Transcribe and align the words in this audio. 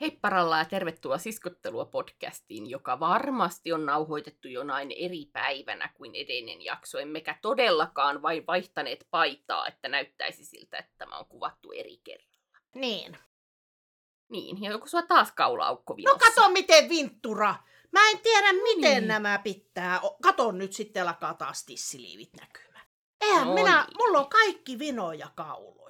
Heipparalla 0.00 0.58
ja 0.58 0.64
tervetuloa 0.64 1.18
Siskottelua 1.18 1.84
podcastiin, 1.84 2.70
joka 2.70 3.00
varmasti 3.00 3.72
on 3.72 3.86
nauhoitettu 3.86 4.48
jonain 4.48 4.92
eri 4.96 5.24
päivänä 5.32 5.88
kuin 5.94 6.14
edellinen 6.14 6.62
jakso. 6.62 6.98
Emmekä 6.98 7.38
todellakaan 7.42 8.22
vain 8.22 8.46
vaihtaneet 8.46 9.06
paitaa, 9.10 9.66
että 9.66 9.88
näyttäisi 9.88 10.44
siltä, 10.44 10.78
että 10.78 10.92
tämä 10.98 11.18
on 11.18 11.26
kuvattu 11.26 11.72
eri 11.72 12.00
kerralla. 12.04 12.58
Niin. 12.74 13.18
Niin, 14.28 14.62
ja 14.62 14.74
onko 14.74 14.86
sua 14.86 15.02
taas 15.02 15.32
kaulaaukko 15.32 15.96
No 16.06 16.18
kato 16.18 16.48
miten 16.48 16.88
Vinttura. 16.88 17.54
Mä 17.92 18.10
en 18.10 18.18
tiedä 18.18 18.52
miten 18.52 18.90
niin. 18.90 19.08
nämä 19.08 19.38
pitää. 19.38 20.00
Kato 20.22 20.52
nyt 20.52 20.72
sitten 20.72 21.08
alkaa 21.08 21.34
taas 21.34 21.64
tissiliivit 21.64 22.30
näkymään. 22.40 22.86
Eihän 23.20 23.46
No 23.46 23.54
minä, 23.54 23.84
niin. 23.84 23.96
mulla 23.98 24.18
on 24.18 24.28
kaikki 24.28 24.78
vinoja 24.78 25.30
kauloja. 25.34 25.85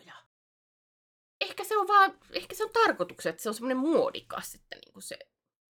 Ehkä 1.49 1.65
se 1.65 1.77
on 1.77 1.89
vaan, 1.89 2.19
ehkä 2.33 2.55
se 2.55 2.65
on 2.65 2.71
tarkoituksena, 2.73 3.31
että 3.31 3.43
se 3.43 3.49
on 3.49 3.55
semmoinen 3.55 3.77
muodikas, 3.77 4.55
että 4.55 4.77
niinku 4.85 5.01
se 5.01 5.19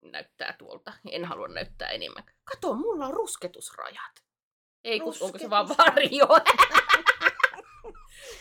näyttää 0.02 0.56
tuolta. 0.60 0.94
En 1.12 1.26
halua 1.26 1.48
näyttää 1.48 1.90
enemmän. 1.90 2.24
Kato, 2.44 2.76
mulla 2.76 3.06
on 3.06 3.14
rusketusrajat. 3.14 4.24
Ei, 4.84 5.00
kun 5.00 5.14
onko 5.22 5.38
se 5.38 5.50
vaan 5.50 5.70
varjo? 5.70 6.28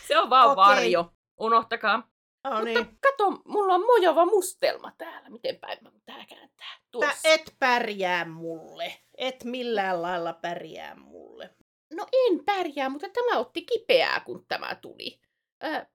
se 0.07 0.17
on 0.17 0.29
vaan 0.29 0.51
Okei. 0.51 0.55
varjo. 0.55 1.13
Unohtakaa. 1.39 2.11
No 2.43 2.51
Mutta 2.51 2.65
niin. 2.65 2.97
kato, 3.01 3.31
mulla 3.45 3.73
on 3.73 3.85
mojava 3.85 4.25
mustelma 4.25 4.91
täällä. 4.97 5.29
Miten 5.29 5.59
päin 5.59 5.77
mä 5.81 5.91
tää 6.05 6.25
kääntää? 6.25 6.79
Tuossa. 6.91 7.29
et 7.29 7.55
pärjää 7.59 8.25
mulle. 8.25 8.93
Et 9.17 9.43
millään 9.43 10.01
lailla 10.01 10.33
pärjää 10.33 10.95
mulle. 10.95 11.55
No 11.93 12.07
en 12.11 12.45
pärjää, 12.45 12.89
mutta 12.89 13.09
tämä 13.09 13.37
otti 13.37 13.61
kipeää, 13.61 14.19
kun 14.19 14.45
tämä 14.47 14.75
tuli. 14.75 15.21
Ö, 15.63 15.85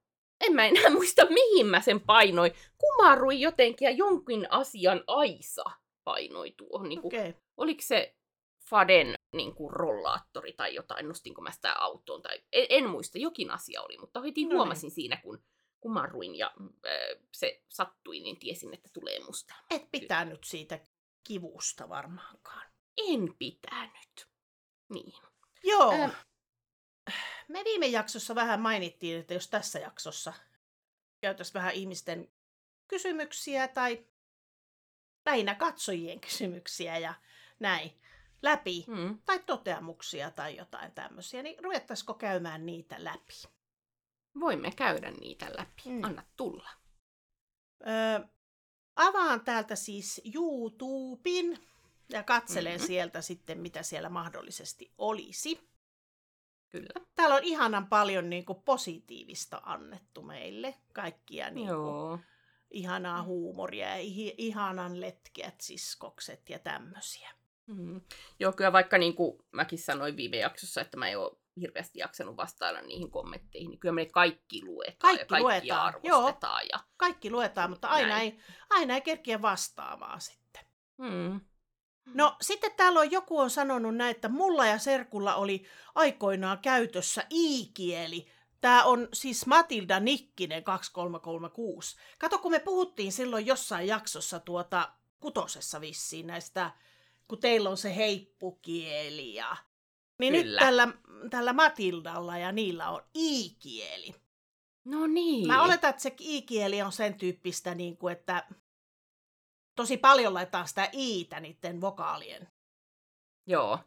en 0.40 0.54
mä 0.54 0.66
enää 0.66 0.90
muista, 0.96 1.26
mihin 1.26 1.66
mä 1.66 1.80
sen 1.80 2.00
painoin. 2.00 2.52
Kumarui 2.78 3.40
jotenkin 3.40 3.86
ja 3.86 3.90
jonkin 3.90 4.52
asian 4.52 5.04
aisa 5.06 5.64
painoi 6.04 6.54
tuohon. 6.56 6.88
Niin 6.88 7.02
kuin. 7.02 7.20
Okay. 7.20 7.34
Oliko 7.56 7.82
se 7.82 8.16
Faden 8.70 9.14
niin 9.32 9.54
kuin, 9.54 9.72
rollaattori 9.72 10.52
tai 10.52 10.74
jotain, 10.74 11.08
nostinko 11.08 11.42
mä 11.42 11.50
sitä 11.50 11.72
autoon. 11.72 12.22
Tai, 12.22 12.42
en, 12.52 12.66
en 12.68 12.90
muista, 12.90 13.18
jokin 13.18 13.50
asia 13.50 13.82
oli, 13.82 13.98
mutta 13.98 14.20
heti 14.20 14.44
No 14.44 14.48
niin. 14.48 14.56
huomasin 14.56 14.90
siinä, 14.90 15.16
kun 15.16 15.42
kumarruin 15.80 16.34
ja 16.34 16.52
ö, 16.86 17.20
se 17.32 17.62
sattui, 17.68 18.20
niin 18.20 18.38
tiesin, 18.38 18.74
että 18.74 18.88
tulee 18.92 19.20
musta. 19.20 19.54
Et 19.70 19.90
pitänyt 19.90 20.44
siitä 20.44 20.80
kivusta 21.24 21.88
varmaankaan. 21.88 22.66
En 22.96 23.34
pitänyt. 23.38 24.28
Niin. 24.88 25.12
Joo. 25.64 25.92
Ö, 25.92 26.08
Me 27.48 27.64
viime 27.64 27.86
jaksossa 27.86 28.34
vähän 28.34 28.60
mainittiin, 28.60 29.20
että 29.20 29.34
jos 29.34 29.48
tässä 29.48 29.78
jaksossa 29.78 30.32
käytäisiin 31.20 31.54
vähän 31.54 31.74
ihmisten 31.74 32.28
kysymyksiä 32.88 33.68
tai 33.68 34.06
lähinnä 35.26 35.54
katsojien 35.54 36.20
kysymyksiä 36.26 36.98
ja 36.98 37.14
näin 37.60 38.00
läpi, 38.42 38.84
mm. 38.88 39.18
tai 39.24 39.38
toteamuksia 39.38 40.30
tai 40.30 40.56
jotain 40.56 40.92
tämmöisiä, 40.92 41.42
niin 41.42 41.64
ruvettaisiko 41.64 42.14
käymään 42.14 42.66
niitä 42.66 42.96
läpi? 42.98 43.42
Voimme 44.40 44.70
käydä 44.70 45.10
niitä 45.10 45.46
läpi. 45.58 45.82
Mm. 45.84 46.04
Anna 46.04 46.22
tulla. 46.36 46.70
Öö, 47.86 48.26
avaan 48.96 49.44
täältä 49.44 49.76
siis 49.76 50.20
YouTuben 50.34 51.58
ja 52.08 52.22
katselen 52.22 52.72
Mhm. 52.72 52.80
mm-hmm. 52.80 52.86
sieltä 52.86 53.20
sitten, 53.20 53.58
mitä 53.58 53.82
siellä 53.82 54.08
mahdollisesti 54.08 54.94
olisi. 54.98 55.75
Kyllä. 56.70 57.06
Täällä 57.14 57.34
on 57.34 57.44
ihanan 57.44 57.86
paljon 57.86 58.30
niin 58.30 58.44
kuin, 58.44 58.62
positiivista 58.62 59.62
annettu 59.64 60.22
meille. 60.22 60.74
Kaikkia 60.92 61.50
niin 61.50 61.66
kuin, 61.66 61.76
Joo. 61.76 62.18
ihanaa 62.70 63.22
huumoria 63.22 63.88
ja 63.88 63.96
ihi- 63.96 64.34
ihanan 64.38 65.00
letkeät 65.00 65.60
siskokset 65.60 66.50
ja 66.50 66.58
tämmöisiä. 66.58 67.30
Mm. 67.66 68.00
Joo, 68.40 68.52
kyllä 68.52 68.72
vaikka 68.72 68.98
niin 68.98 69.14
kuin 69.14 69.38
mäkin 69.52 69.78
sanoin 69.78 70.16
viime 70.16 70.36
jaksossa, 70.36 70.80
että 70.80 70.96
mä 70.96 71.08
en 71.08 71.18
ole 71.18 71.36
hirveästi 71.60 71.98
jaksanut 71.98 72.36
vastailla 72.36 72.80
niihin 72.80 73.10
kommentteihin, 73.10 73.70
niin 73.70 73.80
kyllä 73.80 73.94
me 73.94 74.04
ne 74.04 74.10
kaikki 74.10 74.64
luetaan 74.64 74.96
Kaikki 74.98 75.20
ja 75.22 75.26
kaikki 75.26 75.42
luetaan, 75.42 75.94
arvostetaan. 75.94 76.62
Ja... 76.72 76.80
Kaikki 76.96 77.30
luetaan, 77.30 77.70
mutta 77.70 77.88
aina 77.88 78.08
Näin. 78.08 78.32
ei, 78.32 78.40
aina 78.70 78.94
ei 78.94 79.00
kerkiä 79.00 79.42
vastaamaan 79.42 80.20
sitten. 80.20 80.64
Mm. 80.98 81.40
No 82.14 82.36
sitten 82.40 82.72
täällä 82.76 83.00
on 83.00 83.10
joku 83.10 83.38
on 83.38 83.50
sanonut 83.50 83.96
näin, 83.96 84.10
että 84.10 84.28
mulla 84.28 84.66
ja 84.66 84.78
Serkulla 84.78 85.34
oli 85.34 85.66
aikoinaan 85.94 86.58
käytössä 86.58 87.26
i-kieli. 87.30 88.26
Tämä 88.60 88.84
on 88.84 89.08
siis 89.12 89.46
Matilda 89.46 90.00
Nikkinen 90.00 90.64
2336. 90.64 91.96
Kato, 92.18 92.38
kun 92.38 92.50
me 92.50 92.58
puhuttiin 92.58 93.12
silloin 93.12 93.46
jossain 93.46 93.88
jaksossa 93.88 94.40
tuota 94.40 94.92
kutosessa 95.20 95.80
vissiin 95.80 96.26
näistä, 96.26 96.70
kun 97.28 97.38
teillä 97.38 97.70
on 97.70 97.76
se 97.76 97.96
heippukieli 97.96 99.34
ja... 99.34 99.56
Niin 100.18 100.34
Kyllä. 100.34 100.60
nyt 100.60 100.66
tällä, 100.66 100.88
tällä 101.30 101.52
Matildalla 101.52 102.38
ja 102.38 102.52
niillä 102.52 102.90
on 102.90 103.02
i-kieli. 103.14 104.14
No 104.84 105.06
niin. 105.06 105.46
Mä 105.46 105.62
oletan, 105.62 105.90
että 105.90 106.02
se 106.02 106.14
i-kieli 106.20 106.82
on 106.82 106.92
sen 106.92 107.14
tyyppistä, 107.14 107.74
niin 107.74 107.96
kuin, 107.96 108.12
että 108.12 108.46
tosi 109.76 109.96
paljon 109.96 110.34
laitetaan 110.34 110.68
sitä 110.68 110.88
i-tä 110.92 111.40
niiden 111.40 111.80
vokaalien 111.80 112.48
Joo, 113.46 113.78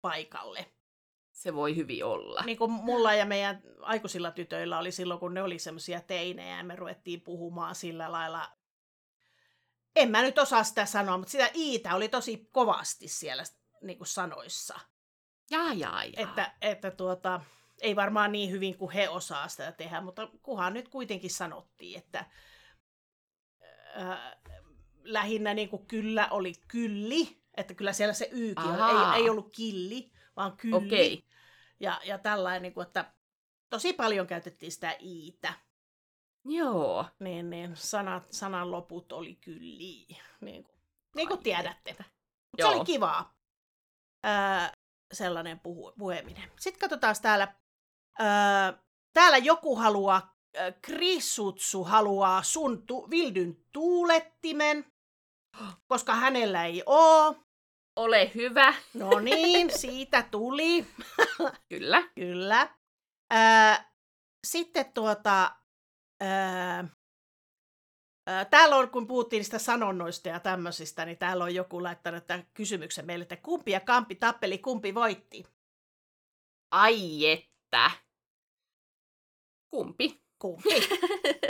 paikalle. 0.00 0.72
se 1.32 1.54
voi 1.54 1.76
hyvin 1.76 2.04
olla. 2.04 2.42
Niin 2.42 2.58
kuin 2.58 2.70
mulla 2.70 3.14
ja 3.14 3.26
meidän 3.26 3.62
aikuisilla 3.80 4.30
tytöillä 4.30 4.78
oli 4.78 4.92
silloin, 4.92 5.20
kun 5.20 5.34
ne 5.34 5.42
oli 5.42 5.58
semmoisia 5.58 6.00
teinejä 6.00 6.56
ja 6.56 6.64
me 6.64 6.76
ruvettiin 6.76 7.20
puhumaan 7.20 7.74
sillä 7.74 8.12
lailla. 8.12 8.52
En 9.96 10.10
mä 10.10 10.22
nyt 10.22 10.38
osaa 10.38 10.64
sitä 10.64 10.86
sanoa, 10.86 11.18
mutta 11.18 11.32
sitä 11.32 11.50
iitä 11.54 11.94
oli 11.94 12.08
tosi 12.08 12.48
kovasti 12.52 13.08
siellä 13.08 13.42
niin 13.82 13.98
kuin 13.98 14.08
sanoissa. 14.08 14.80
Jaa, 15.50 15.72
jaa, 15.72 16.04
jaa. 16.04 16.12
Että, 16.16 16.54
että 16.60 16.90
tuota, 16.90 17.40
ei 17.80 17.96
varmaan 17.96 18.32
niin 18.32 18.50
hyvin 18.50 18.78
kuin 18.78 18.90
he 18.90 19.08
osaa 19.08 19.48
sitä 19.48 19.72
tehdä, 19.72 20.00
mutta 20.00 20.28
kuhan 20.42 20.74
nyt 20.74 20.88
kuitenkin 20.88 21.30
sanottiin, 21.30 21.98
että 21.98 22.24
ää, 23.94 24.40
lähinnä 25.04 25.54
niin 25.54 25.68
kuin 25.68 25.86
kyllä 25.86 26.28
oli 26.30 26.52
kylli, 26.68 27.42
että 27.56 27.74
kyllä 27.74 27.92
siellä 27.92 28.14
se 28.14 28.30
Ahaa. 28.56 29.16
ei, 29.16 29.22
ei 29.22 29.30
ollut 29.30 29.50
killi, 29.56 30.12
vaan 30.36 30.56
kylli. 30.56 30.76
Okei. 30.76 31.24
Ja, 31.80 32.00
ja 32.04 32.18
tällainen, 32.18 32.62
niin 32.62 32.74
kuin, 32.74 32.86
että 32.86 33.12
tosi 33.70 33.92
paljon 33.92 34.26
käytettiin 34.26 34.72
sitä 34.72 34.96
iitä, 35.00 35.52
Joo. 36.44 37.06
niin, 37.18 37.50
niin 37.50 37.76
sanat, 37.76 38.26
sanan 38.30 38.70
loput 38.70 39.12
oli 39.12 39.34
kylli, 39.34 40.06
niin 40.40 40.64
kuin, 40.64 40.76
niin 41.16 41.28
kuin 41.28 41.42
tiedätte. 41.42 41.96
se 42.60 42.66
oli 42.66 42.84
kivaa, 42.84 43.34
ää, 44.22 44.72
sellainen 45.12 45.60
puhu, 45.60 45.92
puheminen. 45.98 46.50
Sitten 46.60 46.80
katsotaan 46.80 47.16
täällä, 47.22 47.54
ää, 48.18 48.82
täällä 49.12 49.38
joku 49.38 49.76
haluaa, 49.76 50.36
ää, 50.56 50.72
Krissutsu 50.72 51.84
haluaa 51.84 52.42
sun 52.42 52.86
tu, 52.86 53.10
Vildyn 53.10 53.56
tuulettimen, 53.72 54.89
koska 55.88 56.14
hänellä 56.14 56.64
ei 56.64 56.82
oo. 56.86 57.34
Ole 57.96 58.30
hyvä. 58.34 58.74
No 58.94 59.18
niin, 59.20 59.78
siitä 59.78 60.22
tuli. 60.22 60.86
Kyllä. 61.70 62.02
Kyllä. 62.14 62.68
Ää, 63.30 63.92
sitten 64.46 64.92
tuota, 64.92 65.56
ää, 66.20 66.88
täällä 68.50 68.76
on, 68.76 68.90
kun 68.90 69.06
puhuttiin 69.06 69.38
niistä 69.38 69.58
sanonnoista 69.58 70.28
ja 70.28 70.40
tämmöisistä, 70.40 71.04
niin 71.04 71.18
täällä 71.18 71.44
on 71.44 71.54
joku 71.54 71.82
laittanut 71.82 72.26
tämän 72.26 72.46
kysymyksen 72.54 73.06
meille, 73.06 73.22
että 73.22 73.36
kumpi 73.36 73.70
ja 73.70 73.80
kampi 73.80 74.14
tappeli, 74.14 74.58
kumpi 74.58 74.94
voitti? 74.94 75.44
Ai 76.70 77.26
että. 77.26 77.90
Kumpi? 79.70 80.22
Kumpi. 80.38 80.88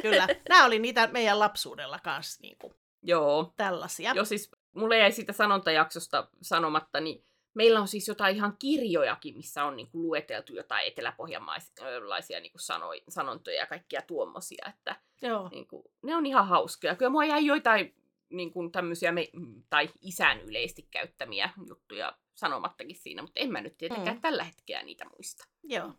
Kyllä. 0.02 0.28
Nämä 0.48 0.64
oli 0.64 0.78
niitä 0.78 1.06
meidän 1.06 1.38
lapsuudella 1.38 1.98
kanssa 1.98 2.38
niin 2.42 2.56
kuin, 2.58 2.74
Joo. 3.02 3.54
tällaisia. 3.56 4.12
Joo, 4.14 4.24
siis 4.24 4.50
mulle 4.72 4.98
jäi 4.98 5.12
siitä 5.12 5.32
sanontajaksosta 5.32 6.28
sanomatta, 6.42 7.00
niin 7.00 7.24
meillä 7.54 7.80
on 7.80 7.88
siis 7.88 8.08
jotain 8.08 8.36
ihan 8.36 8.56
kirjojakin, 8.58 9.36
missä 9.36 9.64
on 9.64 9.76
niinku 9.76 10.02
lueteltu 10.02 10.54
jotain 10.54 10.86
eteläpohjamaisia 10.86 12.40
niinku 12.40 12.58
sanoi, 12.58 13.02
sanontoja 13.08 13.56
ja 13.56 13.66
kaikkia 13.66 14.00
tuommoisia, 14.02 14.66
että 14.68 14.96
Joo. 15.22 15.48
niinku, 15.48 15.92
ne 16.02 16.16
on 16.16 16.26
ihan 16.26 16.46
hauskoja. 16.48 16.96
Kyllä 16.96 17.10
mua 17.10 17.24
jäi 17.24 17.46
joitain 17.46 17.94
niinku, 18.30 18.68
tämmöisiä, 18.70 19.12
me, 19.12 19.28
tai 19.70 19.88
isän 20.00 20.40
yleisesti 20.40 20.88
käyttämiä 20.90 21.50
juttuja 21.68 22.18
sanomattakin 22.34 22.96
siinä, 22.96 23.22
mutta 23.22 23.40
en 23.40 23.52
mä 23.52 23.60
nyt 23.60 23.78
tietenkään 23.78 24.16
Mm. 24.16 24.20
tällä 24.20 24.44
hetkellä 24.44 24.82
niitä 24.82 25.04
muista. 25.04 25.44
Joo. 25.62 25.92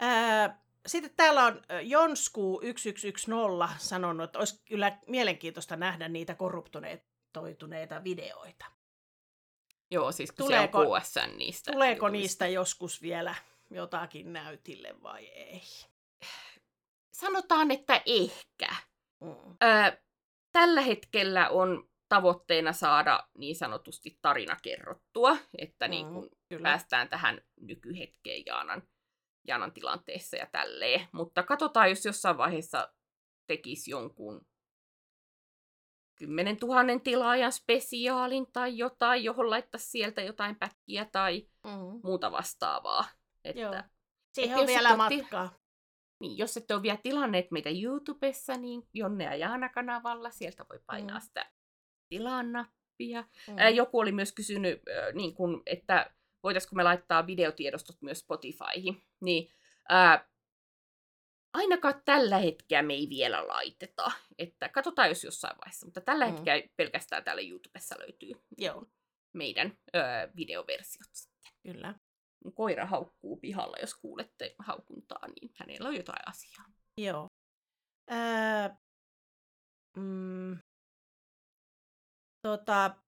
Ää, 0.00 0.63
sitten 0.86 1.12
täällä 1.16 1.44
on 1.44 1.62
ö, 1.70 1.80
Jonsku 1.80 2.60
1110 2.60 3.68
sanonut, 3.78 4.24
että 4.24 4.38
olisi 4.38 4.62
kyllä 4.64 4.98
mielenkiintoista 5.06 5.76
nähdä 5.76 6.08
niitä 6.08 6.34
korruptoituneita 6.34 8.04
videoita. 8.04 8.64
Joo, 9.90 10.12
siis 10.12 10.30
Tuleeko- 10.30 10.78
se 11.02 11.20
on 11.20 11.38
niistä. 11.38 11.72
Tuleeko 11.72 12.06
jutuista. 12.06 12.10
niistä 12.10 12.46
joskus 12.48 13.02
vielä 13.02 13.34
jotakin 13.70 14.32
näytille 14.32 14.94
vai 15.02 15.26
ei? 15.26 15.62
Sanotaan, 17.12 17.70
että 17.70 18.02
ehkä. 18.06 18.68
Mm. 19.20 19.30
Öö, 19.62 19.96
tällä 20.52 20.80
hetkellä 20.80 21.48
on 21.48 21.88
tavoitteena 22.08 22.72
saada 22.72 23.28
niin 23.38 23.56
sanotusti 23.56 24.18
tarina 24.22 24.56
kerrottua, 24.62 25.36
että 25.58 25.86
Mm, 25.86 25.90
niin 25.90 26.06
kun 26.12 26.30
Kyllä. 26.48 26.62
päästään 26.68 27.08
tähän 27.08 27.40
nykyhetkeen 27.60 28.42
Jaanan, 28.46 28.82
Jaanan 29.46 29.72
tilanteessa 29.72 30.36
ja 30.36 30.46
tälleen. 30.52 31.08
Mutta 31.12 31.42
katsotaan, 31.42 31.88
jos 31.88 32.04
jossain 32.04 32.38
vaiheessa 32.38 32.92
tekisi 33.46 33.90
jonkun 33.90 34.46
10 36.16 36.56
000 36.62 37.00
tilaajan 37.04 37.52
spesiaalin 37.52 38.46
tai 38.52 38.78
jotain, 38.78 39.24
johon 39.24 39.50
laittaisi 39.50 39.90
sieltä 39.90 40.22
jotain 40.22 40.56
pätkiä 40.56 41.04
tai 41.12 41.48
Mm. 41.64 42.00
muuta 42.02 42.32
vastaavaa. 42.32 43.04
Että, 43.44 43.60
Joo. 43.60 43.72
että 43.72 43.84
Siihen 44.34 44.50
jos 44.54 44.60
on 44.60 44.66
vielä 44.66 44.96
matkaa. 44.96 45.58
niin, 46.20 46.38
jos 46.38 46.56
ette 46.56 46.74
ole 46.74 46.82
vielä 46.82 46.98
tilanneet 47.02 47.50
meitä 47.50 47.70
YouTubessa, 47.82 48.56
niin 48.56 48.88
Jonne 48.94 49.24
ja 49.24 49.34
Jaana 49.34 49.68
kanavalla, 49.68 50.30
sieltä 50.30 50.66
voi 50.70 50.80
painaa 50.86 51.18
Mm. 51.18 51.22
sitä 51.22 51.50
tilaan 52.08 52.52
nappia. 52.52 53.24
Mm. 53.48 53.54
Ää, 53.58 53.68
joku 53.68 53.98
oli 53.98 54.12
myös 54.12 54.32
kysynyt, 54.32 54.82
niin 55.12 55.34
kun, 55.34 55.62
että 55.66 56.14
voitaisiko 56.44 56.76
me 56.76 56.82
laittaa 56.82 57.26
videotiedostot 57.26 58.02
myös 58.02 58.18
Spotifyhin. 58.18 59.06
Niin, 59.20 59.52
ää, 59.88 60.28
ainakaan 61.54 62.02
tällä 62.04 62.38
hetkellä 62.38 62.82
me 62.82 62.94
ei 62.94 63.06
vielä 63.10 63.48
laiteta. 63.48 64.12
Että 64.38 64.68
katsotaan 64.68 65.08
jos 65.08 65.24
jossain 65.24 65.56
vaiheessa, 65.56 65.86
mutta 65.86 66.00
tällä 66.00 66.26
Mm. 66.26 66.32
hetkellä 66.32 66.62
pelkästään 66.76 67.24
täällä 67.24 67.42
YouTubessa 67.42 67.94
löytyy 67.98 68.32
Joo, 68.58 68.86
meidän 69.32 69.78
ää, 69.92 70.28
videoversiot 70.36 71.08
sitten. 71.12 71.52
kyllä. 71.62 71.94
Mun 72.44 72.54
Koira 72.54 72.86
haukkuu 72.86 73.36
pihalla, 73.36 73.76
jos 73.80 73.94
kuulette 73.94 74.54
haukuntaa, 74.58 75.26
niin 75.40 75.50
hänellä 75.54 75.88
on 75.88 75.96
jotain 75.96 76.28
asiaa. 76.28 76.64
Joo. 76.98 77.28
Öö, 78.12 78.68
mm, 79.96 80.58
tota, 82.42 83.03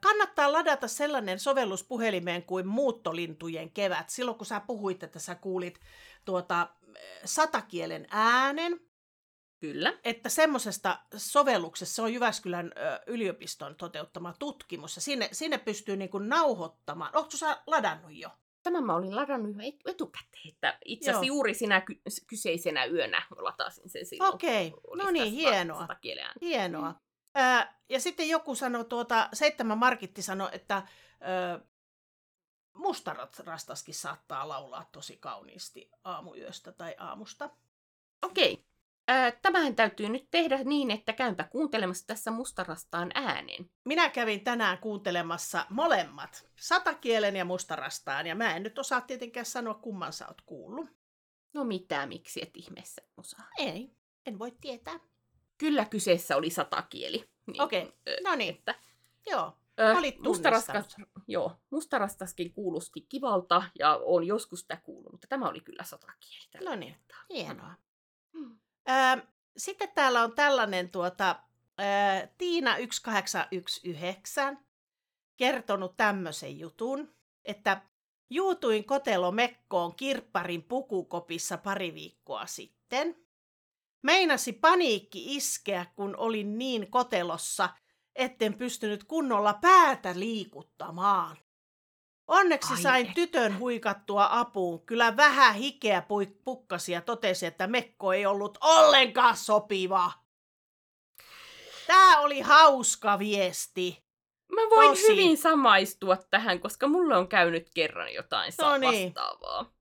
kannattaa 0.00 0.52
ladata 0.52 0.88
sellainen 0.88 1.38
sovellus 1.38 1.84
puhelimeen 1.84 2.42
kuin 2.42 2.66
Muuttolintujen 2.66 3.70
kevät. 3.70 4.10
Silloin 4.10 4.36
kun 4.36 4.46
sä 4.46 4.60
puhuit, 4.60 5.02
että 5.02 5.18
sä 5.18 5.34
kuulit 5.34 5.80
tuota, 6.24 6.68
satakielen 7.24 8.06
äänen, 8.10 8.80
Kyllä. 9.60 9.98
että 10.04 10.28
semmoisesta 10.28 10.98
sovelluksessa, 11.16 11.94
se 11.94 12.02
on 12.02 12.14
Jyväskylän 12.14 12.72
yliopiston 13.06 13.76
toteuttama 13.76 14.34
tutkimus, 14.38 14.96
ja 14.96 15.02
sinne, 15.02 15.28
sinne 15.32 15.58
pystyy 15.58 15.96
niin 15.96 16.10
kuin 16.10 16.28
nauhoittamaan. 16.28 17.16
Oletko 17.16 17.36
sä 17.36 17.62
ladannut 17.66 18.14
jo? 18.14 18.30
Tämän 18.62 18.84
mä 18.84 18.94
olin 18.94 19.16
ladannut 19.16 19.56
jo 19.56 19.62
et- 19.68 19.94
etukäteen, 19.94 20.48
että 20.48 20.78
itse 20.84 21.10
asiassa 21.10 21.26
juuri 21.26 21.54
sinä 21.54 21.80
ky- 21.80 22.00
kyseisenä 22.26 22.84
yönä 22.84 23.22
latasin 23.36 23.90
sen 23.90 24.06
silloin. 24.06 24.34
Okei, 24.34 24.72
oli 24.86 25.02
no 25.02 25.10
niin, 25.10 25.32
hienoa. 25.32 25.88
Hienoa. 26.40 26.94
Ää, 27.40 27.80
ja 27.88 28.00
sitten 28.00 28.28
joku 28.28 28.54
sanoi, 28.54 28.84
tuota, 28.84 29.28
seitsemän 29.32 29.78
Markitti 29.78 30.22
sanoi, 30.22 30.48
että 30.52 30.74
ää, 31.20 31.60
mustarastaskin 32.74 33.94
saattaa 33.94 34.48
laulaa 34.48 34.88
tosi 34.92 35.16
kauniisti 35.16 35.90
aamuyöstä 36.04 36.72
tai 36.72 36.94
aamusta. 36.98 37.50
Okei. 38.22 38.64
Ää, 39.08 39.30
tämähän 39.30 39.76
täytyy 39.76 40.08
nyt 40.08 40.30
tehdä 40.30 40.58
niin, 40.64 40.90
että 40.90 41.12
käympä 41.12 41.44
kuuntelemassa 41.44 42.06
tässä 42.06 42.30
mustarastaan 42.30 43.10
äänen. 43.14 43.70
Minä 43.84 44.10
kävin 44.10 44.44
tänään 44.44 44.78
kuuntelemassa 44.78 45.66
molemmat, 45.70 46.48
satakielen 46.60 47.36
ja 47.36 47.44
mustarastaan, 47.44 48.26
ja 48.26 48.34
mä 48.34 48.56
en 48.56 48.62
nyt 48.62 48.78
osaa 48.78 49.00
tietenkään 49.00 49.46
sanoa, 49.46 49.74
kumman 49.74 50.12
sä 50.12 50.28
oot 50.28 50.40
kuullut. 50.40 50.88
No 51.52 51.64
mitä, 51.64 52.06
miksi 52.06 52.42
et 52.42 52.56
ihmeessä 52.56 53.02
osaa. 53.16 53.48
Ei, 53.58 53.90
en 54.26 54.38
voi 54.38 54.52
tietää. 54.60 55.00
Kyllä 55.58 55.84
kyseessä 55.84 56.36
oli 56.36 56.50
satakieli. 56.50 57.30
Niin, 57.46 57.62
Okei, 57.62 57.92
ö, 58.08 58.16
no 58.24 58.34
niin, 58.34 58.54
Että, 58.54 58.74
joo. 59.26 59.56
ö, 59.80 59.96
Olit 59.98 60.18
mustaraskas, 60.20 60.96
joo, 61.28 61.52
mustarastaskin 61.70 62.52
kuulosti 62.52 63.00
kivalta 63.00 63.62
ja 63.78 64.00
on 64.04 64.26
joskus 64.26 64.60
sitä 64.60 64.76
kuullut, 64.76 65.12
mutta 65.12 65.26
tämä 65.28 65.48
oli 65.48 65.60
kyllä 65.60 65.84
satakieli. 65.84 66.44
tällä 66.50 66.70
No 66.70 66.76
niin, 66.76 66.92
kertaa. 66.92 67.24
hienoa. 67.30 67.74
Mm. 68.32 68.58
Ää, 68.86 69.26
sitten 69.56 69.88
täällä 69.94 70.22
on 70.22 70.32
tällainen 70.32 70.90
tuota, 70.90 71.36
ää, 71.78 72.28
Tiina 72.38 72.70
1819 72.70 74.64
kertonut 75.36 75.96
tämmöisen 75.96 76.58
jutun, 76.58 77.14
että 77.44 77.82
juutuin 78.30 78.84
kotelomekkoon 78.84 79.94
kirpparin 79.94 80.62
pukukopissa 80.62 81.58
pari 81.58 81.94
viikkoa 81.94 82.46
sitten. 82.46 83.27
Meinasi 84.02 84.52
paniikki 84.52 85.36
iskeä, 85.36 85.86
kun 85.96 86.16
olin 86.16 86.58
niin 86.58 86.90
kotelossa, 86.90 87.68
etten 88.16 88.54
pystynyt 88.54 89.04
kunnolla 89.04 89.54
päätä 89.54 90.12
liikuttamaan. 90.18 91.36
Onneksi 92.28 92.72
Ai 92.74 92.82
sain 92.82 93.02
että. 93.06 93.14
tytön 93.14 93.58
huikattua 93.58 94.28
apuun. 94.30 94.86
Kyllä 94.86 95.16
vähän 95.16 95.54
hikeä 95.54 96.02
pukkasi 96.44 96.92
ja 96.92 97.00
totesi, 97.00 97.46
että 97.46 97.66
mekko 97.66 98.12
ei 98.12 98.26
ollut 98.26 98.58
ollenkaan 98.60 99.36
sopiva. 99.36 100.12
Tämä 101.86 102.18
oli 102.20 102.40
hauska 102.40 103.18
viesti. 103.18 104.04
Mä 104.52 104.60
voin 104.70 104.88
Tosi. 104.90 105.08
hyvin 105.08 105.36
samaistua 105.38 106.16
tähän, 106.16 106.60
koska 106.60 106.88
mulle 106.88 107.16
on 107.16 107.28
käynyt 107.28 107.70
kerran 107.74 108.14
jotain 108.14 108.52
No 108.60 108.76
niin. 108.76 109.14
vastaavaa. 109.14 109.72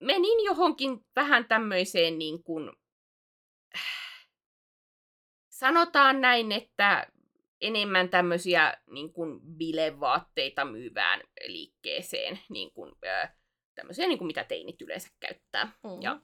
Menin 0.00 0.44
johonkin 0.44 1.06
vähän 1.16 1.48
tämmöiseen 1.48 2.18
niin 2.18 2.42
kuin, 2.42 2.72
sanotaan 5.48 6.20
näin, 6.20 6.52
että 6.52 7.06
enemmän 7.60 8.08
tämmöisiä 8.08 8.76
niin 8.90 9.12
kuin 9.12 9.40
bilevaatteita 9.40 10.64
myyvään 10.64 11.20
liikkeeseen, 11.46 12.38
niin 12.48 12.72
kuin, 12.72 12.94
ää, 13.06 13.36
tämmöisiä 13.74 14.06
niin 14.06 14.18
kuin 14.18 14.26
mitä 14.26 14.44
teinit 14.44 14.82
yleensä 14.82 15.08
käyttää. 15.20 15.64
Mm. 15.64 16.02
Ja 16.02 16.20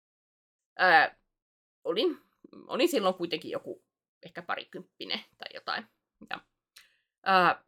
ää, 0.78 1.16
olin, 1.84 2.19
olin 2.66 2.88
silloin 2.88 3.14
kuitenkin 3.14 3.50
joku 3.50 3.84
ehkä 4.22 4.42
parikymppinen 4.42 5.20
tai 5.38 5.46
jotain. 5.54 5.86
Ja, 6.30 6.40
ää, 7.22 7.64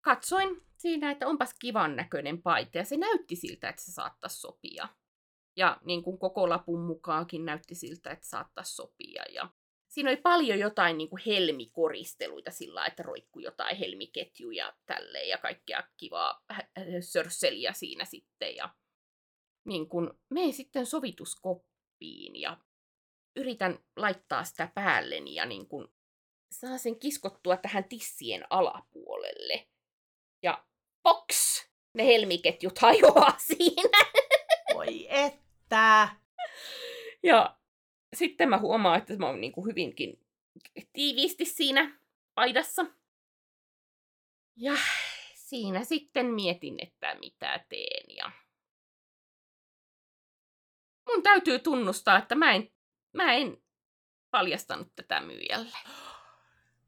katsoin 0.00 0.62
siinä, 0.76 1.10
että 1.10 1.26
onpas 1.26 1.54
kivan 1.54 1.96
näköinen 1.96 2.42
paita 2.42 2.78
ja 2.78 2.84
se 2.84 2.96
näytti 2.96 3.36
siltä, 3.36 3.68
että 3.68 3.82
se 3.82 3.92
saattaisi 3.92 4.40
sopia. 4.40 4.88
Ja 5.58 5.78
niin 5.84 6.02
kuin 6.02 6.18
koko 6.18 6.48
lapun 6.48 6.80
mukaankin 6.80 7.44
näytti 7.44 7.74
siltä, 7.74 8.10
että 8.10 8.26
saattaisi 8.26 8.74
sopia. 8.74 9.24
Ja 9.32 9.50
siinä 9.88 10.10
oli 10.10 10.16
paljon 10.16 10.58
jotain 10.58 10.98
niin 10.98 11.08
kuin 11.10 11.22
helmikoristeluita 11.26 12.50
sillä 12.50 12.86
että 12.86 13.02
roikkui 13.02 13.42
jotain 13.42 13.76
helmiketjuja 13.76 14.76
tälleen 14.86 15.28
ja 15.28 15.38
kaikkea 15.38 15.82
kivaa 15.96 16.44
sörsseliä 17.00 17.72
siinä 17.72 18.04
sitten. 18.04 18.56
Ja 18.56 18.74
niin 19.66 19.88
kuin 19.88 20.10
menen 20.30 20.52
sitten 20.52 20.86
sovituskoppiin 20.86 22.36
ja 22.36 22.58
yritän 23.36 23.78
laittaa 23.96 24.44
sitä 24.44 24.72
päälleni 24.74 25.34
ja 25.34 25.46
niin 25.46 25.68
kuin 25.68 25.88
saa 26.52 26.78
sen 26.78 26.98
kiskottua 26.98 27.56
tähän 27.56 27.84
tissien 27.84 28.44
alapuolelle. 28.50 29.68
Ja 30.42 30.64
box! 31.02 31.58
Ne 31.94 32.06
helmiketjut 32.06 32.78
hajoaa 32.78 33.38
siinä. 33.56 33.98
Voi 34.74 35.08
että. 35.68 36.08
Ja 37.22 37.58
sitten 38.14 38.48
mä 38.48 38.58
huomaan, 38.58 38.98
että 38.98 39.16
mä 39.16 39.26
oon 39.26 39.40
niin 39.40 39.52
kuin 39.52 39.66
hyvinkin 39.66 40.26
tiiviisti 40.92 41.44
siinä 41.44 41.98
paidassa. 42.34 42.86
Ja 44.56 44.72
siinä 45.34 45.84
sitten 45.84 46.26
mietin, 46.26 46.76
että 46.82 47.14
mitä 47.14 47.64
teen. 47.68 48.16
Ja 48.16 48.30
mun 51.08 51.22
täytyy 51.22 51.58
tunnustaa, 51.58 52.18
että 52.18 52.34
mä 52.34 52.52
en, 52.52 52.72
mä 53.12 53.32
en 53.32 53.62
paljastanut 54.30 54.92
tätä 54.96 55.20
myyjälle. 55.20 55.76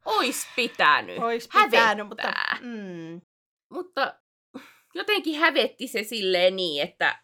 Ois 0.04 0.46
pitänyt. 0.56 1.18
Ois 1.18 1.48
pitänyt, 1.48 2.08
mutta... 2.08 2.32
Mm, 2.60 3.20
Mutta 3.68 4.20
jotenkin 4.94 5.38
hävetti 5.40 5.88
se 5.88 6.02
silleen 6.02 6.56
niin, 6.56 6.82
että 6.82 7.22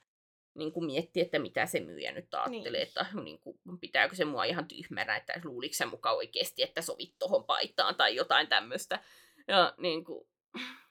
niin 0.57 0.73
kuin 0.73 0.87
mietti, 0.87 1.21
että 1.21 1.39
mitä 1.39 1.67
se 1.67 1.81
myyjä 1.81 2.13
nyt 2.13 2.35
ajattelee, 2.35 2.71
Niin. 2.81 2.83
että 2.89 3.07
niin 3.25 3.39
kuin, 3.39 3.59
pitääkö 3.81 4.15
se 4.17 4.25
mua 4.25 4.45
ihan 4.45 4.69
tyhmänä, 4.69 5.17
että 5.17 5.41
luuliko 5.45 5.75
se 5.75 5.87
muka 5.87 6.11
oikeasti, 6.11 6.63
että 6.63 6.83
sovit 6.83 7.15
tohon 7.19 7.45
paitaan 7.45 7.95
tai 7.95 8.15
jotain 8.17 8.47
tämmöistä. 8.49 9.01
Ja 9.49 9.75
niin 9.79 10.05
kuin, 10.05 10.29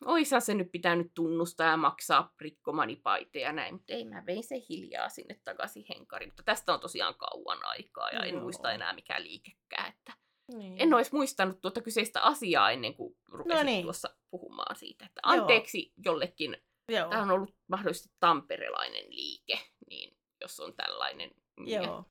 oishan 0.05 0.41
se 0.41 0.53
nyt 0.53 0.71
pitänyt 0.71 1.11
tunnustaa 1.13 1.69
ja 1.69 1.77
maksaa 1.77 2.33
rikkomani 2.41 2.95
paite 2.95 3.39
ja 3.39 3.51
näin, 3.51 3.73
mutta 3.73 3.93
ei, 3.93 4.05
mä 4.05 4.25
vein 4.25 4.43
se 4.43 4.55
hiljaa 4.69 5.09
sinne 5.09 5.39
takaisin 5.43 5.85
henkariin. 5.89 6.29
Mutta 6.29 6.43
tästä 6.43 6.73
on 6.73 6.79
tosiaan 6.79 7.15
kauan 7.15 7.65
aikaa 7.65 8.09
ja 8.11 8.19
en 8.19 8.33
Joo. 8.33 8.41
muista 8.43 8.71
enää 8.71 8.93
mikä 8.93 9.21
liikekään, 9.21 9.89
että 9.97 10.13
niin. 10.53 10.75
en 10.79 10.93
olisi 10.93 11.15
muistanut 11.15 11.61
tuota 11.61 11.81
kyseistä 11.81 12.21
asiaa 12.21 12.71
ennen 12.71 12.93
kuin 12.93 13.17
rupesin 13.25 13.57
No 13.57 13.63
niin. 13.63 13.83
tuossa 13.83 14.09
puhumaan 14.31 14.75
siitä. 14.75 15.05
Että 15.05 15.21
Joo. 15.25 15.41
anteeksi 15.41 15.93
jollekin, 16.05 16.57
Joo. 16.89 17.09
tämä 17.09 17.21
on 17.21 17.31
ollut 17.31 17.55
mahdollisesti 17.67 18.09
tamperelainen 18.19 19.05
liike, 19.09 19.59
niin 19.89 20.17
jos 20.41 20.59
on 20.59 20.73
tällainen, 20.75 21.31
Joo. 21.57 22.05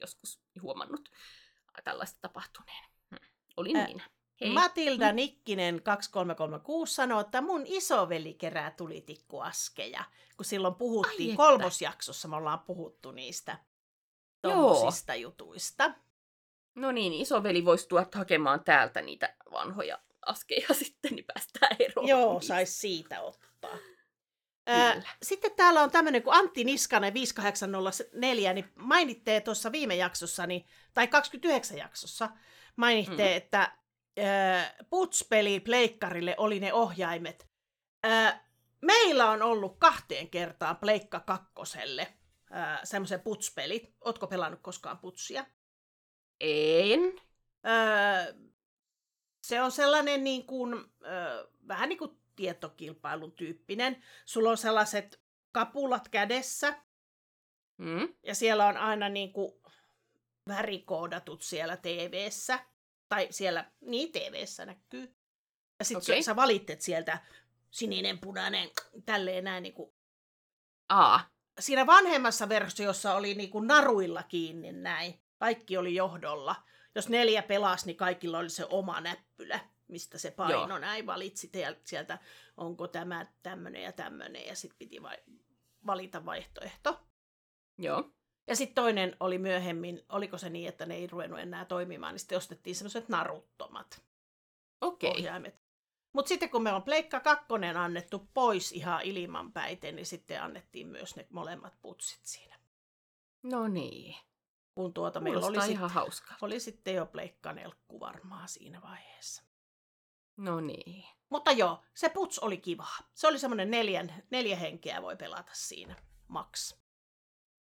joskus 0.00 0.40
huomannut 0.62 1.08
tällaista 1.84 2.18
tapahtuneen. 2.20 2.84
Hmm. 3.10 3.28
olin 3.56 3.76
Ä, 3.76 3.86
minä. 3.86 4.10
Hei. 4.40 4.50
Matilda 4.50 5.12
Nikkinen 5.12 5.82
2336 5.82 6.94
sanoo, 6.94 7.20
että 7.20 7.40
mun 7.40 7.62
isoveli 7.66 8.34
kerää 8.34 8.70
tulitikkuaskeja. 8.70 10.04
Kun 10.36 10.44
silloin 10.44 10.74
puhuttiin, 10.74 11.36
kolmosjaksossa 11.36 12.28
me 12.28 12.36
ollaan 12.36 12.60
puhuttu 12.60 13.10
niistä 13.10 13.58
Joo. 14.44 14.52
tommosista 14.52 15.14
jutuista. 15.14 15.94
No 16.74 16.92
niin, 16.92 17.12
isoveli 17.12 17.64
voisi 17.64 17.88
tuoda 17.88 18.06
hakemaan 18.14 18.64
täältä 18.64 19.02
niitä 19.02 19.36
vanhoja 19.52 19.98
askeja 20.26 20.66
sitten, 20.84 21.12
niin 21.14 21.24
päästään 21.24 21.76
eroon. 21.78 22.08
Joo, 22.08 22.40
saisi 22.40 22.72
siitä 22.72 23.20
ottaa. 23.20 23.78
Kyllä. 24.64 25.02
Sitten 25.22 25.50
täällä 25.56 25.82
on 25.82 25.90
tämmöinen 25.90 26.22
kuin 26.22 26.34
Antti 26.34 26.64
Niskanen 26.64 27.14
5804, 27.14 28.52
niin 28.52 28.72
mainitte 28.74 29.40
tuossa 29.40 29.72
viime 29.72 29.94
jaksossa, 29.94 30.46
niin, 30.46 30.66
tai 30.94 31.08
29 31.08 31.78
jaksossa, 31.78 32.28
mainitte, 32.76 33.30
Mm. 33.30 33.36
että 33.36 33.72
Puts-peli 34.90 35.60
pleikkarille 35.60 36.34
oli 36.38 36.60
ne 36.60 36.72
ohjaimet. 36.72 37.48
Meillä 38.82 39.30
on 39.30 39.42
ollut 39.42 39.78
kahteen 39.78 40.30
kertaan 40.30 40.76
Pleikka 40.76 41.20
kakkoselle 41.20 42.06
semmoisen 42.84 43.20
Puts-pelit. 43.20 43.96
Ootko 44.00 44.26
pelannut 44.26 44.60
koskaan 44.62 44.98
Putsia? 44.98 45.46
En. 46.40 47.00
Se 49.42 49.62
on 49.62 49.72
sellainen 49.72 50.24
niin 50.24 50.46
kuin, 50.46 50.84
vähän 51.68 51.88
niin 51.88 51.98
kuin 51.98 52.19
tietokilpailun 52.40 53.32
tyyppinen. 53.32 54.04
Sulla 54.24 54.50
on 54.50 54.58
sellaiset 54.58 55.20
kapulat 55.52 56.08
kädessä 56.08 56.82
Mm. 57.78 58.14
ja 58.22 58.34
siellä 58.34 58.66
on 58.66 58.76
aina 58.76 59.08
niin 59.08 59.32
kuin 59.32 59.52
värikoodatut 60.48 61.42
siellä 61.42 61.76
TV-ssä. 61.76 62.58
Tai 63.08 63.28
siellä, 63.30 63.70
niin 63.80 64.12
TV-ssä 64.12 64.66
näkyy. 64.66 65.14
Ja 65.78 65.84
sitten 65.84 66.12
okay. 66.12 66.22
sä 66.22 66.36
valitset 66.36 66.80
sieltä 66.80 67.18
sininen, 67.70 68.18
punainen, 68.18 68.70
tälleen 69.06 69.44
näin 69.44 69.62
niin 69.62 69.74
kuin. 69.74 69.92
Aa, 70.88 71.30
Siinä 71.60 71.86
vanhemmassa 71.86 72.48
versiossa 72.48 73.14
oli 73.14 73.34
niin 73.34 73.50
kuin 73.50 73.66
naruilla 73.66 74.22
kiinni 74.22 74.72
näin. 74.72 75.20
Kaikki 75.38 75.76
oli 75.76 75.94
johdolla. 75.94 76.56
Jos 76.94 77.08
neljä 77.08 77.42
pelasi, 77.42 77.86
niin 77.86 77.96
kaikilla 77.96 78.38
oli 78.38 78.50
se 78.50 78.66
oma 78.70 79.00
näppylä, 79.00 79.60
mistä 79.90 80.18
se 80.18 80.30
paino 80.30 80.68
Joo. 80.68 80.78
näin. 80.78 81.06
Valitsi 81.06 81.50
sieltä, 81.84 82.18
onko 82.56 82.88
tämä 82.88 83.26
tämmöinen 83.42 83.82
ja 83.82 83.92
tämmöinen, 83.92 84.46
ja 84.46 84.56
sitten 84.56 84.78
piti 84.78 85.02
vai- 85.02 85.22
valita 85.86 86.24
vaihtoehto. 86.24 87.00
joo. 87.78 88.10
Ja 88.46 88.56
sitten 88.56 88.74
toinen 88.74 89.16
oli 89.20 89.38
myöhemmin, 89.38 90.04
oliko 90.08 90.38
se 90.38 90.50
niin, 90.50 90.68
että 90.68 90.86
ne 90.86 90.94
ei 90.94 91.06
ruvennut 91.06 91.40
enää 91.40 91.64
toimimaan, 91.64 92.14
niin 92.14 92.20
sitten 92.20 92.38
ostettiin 92.38 92.76
semmoiset 92.76 93.08
naruttomat 93.08 94.02
Okei. 94.80 95.10
ohjaimet. 95.10 95.60
Mutta 96.12 96.28
sitten 96.28 96.50
kun 96.50 96.62
me 96.62 96.72
on 96.72 96.82
Pleikka 96.82 97.20
2 97.20 97.46
annettu 97.78 98.28
pois 98.34 98.72
ihan 98.72 99.02
ilman 99.02 99.52
päite, 99.52 99.92
niin 99.92 100.06
sitten 100.06 100.42
annettiin 100.42 100.86
myös 100.86 101.16
ne 101.16 101.26
molemmat 101.30 101.74
putsit 101.82 102.20
siinä. 102.22 102.60
No 103.42 103.68
niin. 103.68 104.16
Kun 104.74 104.94
tuota 104.94 105.20
meillä 105.20 105.40
Kuulostaa 105.40 105.64
oli, 105.64 105.72
ihan 105.72 105.88
sitten, 105.88 106.02
hauskaa. 106.02 106.36
oli 106.42 106.60
sitten 106.60 106.94
jo 106.94 107.06
Pleikka 107.06 107.52
nelkku 107.52 108.00
varmaan 108.00 108.48
siinä 108.48 108.82
vaiheessa. 108.82 109.42
No 110.36 110.60
niin. 110.60 111.04
Mutta 111.30 111.52
joo, 111.52 111.82
se 111.94 112.08
puts 112.08 112.38
oli 112.38 112.56
kiva. 112.56 112.86
Se 113.14 113.26
oli 113.26 113.38
semmoinen 113.38 113.70
neljän, 113.70 114.22
neljä 114.30 114.56
henkeä 114.56 115.02
voi 115.02 115.16
pelata 115.16 115.52
siinä, 115.54 115.96
maks. 116.28 116.80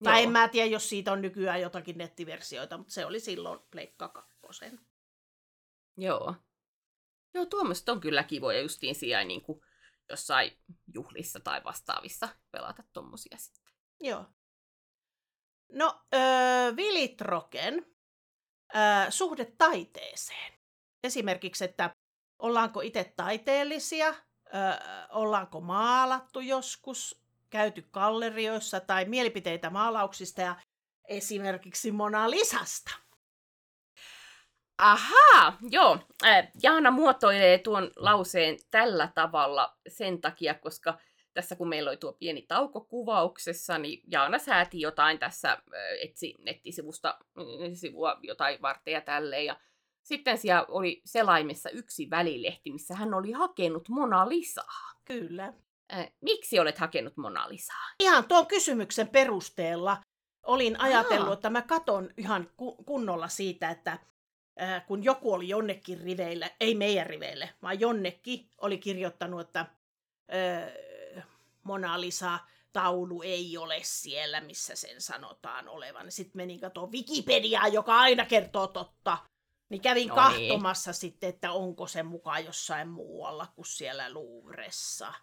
Tai 0.04 0.14
Joo. 0.20 0.24
en 0.24 0.32
mä 0.32 0.48
tiedä, 0.48 0.70
jos 0.70 0.90
siitä 0.90 1.12
on 1.12 1.22
nykyään 1.22 1.62
jotakin 1.62 1.98
nettiversioita, 1.98 2.78
mutta 2.78 2.94
se 2.94 3.06
oli 3.06 3.20
silloin 3.20 3.60
Pleikka 3.72 4.08
kakkosen. 4.08 4.80
Joo. 5.98 6.36
Joo, 7.34 7.46
tuommoiset 7.46 7.90
on 7.90 8.02
kyllä 8.02 8.24
kivoja 8.24 8.62
justiin 8.62 8.96
siellä 8.96 9.24
niin 9.24 9.42
kuin 9.42 9.62
jossain 10.10 10.58
juhlissa 10.94 11.40
tai 11.40 11.64
vastaavissa 11.64 12.30
pelata 12.52 12.84
tommosia 12.94 13.38
sitten. 13.38 13.74
Joo. 14.00 14.26
No, 15.72 16.02
öö, 16.14 16.76
Vilitroken 16.76 17.86
öö, 18.76 19.12
suhde 19.12 19.46
taiteeseen. 19.58 20.54
Esimerkiksi, 21.04 21.66
että 21.66 21.96
ollaanko 22.40 22.82
itse 22.82 23.14
taiteellisia, 23.16 24.14
ollaanko 25.10 25.62
maalattu 25.62 26.40
joskus, 26.40 27.24
käyty 27.50 27.82
gallerioissa 27.92 28.80
tai 28.80 29.06
mielipiteitä 29.06 29.70
maalauksista 29.70 30.42
ja 30.42 30.56
esimerkiksi 31.08 31.92
Mona 31.92 32.30
Lisasta. 32.30 32.92
Ahaa, 34.78 35.58
joo. 35.70 36.00
Jaana 36.64 36.92
muotoilee 36.92 37.58
tuon 37.58 37.92
lauseen 37.96 38.58
tällä 38.72 39.12
tavalla 39.16 39.78
sen 39.88 40.22
takia, 40.22 40.54
koska 40.54 40.98
tässä 41.34 41.56
kun 41.56 41.70
meillä 41.70 41.90
oli 41.90 41.98
tuo 41.98 42.14
pieni 42.14 42.42
tauko 42.42 42.82
kuvauksessa, 42.82 43.78
niin 43.78 44.02
Jaana 44.12 44.40
sääti 44.40 44.82
jotain 44.82 45.20
tässä, 45.20 45.58
etsi 46.02 46.36
nettisivusta 46.40 47.18
mm, 47.36 47.76
sivua 47.76 48.20
jotain 48.22 48.62
varten 48.62 48.94
ja 48.94 49.02
tälleen. 49.02 49.46
Ja 49.46 49.60
sitten 50.04 50.38
siellä 50.38 50.66
oli 50.68 51.02
selaimessa 51.06 51.70
yksi 51.70 52.10
välilehti, 52.10 52.72
missä 52.72 52.96
hän 52.96 53.14
oli 53.14 53.32
hakenut 53.32 53.90
Mona 53.90 54.30
Lisaa. 54.30 54.94
Kyllä. 55.06 55.54
Äh, 55.94 56.12
miksi 56.22 56.60
olet 56.60 56.78
hakenut 56.78 57.18
Mona 57.18 57.50
Lisaa? 57.50 57.90
Ihan 58.00 58.28
tuon 58.28 58.48
kysymyksen 58.48 59.08
perusteella 59.08 59.98
olin 60.46 60.80
ajatellut, 60.80 61.28
Aa. 61.28 61.34
että 61.34 61.50
mä 61.50 61.62
katon 61.62 62.10
ihan 62.18 62.50
ku- 62.58 62.84
kunnolla 62.84 63.28
siitä, 63.28 63.70
että 63.70 64.00
ää, 64.58 64.80
kun 64.80 65.04
joku 65.04 65.34
oli 65.34 65.50
jonnekin 65.50 66.02
riveille, 66.02 66.56
ei 66.60 66.76
meidän 66.76 67.08
riveille, 67.08 67.50
vaan 67.62 67.80
jonnekin 67.80 68.50
oli 68.62 68.78
kirjoittanut, 68.78 69.42
että 69.42 69.60
ää, 70.30 70.72
Mona 71.64 72.02
Lisa 72.02 72.40
taulu 72.74 73.22
ei 73.22 73.58
ole 73.58 73.80
siellä, 73.84 74.42
missä 74.42 74.76
sen 74.76 75.02
sanotaan 75.02 75.70
olevan. 75.70 76.12
Sitten 76.12 76.38
menin 76.40 76.60
katsomaan 76.60 76.92
Wikipediaa, 76.92 77.68
joka 77.68 77.98
aina 78.00 78.26
kertoo 78.26 78.68
totta. 78.68 79.18
Niin 79.74 79.82
kävin 79.82 80.08
No 80.08 80.16
no 80.16 80.30
niin. 80.30 80.50
kahtomassa 80.50 80.94
sitten, 80.94 81.30
että 81.30 81.52
onko 81.52 81.88
se 81.88 82.04
mukaan 82.04 82.46
jossain 82.46 82.88
muualla 82.90 83.48
kuin 83.56 83.66
siellä 83.66 84.14
Louvressa. 84.14 85.14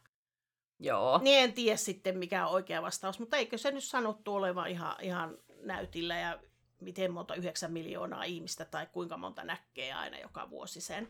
Joo. 0.79 1.21
Niin 1.23 1.39
en 1.39 1.53
tiedä 1.53 1.77
sitten 1.77 2.19
mikä 2.19 2.47
on 2.47 2.53
oikea 2.53 2.83
vastaus, 2.83 3.19
mutta 3.19 3.37
eikö 3.37 3.59
se 3.59 3.71
nyt 3.71 3.85
sanottu 3.85 4.35
olevan 4.35 4.69
ihan, 4.69 4.97
ihan 5.01 5.39
näytillä 5.63 6.19
ja 6.19 6.39
miten 6.81 7.13
monta, 7.13 7.35
9 7.35 7.73
miljoonaa 7.73 8.25
ihmistä 8.25 8.65
tai 8.65 8.87
kuinka 8.87 9.17
monta 9.17 9.45
näkee 9.45 9.93
aina 9.93 10.19
joka 10.19 10.51
vuosi 10.51 10.81
sen. 10.81 11.09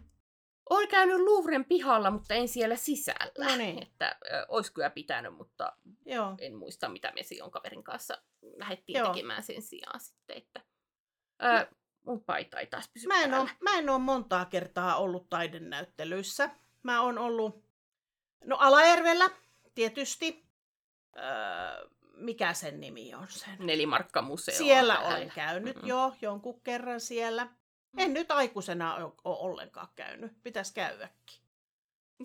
Olen 0.70 0.88
käynyt 0.88 1.20
Louvren 1.20 1.64
pihalla, 1.64 2.10
mutta 2.10 2.34
en 2.34 2.48
siellä 2.48 2.76
sisällä. 2.76 3.48
No 3.50 3.56
niin. 3.56 3.82
Että 3.82 4.18
ö, 4.32 4.46
olisi 4.48 4.72
kyllä 4.72 4.90
pitänyt, 4.90 5.34
mutta 5.34 5.76
Joo. 6.06 6.34
en 6.38 6.54
muista, 6.54 6.88
mitä 6.88 7.12
me 7.12 7.22
silloin 7.22 7.50
kaverin 7.50 7.84
kanssa 7.84 8.22
lähdettiin 8.56 8.98
Joo. 8.98 9.12
tekemään 9.12 9.42
sen 9.42 9.62
sijaan 9.62 10.00
sitten. 10.00 10.36
Että, 10.36 10.60
ö, 11.42 11.66
mun 12.06 12.24
paita 12.24 12.60
ei 12.60 12.66
taas 12.66 12.88
pysy 12.88 13.06
Mä 13.06 13.22
en, 13.22 13.34
ole, 13.34 13.50
mä 13.60 13.78
en 13.78 13.90
ole 13.90 13.98
montaa 13.98 14.44
kertaa 14.44 14.96
ollut 14.96 15.30
taidenäyttelyissä. 15.30 16.50
Mä 16.82 17.00
oon 17.02 17.18
ollut, 17.18 17.64
no 18.44 18.56
Alajärvellä 18.56 19.30
tietysti. 19.74 20.46
Öö, 21.16 21.88
mikä 22.14 22.54
sen 22.54 22.80
nimi 22.80 23.14
on 23.14 23.26
sen? 23.28 23.56
Nelimarkkamuseo. 23.58 24.54
Siellä 24.54 24.94
täällä. 24.94 25.16
olen 25.16 25.32
käynyt 25.34 25.82
Mm. 25.82 25.88
jo 25.88 26.16
jonkun 26.22 26.60
kerran 26.60 27.00
siellä. 27.00 27.48
En 27.96 28.14
nyt 28.14 28.30
aikuisena 28.30 28.94
ole 28.94 29.12
ollenkaan 29.24 29.88
käynyt. 29.96 30.32
Pitäisi 30.42 30.74
käydäkin. 30.74 31.40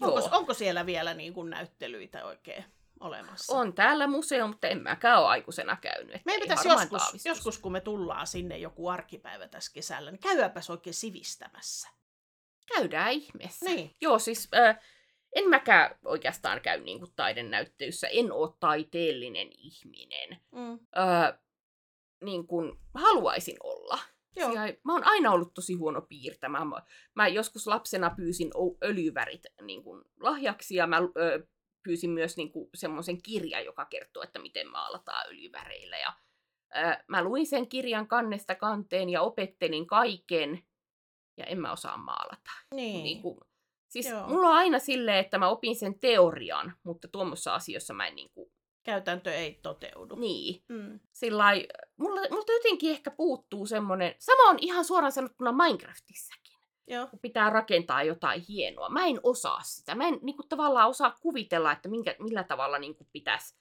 Joo. 0.02 0.14
Onko, 0.16 0.38
onko 0.38 0.54
siellä 0.54 0.86
vielä 0.86 1.14
niin 1.14 1.34
kuin 1.34 1.50
näyttelyitä 1.50 2.26
oikein 2.26 2.66
olemassa? 3.00 3.58
On 3.58 3.74
täällä 3.74 4.08
museo, 4.08 4.48
mutta 4.48 4.68
en 4.68 4.84
mäkään 4.84 5.20
ole 5.20 5.28
aikuisena 5.28 5.78
käynyt. 5.82 6.22
Meidän 6.26 6.42
ei 6.42 6.48
pitäisi 6.48 6.68
joskus, 6.68 7.02
taavistus. 7.02 7.26
joskus, 7.26 7.60
kun 7.60 7.72
me 7.72 7.82
tullaan 7.82 8.28
sinne 8.28 8.58
joku 8.58 8.88
arkipäivä 8.88 9.48
tässä 9.48 9.74
kesällä, 9.74 10.12
niin 10.12 10.20
käydäpäs 10.20 10.70
oikein 10.70 10.94
sivistämässä. 10.94 11.90
Käydään 12.76 13.12
ihmeessä. 13.12 13.66
Niin. 13.66 13.96
Joo, 14.02 14.20
siis 14.20 14.50
äh, 14.56 14.80
en 15.36 15.50
mäkään 15.50 15.96
oikeastaan 16.06 16.62
käy 16.62 16.80
niin 16.80 17.00
kuin 17.00 17.12
taidennäyttelyssä. 17.16 18.08
En 18.08 18.32
ole 18.32 18.54
taiteellinen 18.60 19.48
ihminen. 19.58 20.40
Mm. 20.52 20.74
Äh, 20.74 21.40
niin 22.24 22.48
kuin 22.48 22.80
haluaisin 22.94 23.58
olla. 23.64 24.00
Joo. 24.36 24.52
Mä 24.84 24.94
oon 24.94 25.04
aina 25.04 25.32
ollut 25.32 25.54
tosi 25.54 25.74
huono 25.74 26.02
piirtämään. 26.02 26.68
Mä, 26.68 26.82
mä 27.16 27.28
joskus 27.28 27.68
lapsena 27.68 28.10
pyysin 28.10 28.52
öljyvärit 28.84 29.44
niin 29.62 29.84
kuin 29.84 30.04
lahjaksi 30.20 30.76
ja 30.76 30.88
mä 30.88 30.98
ö, 30.98 31.48
pyysin 31.86 32.10
myös 32.10 32.38
niin 32.38 32.52
kuin 32.52 32.70
semmoisen 32.76 33.22
kirjan, 33.22 33.66
joka 33.66 33.86
kertoo, 33.86 34.24
että 34.24 34.40
miten 34.40 34.70
maalataan 34.72 35.28
öljyväreillä. 35.28 35.98
Ja, 35.98 36.14
ö, 36.76 37.04
mä 37.08 37.24
luin 37.24 37.48
sen 37.48 37.68
kirjan 37.70 38.08
kannesta 38.08 38.56
kanteen 38.56 39.10
ja 39.10 39.22
opettelin 39.22 39.88
kaiken 39.88 40.64
ja 41.38 41.46
en 41.46 41.60
mä 41.62 41.72
osaa 41.72 41.98
maalata. 41.98 42.52
Niin. 42.76 43.04
Niin 43.04 43.22
kuin, 43.22 43.40
siis 43.88 44.06
Joo. 44.10 44.28
mulla 44.28 44.48
on 44.50 44.56
aina 44.56 44.80
silleen, 44.80 45.18
että 45.18 45.38
mä 45.38 45.48
opin 45.48 45.76
sen 45.76 46.00
teorian, 46.00 46.74
mutta 46.84 47.08
tuommoissa 47.08 47.56
asioissa 47.56 47.94
mä 47.94 48.08
en 48.08 48.16
niin 48.16 48.30
kuin, 48.34 48.52
Käytäntö 48.84 49.34
ei 49.34 49.60
toteudu. 49.64 50.16
niin, 50.16 50.64
Mm. 50.70 51.00
sillai, 51.14 51.68
mulla, 51.98 52.22
multa 52.32 52.52
jotenkin 52.52 52.92
ehkä 52.92 53.12
puuttuu 53.12 53.66
semmoinen, 53.66 54.16
sama 54.20 54.50
on 54.50 54.58
ihan 54.62 54.86
suoraan 54.86 55.12
sanottuna 55.12 55.52
Minecraftissakin. 55.52 56.45
Joo. 56.88 57.08
kun 57.08 57.20
pitää 57.20 57.50
rakentaa 57.50 58.04
jotain 58.04 58.42
hienoa. 58.50 58.90
Mä 58.90 59.06
en 59.06 59.20
osaa 59.24 59.64
sitä. 59.64 59.96
Mä 59.96 60.08
en 60.08 60.20
niin 60.22 60.36
kuin, 60.36 60.50
tavallaan 60.50 60.90
osaa 60.90 61.18
kuvitella, 61.22 61.72
että 61.72 61.90
minkä, 61.90 62.16
millä 62.20 62.44
tavalla 62.44 62.80
niin 62.80 62.96
kuin, 62.96 63.08
pitäisi 63.12 63.56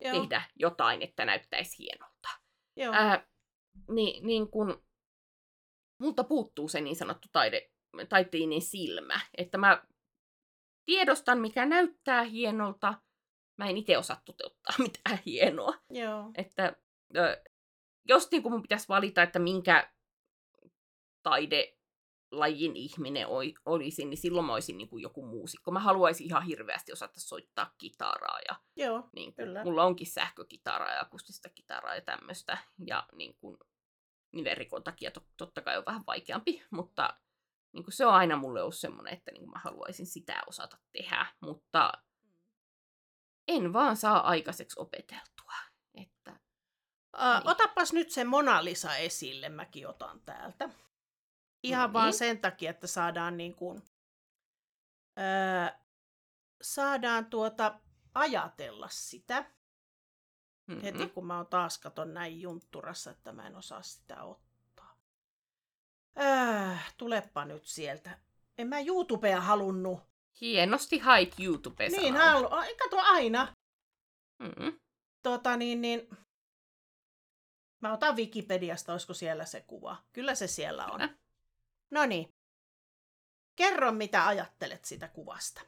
Joo. 0.00 0.20
tehdä 0.20 0.42
jotain, 0.56 1.02
että 1.02 1.24
näyttäisi 1.24 1.78
hienolta. 1.78 2.28
Joo. 2.76 2.94
Ää, 2.94 3.26
niin, 3.90 4.26
niin 4.26 4.50
kun, 4.50 4.84
multa 5.98 6.24
puuttuu 6.24 6.68
se 6.68 6.80
niin 6.80 6.96
sanottu 6.96 7.28
taide, 7.32 7.70
taiteinen 8.08 8.62
silmä, 8.62 9.20
että 9.38 9.58
mä 9.58 9.82
tiedostan, 10.86 11.38
mikä 11.38 11.66
näyttää 11.66 12.22
hienolta, 12.22 12.94
mä 13.56 13.68
en 13.68 13.76
itse 13.76 13.98
osaa 13.98 14.22
toteuttaa 14.24 14.74
mitään 14.88 15.18
hienoa. 15.26 15.74
Joo. 15.90 16.30
Että 16.34 16.76
ö, 17.16 17.42
jos 18.08 18.30
niin 18.30 18.42
kun 18.42 18.52
mun 18.52 18.62
pitäisi 18.62 18.88
valita, 18.88 19.22
että 19.22 19.38
minkä 19.38 19.92
taidelajin 22.30 22.76
ihminen 22.76 23.26
olisin, 23.66 24.10
niin 24.10 24.18
silloin 24.18 24.46
mä 24.46 24.52
olisin 24.52 24.78
niin 24.78 24.88
kuin 24.88 25.02
joku 25.02 25.26
muusikko. 25.26 25.70
Mä 25.70 25.80
haluaisin 25.80 26.26
ihan 26.26 26.42
hirveästi 26.42 26.92
osata 26.92 27.20
soittaa 27.20 27.74
kitaraa 27.78 28.38
ja 28.48 28.56
Joo. 28.76 29.08
niin 29.12 29.34
kuin, 29.34 29.46
Kyllä. 29.46 29.64
mulla 29.64 29.84
onkin 29.84 30.06
sähkökitaraa 30.06 30.94
ja 30.94 31.00
akustista 31.00 31.48
kitaraa 31.48 31.94
ja 31.94 32.00
tämmöistä. 32.00 32.58
Ja 32.86 33.06
niin 33.12 33.36
kuin, 33.40 33.58
nivelrikon 34.32 34.82
takia 34.84 35.10
to, 35.10 35.20
totta 35.36 35.62
kai 35.62 35.78
on 35.78 35.84
vähän 35.86 36.02
vaikeampi, 36.06 36.62
mutta 36.70 37.16
niin 37.72 37.84
kuin 37.84 37.94
se 37.94 38.06
on 38.06 38.14
aina 38.14 38.36
mulle 38.36 38.62
ollut 38.62 38.74
semmoinen, 38.74 39.12
että 39.14 39.30
niin 39.30 39.42
kuin 39.42 39.50
mä 39.50 39.60
haluaisin 39.64 40.06
sitä 40.06 40.42
osata 40.46 40.78
tehdä, 40.92 41.26
mutta 41.40 41.92
en 43.48 43.72
vaan 43.72 43.96
saa 43.96 44.28
aikaiseksi 44.28 44.80
opeteltua. 44.80 45.54
Että, 45.94 46.30
Ä, 47.16 47.38
Niin. 47.38 47.48
otapas 47.48 47.92
nyt 47.92 48.10
se 48.10 48.24
Mona 48.24 48.64
Lisa 48.64 48.96
esille, 48.96 49.48
mäkin 49.48 49.88
otan 49.88 50.20
täältä. 50.20 50.68
Ihan 51.62 51.92
vaan 51.92 52.06
niin. 52.06 52.18
sen 52.18 52.38
takia, 52.38 52.70
että 52.70 52.86
saadaan 52.86 53.36
niin 53.36 53.54
kuin, 53.54 53.82
ää, 55.16 55.84
saadaan 56.62 57.26
tuota 57.26 57.80
ajatella 58.14 58.88
sitä. 58.88 59.40
mm-hmm. 60.66 60.82
Heti 60.82 61.08
kun 61.08 61.26
mä 61.26 61.36
oon 61.36 61.46
taas 61.46 61.78
katon 61.78 62.14
näin 62.14 62.40
juntturassa, 62.40 63.10
että 63.10 63.32
mä 63.32 63.46
en 63.46 63.56
osaa 63.56 63.82
sitä 63.82 64.22
ottaa. 64.22 64.98
Äh, 66.20 66.94
tulepa 66.96 67.44
nyt 67.44 67.64
sieltä. 67.66 68.18
En 68.58 68.68
mä 68.68 68.80
YouTubea 68.80 69.40
halunnut. 69.40 70.00
Hienosti 70.40 70.98
hait 70.98 71.34
youtube 71.40 71.88
Niin, 71.88 72.16
halu... 72.16 72.48
Kato 72.82 72.96
aina. 72.98 73.54
mm-hmm. 74.38 74.80
Tota 75.22 75.56
niin, 75.56 75.80
niin... 75.80 76.08
Mä 77.80 77.92
otan 77.92 78.16
Wikipediasta, 78.16 78.92
olisiko 78.92 79.14
siellä 79.14 79.44
se 79.44 79.60
kuva. 79.60 79.96
Kyllä 80.12 80.34
se 80.34 80.46
siellä 80.46 80.86
on. 80.86 81.00
Kyllä. 81.00 81.14
No 81.90 82.06
niin. 82.06 82.34
Kerro, 83.56 83.92
mitä 83.92 84.26
ajattelet 84.26 84.84
sitä 84.84 85.08
kuvasta. 85.08 85.60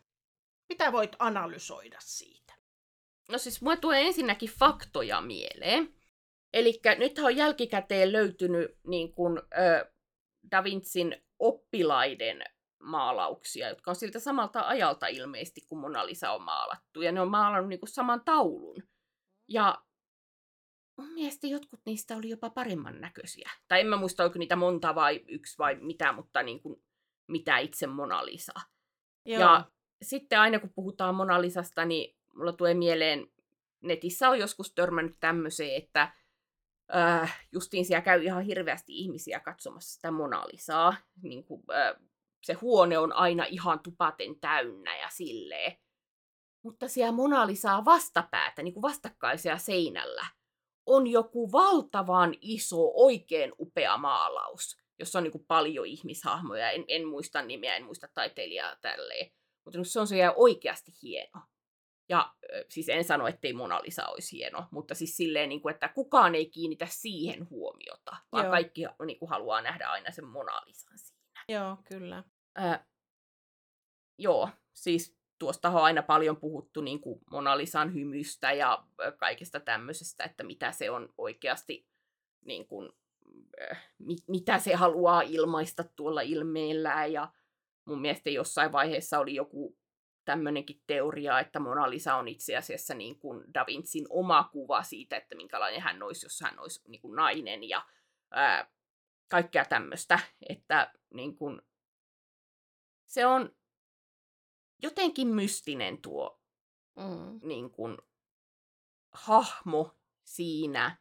Mitä 0.68 0.92
voit 0.92 1.16
analysoida 1.18 1.98
siitä? 2.00 2.54
No 3.28 3.38
siis 3.38 3.62
mulle 3.62 3.76
tulee 3.76 4.06
ensinnäkin 4.06 4.50
faktoja 4.50 5.20
mieleen. 5.20 5.94
Eli 6.52 6.80
nyt 6.98 7.18
on 7.18 7.36
jälkikäteen 7.36 8.12
löytynyt 8.12 8.78
niin 8.86 9.14
kun, 9.14 9.38
ö, 9.38 9.92
Da 10.50 10.64
Vincin 10.64 11.24
oppilaiden 11.38 12.44
maalauksia, 12.82 13.68
jotka 13.68 13.90
on 13.90 13.96
siltä 13.96 14.20
samalta 14.20 14.60
ajalta 14.60 15.06
ilmeisesti, 15.06 15.60
kun 15.68 15.78
Mona 15.78 16.06
Lisa 16.06 16.30
on 16.30 16.42
maalattu. 16.42 17.02
Ja 17.02 17.12
ne 17.12 17.20
on 17.20 17.30
maalannut 17.30 17.68
niin 17.68 17.80
kuin 17.80 17.90
saman 17.90 18.24
taulun. 18.24 18.82
Ja 19.48 19.84
mun 20.96 21.12
mielestä 21.12 21.46
jotkut 21.46 21.80
niistä 21.87 22.16
oli 22.16 22.28
jopa 22.28 22.50
paremman 22.50 23.00
näköisiä. 23.00 23.50
Tai 23.68 23.80
en 23.80 23.87
mä 23.87 23.96
muista, 23.96 24.22
oliko 24.22 24.38
niitä 24.38 24.56
monta 24.56 24.94
vai 24.94 25.25
yksi 25.28 25.58
vai 25.58 25.75
mitä, 25.75 26.12
mutta 26.12 26.42
niin 26.42 26.61
kuin, 26.61 26.82
mitä 27.26 27.58
itse 27.58 27.87
Mona 27.87 28.26
Lisa. 28.26 28.52
Ja 29.25 29.64
sitten 30.02 30.40
aina 30.40 30.58
kun 30.58 30.72
puhutaan 30.75 31.14
Mona 31.14 31.40
Lisasta, 31.40 31.85
niin 31.85 32.16
mulla 32.35 32.52
tulee 32.52 32.74
mieleen, 32.74 33.26
netissä 33.81 34.31
on 34.31 34.38
joskus 34.38 34.74
törmännyt 34.74 35.16
tämmöiseen, 35.20 35.83
että 35.83 36.12
äh, 36.96 37.46
justiin 37.52 37.85
siellä 37.85 38.02
käy 38.02 38.22
ihan 38.22 38.42
hirveästi 38.42 38.92
ihmisiä 38.92 39.40
katsomassa 39.40 39.94
sitä 39.94 40.11
Mona 40.11 40.46
Lisaa. 40.52 40.94
Niin 41.22 41.44
kuin, 41.44 41.62
äh, 41.70 41.94
se 42.42 42.52
huone 42.52 42.98
on 42.98 43.12
aina 43.12 43.44
ihan 43.44 43.81
tupaten 43.81 44.40
täynnä 44.40 44.96
ja 44.96 45.09
silleen. 45.09 45.76
Mutta 46.62 46.88
siellä 46.88 47.12
Mona 47.12 47.46
Lisaa 47.46 47.85
vastapäätä, 47.85 48.62
niin 48.62 48.74
kuin 48.74 48.83
vastakkaisia 48.83 49.59
seinällä, 49.59 50.26
on 50.87 51.07
joku 51.07 51.53
valtavan 51.53 52.35
iso, 52.40 52.92
oikein 52.95 53.53
upea 53.59 53.97
maalaus, 53.97 54.77
jossa 54.99 55.18
on 55.18 55.23
niin 55.23 55.33
kuin 55.33 55.47
paljon 55.47 55.87
ihmishahmoja. 55.87 56.71
En, 56.71 56.85
en 56.88 57.09
muista 57.09 57.42
nimeä, 57.42 57.77
en 57.77 57.85
muista 57.85 58.09
taiteilijaa 58.14 58.77
tälleen. 58.77 59.33
Mutta 59.64 59.85
se 59.85 60.01
on 60.01 60.07
se 60.07 60.16
jää 60.16 60.33
oikeasti 60.33 60.92
hieno. 61.03 61.40
Ja 62.09 62.35
siis 62.68 62.88
en 62.88 63.05
sano, 63.05 63.27
ettei 63.27 63.53
Mona 63.53 63.81
Lisa 63.83 64.07
olisi 64.07 64.37
hieno, 64.37 64.66
mutta 64.71 64.95
siis 64.95 65.16
silleen, 65.16 65.49
niin 65.49 65.62
kuin, 65.62 65.75
että 65.75 65.88
kukaan 65.88 66.35
ei 66.35 66.51
kiinnitä 66.51 66.87
siihen 66.90 67.51
huomiota, 67.51 68.16
vaan 68.33 68.45
Joo. 68.45 68.51
kaikki 68.51 68.83
niin 69.07 69.18
kuin, 69.18 69.29
haluaa 69.29 69.62
nähdä 69.62 69.88
aina 69.88 70.11
sen 70.11 70.27
Mona 70.27 70.62
Lisan 70.66 70.99
siinä. 70.99 71.45
Joo, 71.49 71.77
kyllä. 71.85 72.25
Ö, 72.59 72.79
joo, 74.18 74.49
siis 74.73 75.21
tuosta 75.42 75.68
on 75.68 75.83
aina 75.83 76.02
paljon 76.02 76.37
puhuttu 76.37 76.81
niin 76.81 77.00
kuin 77.00 77.20
Mona 77.31 77.59
Lisan 77.59 77.94
hymystä 77.94 78.52
ja 78.52 78.85
kaikesta 79.16 79.61
tämmöisestä, 79.61 80.24
että 80.24 80.44
mitä 80.44 80.72
se 80.72 80.90
on 80.90 81.14
oikeasti, 81.18 81.87
niin 82.44 82.66
kuin, 82.66 82.92
mit, 83.98 84.18
mitä 84.28 84.59
se 84.59 84.74
haluaa 84.74 85.22
ilmaista 85.22 85.85
tuolla 85.96 86.20
ilmeellään. 86.20 87.12
Ja 87.12 87.28
mun 87.85 88.00
mielestä 88.00 88.31
jossain 88.31 88.72
vaiheessa 88.72 89.18
oli 89.18 89.35
joku 89.35 89.78
tämmöinenkin 90.24 90.83
teoria, 90.87 91.40
että 91.40 91.61
Mona 91.61 91.90
Lisa 91.90 92.14
on 92.14 92.28
itse 92.28 92.57
asiassa 92.57 92.94
niin 92.94 93.18
kuin 93.18 93.44
Da 93.55 93.64
Vincin 93.66 94.07
oma 94.11 94.48
kuva 94.52 94.83
siitä, 94.83 95.16
että 95.16 95.35
minkälainen 95.35 95.81
hän 95.81 96.02
olisi, 96.02 96.26
jos 96.26 96.40
hän 96.40 96.59
olisi 96.59 96.83
niin 96.88 97.00
kuin 97.00 97.16
nainen 97.16 97.68
ja 97.68 97.87
ää, 98.31 98.70
kaikkea 99.31 99.64
tämmöistä. 99.64 100.18
Että 100.48 100.92
niin 101.14 101.37
kuin, 101.37 101.62
se 103.07 103.26
on 103.26 103.55
jotenkin 104.83 105.29
mystinen 105.29 106.03
tuo 106.03 106.42
Mm. 106.97 107.40
niin 107.42 107.71
kuin, 107.71 107.99
hahmo 109.12 109.97
siinä 110.25 110.97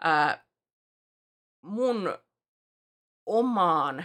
ää, 0.00 0.46
mun 1.62 2.18
omaan... 3.26 4.04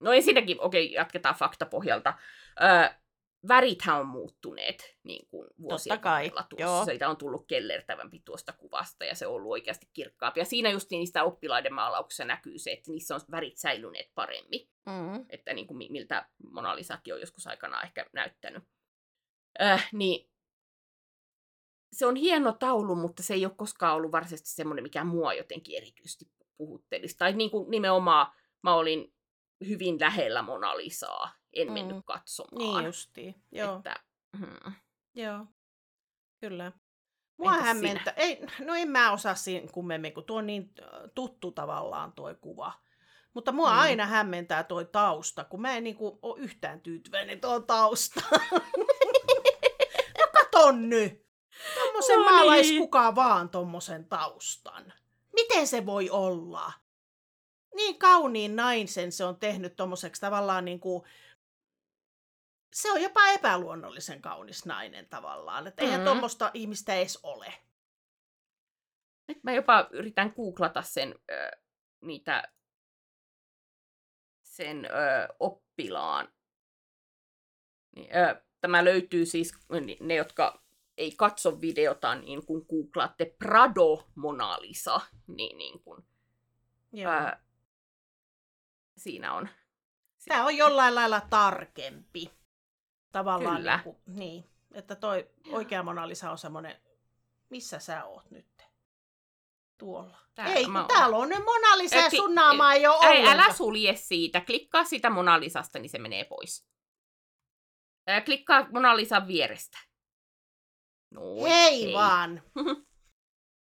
No 0.00 0.12
ensinnäkin, 0.12 0.60
okei, 0.60 0.92
jatketaan 0.92 1.34
faktapohjalta. 1.34 2.14
Ää, 2.60 3.00
värithän 3.48 4.00
on 4.00 4.06
muuttuneet 4.06 4.96
niin 5.02 5.28
kuin 5.28 5.48
vuosien 5.60 6.00
varrella 6.04 6.42
tuossa. 6.50 6.64
joo. 6.66 6.84
Siitä 6.84 7.08
on 7.08 7.16
tullut 7.16 7.46
kellertävämpi 7.46 8.22
tuosta 8.24 8.52
kuvasta 8.52 9.04
ja 9.04 9.14
se 9.14 9.26
on 9.26 9.34
ollut 9.34 9.50
oikeasti 9.52 9.86
kirkkaampi. 9.92 10.40
Ja 10.40 10.44
siinä 10.44 10.70
just 10.70 10.90
niistä 10.90 11.24
oppilaiden 11.24 11.74
maalauksissa 11.74 12.24
näkyy 12.24 12.58
se, 12.58 12.70
että 12.70 12.90
niissä 12.90 13.14
on 13.14 13.20
värit 13.30 13.56
säilyneet 13.58 14.10
paremmin 14.14 14.68
Mm. 14.86 15.24
että 15.28 15.52
niin 15.54 15.66
kuin 15.66 15.78
mi- 15.78 15.88
miltä 15.90 16.28
Mona 16.52 16.76
Lisakin 16.76 17.14
on 17.14 17.20
joskus 17.20 17.46
aikanaan 17.46 17.84
ehkä 17.84 18.06
näyttänyt. 18.12 18.62
Äh, 19.62 19.88
niin 19.92 20.30
se 21.92 22.06
on 22.06 22.16
hieno 22.16 22.52
taulu, 22.52 22.94
mutta 22.94 23.22
se 23.22 23.34
ei 23.34 23.44
ole 23.46 23.54
koskaan 23.56 23.96
ollut 23.96 24.12
varsinaisesti 24.12 24.50
semmoinen, 24.50 24.82
mikä 24.82 25.04
mua 25.04 25.34
jotenkin 25.34 25.76
erityisesti 25.76 26.24
puhuttelisi. 26.56 27.16
Tai 27.18 27.32
niin 27.32 27.50
kuin 27.50 27.70
nimenomaan 27.70 28.32
mä 28.62 28.74
olin 28.74 29.14
hyvin 29.68 30.00
lähellä 30.00 30.42
Mona 30.42 30.76
Lisaa, 30.76 31.30
en 31.62 31.66
Mm. 31.68 31.72
mennyt 31.72 32.04
katsomaan. 32.04 32.74
Niin 32.76 32.86
justiin. 32.86 33.42
Joo, 33.52 33.76
Että, 33.76 33.96
hmm. 34.38 34.72
joo. 35.14 35.46
Kyllä. 36.40 36.72
Mua 37.36 37.52
Entäs 37.52 37.66
hämmentä. 37.66 38.10
Ei, 38.16 38.40
no 38.64 38.74
en 38.74 38.88
mä 38.90 39.12
osaa 39.12 39.34
siinä 39.34 39.68
kummemmin, 39.72 40.14
kun 40.14 40.24
tuo 40.24 40.38
on 40.38 40.46
niin 40.46 40.72
tuttu 41.14 41.50
tavallaan 41.52 42.12
tuo 42.12 42.34
kuva. 42.40 42.72
Mutta 43.34 43.52
mua 43.52 43.70
Mm. 43.72 43.78
aina 43.78 44.06
hämmentää 44.06 44.64
tuo 44.64 44.84
tausta, 44.84 45.44
kun 45.44 45.60
mä 45.62 45.76
en 45.76 45.84
niinku 45.84 46.18
ole 46.22 46.40
yhtään 46.40 46.80
tyytyväinen 46.80 47.40
tuohon 47.40 47.66
taustaan. 47.66 48.40
no 50.18 50.26
katon 50.32 50.88
nyt! 50.88 51.28
Tommosen 51.74 52.18
No 52.18 52.24
no 52.24 52.30
maalais 52.30 52.66
niin. 52.68 52.80
kuka 52.80 53.14
vaan 53.14 53.48
tommosen 53.48 54.04
taustan. 54.04 54.92
Miten 55.32 55.66
se 55.66 55.86
voi 55.86 56.10
olla? 56.10 56.72
Niin 57.74 57.98
kauniin 57.98 58.56
naisen 58.56 59.12
se 59.12 59.24
on 59.24 59.36
tehnyt 59.36 59.76
tommoseksi 59.76 60.20
tavallaan 60.20 60.64
niinku... 60.64 61.06
Se 62.72 62.92
on 62.92 63.02
jopa 63.02 63.28
epäluonnollisen 63.28 64.22
kaunis 64.22 64.66
nainen 64.66 65.08
tavallaan. 65.08 65.66
Että 65.66 65.82
eihän 65.82 66.00
Mm. 66.00 66.04
tommosta 66.04 66.50
ihmistä 66.54 66.94
edes 66.94 67.18
ole. 67.22 67.54
Nyt 69.28 69.44
mä 69.44 69.52
jopa 69.52 69.88
yritän 69.90 70.32
googlata 70.36 70.82
sen, 70.82 71.14
ö, 71.30 71.50
niitä, 72.00 72.52
sen 74.42 74.84
ö, 74.84 74.88
oppilaan. 75.40 76.28
Niin, 77.96 78.16
ö, 78.16 78.42
tämä 78.60 78.84
löytyy 78.84 79.26
siis, 79.26 79.52
ne 80.00 80.14
jotka 80.14 80.62
ei 80.96 81.12
katso 81.12 81.60
videota, 81.60 82.14
niin 82.14 82.46
kun 82.46 82.66
googlaatte 82.70 83.34
Prado 83.38 84.08
Mona 84.14 84.60
Lisa, 84.60 85.00
niin, 85.26 85.58
niin 85.58 85.80
kun, 85.82 86.06
Joo. 86.92 87.12
ää, 87.12 87.44
siinä 88.96 89.32
on 89.34 89.48
Tämä 90.28 90.44
on 90.44 90.56
jollain 90.56 90.94
lailla 90.94 91.20
tarkempi. 91.20 92.37
Tavallaan 93.18 93.56
Kyllä. 93.56 93.76
Niin, 93.76 93.84
kuin, 93.84 93.96
niin, 94.06 94.50
että 94.74 94.94
toi 94.96 95.30
oikea 95.50 95.82
Mona 95.82 96.08
Lisa 96.08 96.30
on 96.30 96.38
semmoinen, 96.38 96.76
missä 97.50 97.78
sä 97.78 98.04
oot 98.04 98.30
nyt? 98.30 98.46
Tuolla. 99.78 100.18
Täällä 100.34 100.54
ei, 100.54 100.66
mä 100.66 100.78
kun 100.78 100.88
täällä 100.88 101.16
on 101.16 101.28
ne 101.28 101.38
Mona 101.38 101.78
Lisa 101.78 101.96
ja 101.96 102.02
Ei, 102.02 102.10
sun 102.10 102.34
naama 102.34 102.72
ei 102.72 102.86
ole 102.86 103.06
Ei, 103.06 103.28
älä 103.28 103.52
sulje 103.52 103.96
siitä. 103.96 104.40
Klikkaa 104.40 104.84
sitä 104.84 105.10
Mona 105.10 105.40
Lisasta, 105.40 105.78
niin 105.78 105.90
se 105.90 105.98
menee 105.98 106.24
pois. 106.24 106.68
Ää, 108.06 108.20
klikkaa 108.20 108.66
Mona 108.72 108.96
Lisan 108.96 109.26
vierestä. 109.26 109.78
No, 111.10 111.22
Hei 111.48 111.92
vaan. 111.92 112.42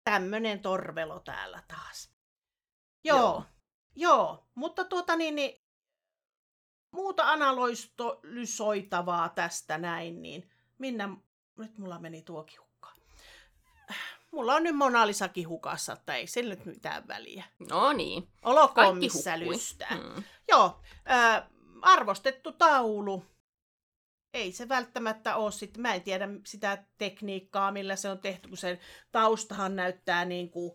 Tämmönen 0.09 0.59
torvelo 0.59 1.19
täällä 1.19 1.63
taas. 1.67 2.11
Joo. 3.03 3.17
joo, 3.17 3.43
joo. 3.95 4.47
mutta 4.55 4.85
tuota 4.85 5.15
niin, 5.15 5.35
niin 5.35 5.62
muuta 6.93 7.31
analysoitavaa 7.31 9.29
tästä 9.29 9.77
näin, 9.77 10.21
niin 10.21 10.49
Minna, 10.77 11.17
nyt 11.57 11.77
mulla 11.77 11.99
meni 11.99 12.21
tuokin 12.21 12.59
hukkaan. 12.59 12.97
Mulla 14.31 14.55
on 14.55 14.63
nyt 14.63 14.75
Mona 14.75 15.07
Lisakin 15.07 15.47
hukassa, 15.47 15.93
että 15.93 16.15
ei 16.15 16.27
sillä 16.27 16.55
nyt 16.55 16.65
mitään 16.65 17.07
väliä. 17.07 17.43
No 17.69 17.93
niin. 17.93 18.27
Olkoon 18.43 18.73
Kaikki 18.73 18.99
missä 18.99 19.31
hukkui. 19.31 19.53
lystää. 19.53 19.95
Mm. 19.95 20.23
Joo, 20.49 20.81
äh, 21.11 21.43
arvostettu 21.81 22.51
taulu. 22.51 23.25
Ei 24.33 24.51
se 24.51 24.69
välttämättä 24.69 25.35
ole 25.35 25.51
sitten, 25.51 25.81
mä 25.81 25.93
en 25.93 26.01
tiedä 26.01 26.27
sitä 26.45 26.83
tekniikkaa, 26.97 27.71
millä 27.71 27.95
se 27.95 28.09
on 28.09 28.19
tehty, 28.19 28.47
kun 28.49 28.57
sen 28.57 28.79
taustahan 29.11 29.75
näyttää 29.75 30.25
niin 30.25 30.49
kuin 30.49 30.71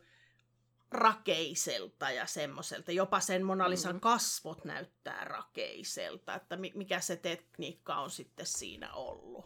rakeiselta 0.90 2.10
ja 2.10 2.26
semmoiselta. 2.26 2.92
Jopa 2.92 3.20
sen 3.20 3.44
Mona 3.44 3.70
Lisan 3.70 3.94
Mm. 3.94 4.00
kasvot 4.00 4.64
näyttää 4.64 5.24
rakeiselta, 5.24 6.34
että 6.34 6.56
mi- 6.56 6.72
mikä 6.74 7.00
se 7.00 7.16
tekniikka 7.16 7.94
on 7.96 8.10
sitten 8.10 8.46
siinä 8.46 8.92
ollut. 8.94 9.44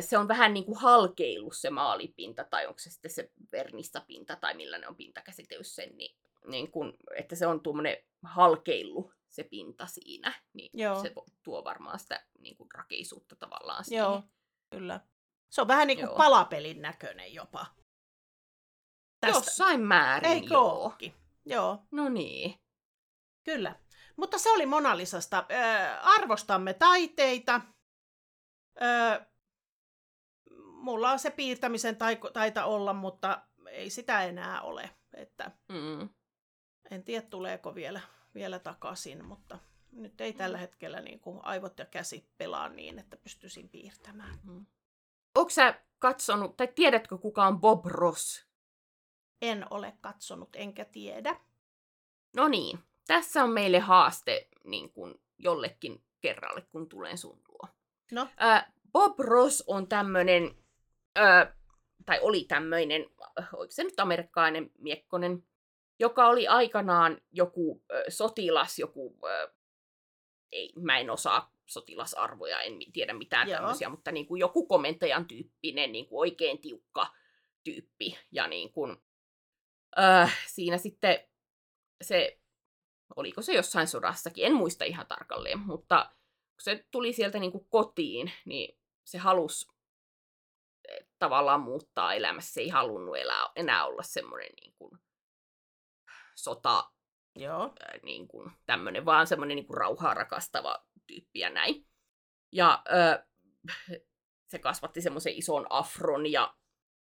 Se 0.00 0.18
on 0.18 0.28
vähän 0.28 0.54
niin 0.54 0.64
kuin 0.64 0.78
halkeillut 0.78 1.56
se 1.56 1.70
maalipinta, 1.70 2.44
tai 2.44 2.66
onko 2.66 2.78
se 2.78 2.90
sitten 2.90 3.10
se 3.10 3.30
vernistapinta, 3.52 4.36
tai 4.36 4.54
millä 4.54 4.78
ne 4.78 4.88
on 4.88 4.96
pinta 4.96 5.22
käsitellyt 5.22 5.66
sen, 5.66 5.96
niin, 5.96 6.16
niin 6.46 6.70
kun, 6.70 6.96
että 7.16 7.36
se 7.36 7.46
on 7.46 7.60
tuommoinen 7.60 7.96
halkeillu 8.22 9.12
se 9.28 9.44
pinta 9.44 9.86
siinä, 9.86 10.32
niin 10.52 10.70
Joo. 10.74 11.02
se 11.02 11.12
tuo 11.42 11.64
varmaan 11.64 11.98
sitä 11.98 12.26
niin 12.38 12.56
kuin 12.56 12.68
rakeisuutta 12.74 13.36
tavallaan 13.36 13.84
siihen. 13.84 14.02
Joo, 14.04 14.22
kyllä. 14.70 15.00
Se 15.50 15.60
on 15.60 15.68
vähän 15.68 15.86
niin 15.86 15.98
kuin 15.98 16.06
Joo. 16.08 16.16
palapelin 16.16 16.82
näköinen 16.82 17.34
jopa. 17.34 17.66
Jossain 19.28 19.80
määrin, 19.80 20.32
Eikö 20.32 20.54
joo. 20.54 20.94
Joo. 21.46 21.78
No 21.90 22.08
niin. 22.08 22.60
Kyllä. 23.44 23.76
Mutta 24.16 24.38
se 24.38 24.50
oli 24.50 24.66
Mona 24.66 24.96
Lisasta. 24.96 25.44
Ö, 25.50 25.54
arvostamme 26.02 26.74
taiteita. 26.74 27.60
Ö, 28.82 29.20
mulla 30.72 31.10
on 31.10 31.18
se 31.18 31.30
piirtämisen 31.30 31.96
taiko, 31.96 32.30
taita 32.30 32.64
olla, 32.64 32.92
mutta 32.92 33.42
ei 33.70 33.90
sitä 33.90 34.22
enää 34.24 34.60
ole. 34.62 34.90
Että 35.16 35.50
Mm. 35.68 36.08
en 36.90 37.04
tiedä, 37.04 37.26
tuleeko 37.26 37.74
vielä, 37.74 38.00
vielä 38.34 38.58
takaisin, 38.58 39.24
mutta 39.24 39.58
nyt 39.92 40.20
ei 40.20 40.32
tällä 40.32 40.58
hetkellä 40.58 41.00
niin 41.00 41.20
kuin 41.20 41.40
aivot 41.42 41.78
ja 41.78 41.84
käsi 41.86 42.30
pelaa 42.38 42.68
niin, 42.68 42.98
että 42.98 43.16
pystyisin 43.16 43.68
piirtämään. 43.68 44.38
Mm. 44.44 44.66
Onko 45.34 45.50
sä 45.50 45.80
katsonut, 45.98 46.56
tai 46.56 46.68
tiedätkö 46.74 47.18
kuka 47.18 47.46
on 47.46 47.60
Bob 47.60 47.86
Ross? 47.86 48.46
En 49.42 49.66
ole 49.70 49.92
katsonut, 50.00 50.48
enkä 50.56 50.84
tiedä. 50.84 51.40
No 52.36 52.48
niin, 52.48 52.78
tässä 53.06 53.44
on 53.44 53.50
meille 53.50 53.78
haaste 53.78 54.48
niin 54.64 54.92
kuin 54.92 55.14
jollekin 55.38 56.04
kerralle, 56.20 56.62
kun 56.72 56.88
tulen 56.88 57.18
sun 57.18 57.42
luo. 57.48 57.68
No, 58.12 58.28
Ää, 58.36 58.72
Bob 58.92 59.20
Ross 59.20 59.64
on 59.66 59.88
tämmöinen, 59.88 60.54
tai 62.06 62.18
oli 62.20 62.44
tämmöinen, 62.44 63.06
oliko 63.52 63.70
se 63.70 63.84
nyt 63.84 64.00
amerikkalainen 64.00 64.70
miekkonen, 64.78 65.44
joka 65.98 66.28
oli 66.28 66.48
aikanaan 66.48 67.20
joku 67.30 67.84
ä, 67.92 68.02
sotilas, 68.08 68.78
joku, 68.78 69.18
ä, 69.26 69.48
ei, 70.52 70.72
mä 70.80 70.98
en 70.98 71.10
osaa 71.10 71.52
sotilasarvoja, 71.66 72.60
en 72.60 72.78
tiedä 72.92 73.12
mitään 73.12 73.48
Joo. 73.48 73.56
tämmöisiä, 73.56 73.88
mutta 73.88 74.12
niin 74.12 74.26
kuin 74.26 74.40
joku 74.40 74.66
komentajan 74.66 75.26
tyyppinen, 75.26 75.92
niin 75.92 76.06
kuin 76.06 76.20
oikein 76.20 76.60
tiukka 76.60 77.06
tyyppi. 77.64 78.18
Ja 78.32 78.46
niin 78.46 78.72
kuin, 78.72 78.96
äh, 79.98 80.38
siinä 80.46 80.78
sitten 80.78 81.18
se, 82.02 82.40
oliko 83.16 83.42
se 83.42 83.52
jossain 83.52 83.88
sodassakin, 83.88 84.46
en 84.46 84.54
muista 84.54 84.84
ihan 84.84 85.06
tarkalleen, 85.06 85.58
mutta 85.58 86.10
kun 86.52 86.62
se 86.62 86.86
tuli 86.90 87.12
sieltä 87.12 87.38
niin 87.38 87.52
kuin 87.52 87.66
kotiin, 87.68 88.32
niin 88.44 88.78
se 89.04 89.18
halusi 89.18 89.66
eh, 90.88 91.06
tavallaan 91.18 91.60
muuttaa 91.60 92.14
elämässä. 92.14 92.52
Se 92.52 92.60
ei 92.60 92.68
halunnut 92.68 93.16
elää, 93.16 93.48
enää 93.56 93.86
olla 93.86 94.02
semmoinen 94.02 94.50
niin 94.60 94.74
kuin 94.74 94.98
sota, 96.34 96.90
joo. 97.36 97.62
ää, 97.62 97.98
niin 98.02 98.28
kuin 98.28 98.52
tämmöinen, 98.66 99.04
vaan 99.04 99.26
semmoinen 99.26 99.56
niin 99.56 99.66
kuin 99.66 99.76
rauhaa 99.76 100.14
rakastava 100.14 100.86
tyyppi 101.06 101.38
ja 101.38 101.50
näin. 101.50 101.88
Ja 102.52 102.82
ö, 102.92 103.26
se 104.50 104.58
kasvatti 104.58 105.00
semmoisen 105.00 105.36
ison 105.36 105.66
afron 105.70 106.32
ja 106.32 106.56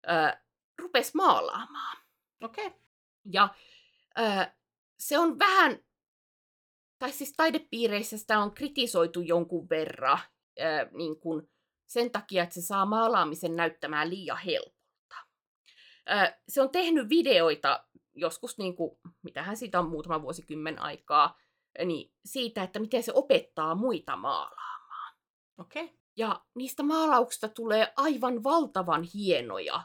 ö, 0.07 0.37
rupesi 0.77 1.11
maalaamaan. 1.15 2.02
Okei. 2.43 2.67
Okay. 2.67 2.79
Ja 3.25 3.49
ö, 4.19 4.51
se 4.99 5.19
on 5.19 5.39
vähän, 5.39 5.79
tai 6.99 7.11
siis 7.11 7.33
taidepiireissä 7.37 8.17
sitä 8.17 8.39
on 8.39 8.53
kritisoitu 8.53 9.21
jonkun 9.21 9.69
verran 9.69 10.19
ö, 10.59 10.63
niin 10.91 11.19
kuin 11.19 11.49
sen 11.87 12.11
takia, 12.11 12.43
että 12.43 12.55
se 12.55 12.61
saa 12.61 12.85
maalaamisen 12.85 13.55
näyttämään 13.55 14.09
liian 14.09 14.37
helpolta. 14.37 14.83
Se 16.49 16.61
on 16.61 16.69
tehnyt 16.69 17.09
videoita 17.09 17.87
joskus, 18.13 18.57
niin 18.57 18.75
kuin, 18.75 18.99
mitähän 19.21 19.57
siitä 19.57 19.79
on 19.79 19.89
muutama 19.89 20.21
vuosikymmen 20.21 20.79
aikaa, 20.79 21.39
niin 21.85 22.13
siitä, 22.25 22.63
että 22.63 22.79
miten 22.79 23.03
se 23.03 23.11
opettaa 23.15 23.75
muita 23.75 24.15
maalaamaan. 24.15 25.17
Okei. 25.57 25.83
Okay. 25.83 25.97
Ja 26.17 26.45
niistä 26.55 26.83
maalauksista 26.83 27.49
tulee 27.49 27.93
aivan 27.95 28.43
valtavan 28.43 29.03
hienoja. 29.13 29.83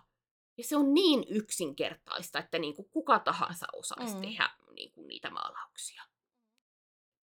Ja 0.58 0.64
se 0.64 0.76
on 0.76 0.94
niin 0.94 1.24
yksinkertaista, 1.28 2.38
että 2.38 2.58
niin 2.58 2.74
kuin 2.74 2.88
kuka 2.90 3.18
tahansa 3.18 3.66
osaisi 3.72 4.14
Mm. 4.14 4.20
tehdä 4.20 4.50
niin 4.74 4.92
kuin 4.92 5.08
niitä 5.08 5.30
maalauksia. 5.30 6.02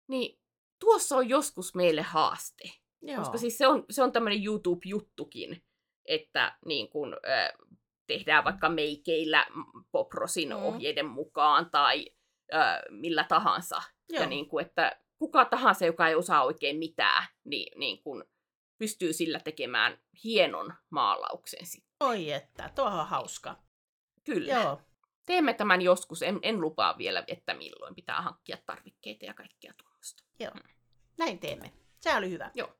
Niin 0.08 0.40
tuossa 0.80 1.16
on 1.16 1.28
joskus 1.28 1.74
meille 1.74 2.02
haaste. 2.02 2.70
Joo. 3.02 3.18
Koska 3.18 3.38
siis 3.38 3.58
se 3.58 3.66
on, 3.66 3.84
se 3.90 4.02
on 4.02 4.12
tämmöinen 4.12 4.44
YouTube-juttukin, 4.44 5.64
että 6.06 6.58
niin 6.66 6.88
kun, 6.88 7.14
ö, 7.14 7.64
tehdään 8.06 8.44
vaikka 8.44 8.68
meikeillä 8.68 9.46
Poprosin 9.92 10.48
Mm. 10.48 10.62
ohjeiden 10.62 11.06
mukaan 11.06 11.70
tai 11.70 12.06
ö, 12.54 12.56
millä 12.90 13.24
tahansa. 13.24 13.82
Joo. 14.08 14.22
Ja 14.22 14.28
niin 14.28 14.48
kuin, 14.48 14.66
että 14.66 15.00
kuka 15.18 15.44
tahansa, 15.44 15.86
joka 15.86 16.08
ei 16.08 16.14
osaa 16.14 16.44
oikein 16.44 16.76
mitään, 16.76 17.26
niin, 17.44 17.78
niin 17.78 18.02
kun 18.02 18.24
pystyy 18.78 19.12
sillä 19.12 19.40
tekemään 19.40 19.98
hienon 20.24 20.74
maalauksen 20.90 21.66
sitten. 21.66 21.96
Oi 22.00 22.32
että, 22.32 22.70
tuo 22.74 22.84
on 22.84 23.06
hauska. 23.06 23.56
Kyllä. 24.24 24.52
Joo. 24.52 24.80
Teemme 25.26 25.54
tämän 25.54 25.82
joskus. 25.82 26.22
En, 26.22 26.38
en 26.42 26.60
lupaa 26.60 26.98
vielä, 26.98 27.24
että 27.26 27.54
milloin 27.54 27.94
pitää 27.94 28.22
hankkia 28.22 28.56
tarvikkeita 28.66 29.24
ja 29.24 29.34
kaikkea 29.34 29.72
tuommoista. 29.82 30.24
Joo. 30.40 30.54
Näin 31.18 31.38
teemme. 31.38 31.72
Se 32.00 32.16
oli 32.16 32.30
hyvä. 32.30 32.50
Joo. 32.54 32.76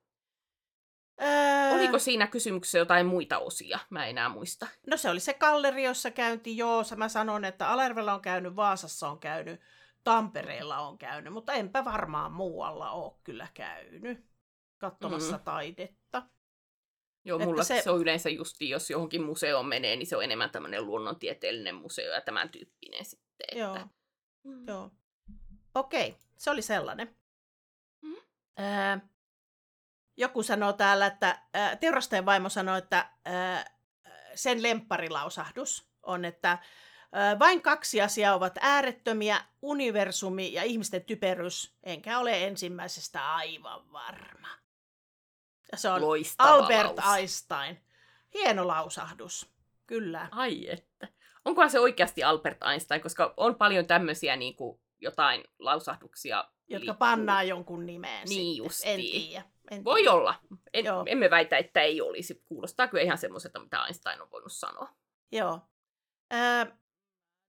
Öö, 1.22 1.74
Oliko 1.74 1.98
siinä 1.98 2.26
kysymyksessä 2.26 2.78
jotain 2.78 3.06
muita 3.06 3.38
osia? 3.38 3.78
Mä 3.90 4.04
en 4.04 4.10
enää 4.10 4.28
muista. 4.28 4.66
No 4.86 4.96
se 4.96 5.10
oli 5.10 5.20
se 5.20 5.34
galleri, 5.34 5.84
jossa 5.84 6.10
käynti. 6.10 6.56
Joo, 6.56 6.82
mä 6.96 7.08
sanon, 7.08 7.44
että 7.44 7.68
Alervella 7.70 8.14
on 8.14 8.20
käynyt, 8.20 8.56
Vaasassa 8.56 9.08
on 9.08 9.18
käynyt, 9.18 9.60
Tampereella 10.04 10.78
on 10.78 10.98
käynyt, 10.98 11.32
mutta 11.32 11.52
enpä 11.52 11.84
varmaan 11.84 12.32
muualla 12.32 12.90
ole 12.90 13.12
kyllä 13.24 13.48
käynyt 13.54 14.33
katsomassa 14.78 15.36
Mm. 15.36 15.44
taidetta. 15.44 16.22
Joo, 17.24 17.38
Että 17.38 17.46
mulla 17.48 17.64
se- 17.64 17.82
se... 17.82 17.90
on 17.90 18.00
yleensä 18.00 18.28
justi, 18.30 18.68
jos 18.68 18.90
johonkin 18.90 19.22
museoon 19.22 19.66
menee, 19.66 19.96
niin 19.96 20.06
se 20.06 20.16
on 20.16 20.24
enemmän 20.24 20.50
tämmöinen 20.50 20.86
luonnontieteellinen 20.86 21.74
museo 21.74 22.12
ja 22.12 22.20
tämän 22.20 22.48
tyyppinen 22.48 23.04
sitten. 23.04 23.58
Joo. 23.58 23.74
Että... 23.74 23.88
Mm. 24.42 24.68
Joo. 24.68 24.90
Okei, 25.74 26.16
se 26.36 26.50
oli 26.50 26.62
sellainen. 26.62 27.16
Mm. 28.02 28.16
Öö, 28.60 28.98
joku 30.16 30.42
sanoo 30.42 30.72
täällä, 30.72 31.06
että 31.06 31.42
äh, 31.56 31.78
teurastajan 31.78 32.26
vaimo 32.26 32.48
sanoi, 32.48 32.78
että 32.78 33.10
äh, 33.28 33.64
sen 34.34 34.62
lempparilausahdus 34.62 35.88
on, 36.02 36.24
että 36.24 36.50
äh, 36.52 37.38
vain 37.38 37.62
kaksi 37.62 38.00
asiaa 38.00 38.34
ovat 38.34 38.58
äärettömiä, 38.60 39.44
universumi 39.62 40.52
ja 40.52 40.62
ihmisten 40.62 41.04
typerys, 41.04 41.76
enkä 41.82 42.18
ole 42.18 42.44
ensimmäisestä 42.46 43.34
aivan 43.34 43.92
varma. 43.92 44.48
Ja 45.72 45.78
se 45.78 45.88
on 45.90 46.02
Loistava 46.02 46.48
Albert 46.50 46.98
lause. 46.98 47.18
Einstein. 47.18 47.80
Hieno 48.34 48.66
lausahdus, 48.66 49.50
kyllä. 49.86 50.28
Ai 50.30 50.70
että. 50.70 51.08
Onkohan 51.44 51.70
se 51.70 51.80
oikeasti 51.80 52.24
Albert 52.24 52.62
Einstein, 52.62 53.00
koska 53.00 53.34
on 53.36 53.54
paljon 53.54 53.86
tämmöisiä, 53.86 54.36
niin 54.36 54.56
kuin, 54.56 54.80
jotain 55.00 55.44
lausahduksia. 55.58 56.36
Jotka 56.68 56.80
liikkuu. 56.84 56.98
pannaan 56.98 57.48
jonkön 57.48 57.86
nimeen 57.86 58.28
Niin 58.28 58.56
justiin. 58.56 58.90
En 58.94 59.00
tiedä. 59.00 59.44
En 59.70 59.84
Voi 59.84 60.00
tiedä. 60.00 60.12
olla. 60.12 60.34
En, 60.74 60.84
Joo. 60.84 61.02
emme 61.06 61.30
väitä, 61.30 61.56
että 61.56 61.80
ei 61.80 62.00
olisi. 62.00 62.42
Kuulostaa 62.44 62.88
kyllä 62.88 63.02
ihan 63.04 63.18
semmoiselta, 63.18 63.60
mitä 63.60 63.84
Einstein 63.84 64.22
on 64.22 64.30
voinut 64.30 64.52
sanoa. 64.52 64.88
Joo. 65.32 65.60
Ää, 66.30 66.76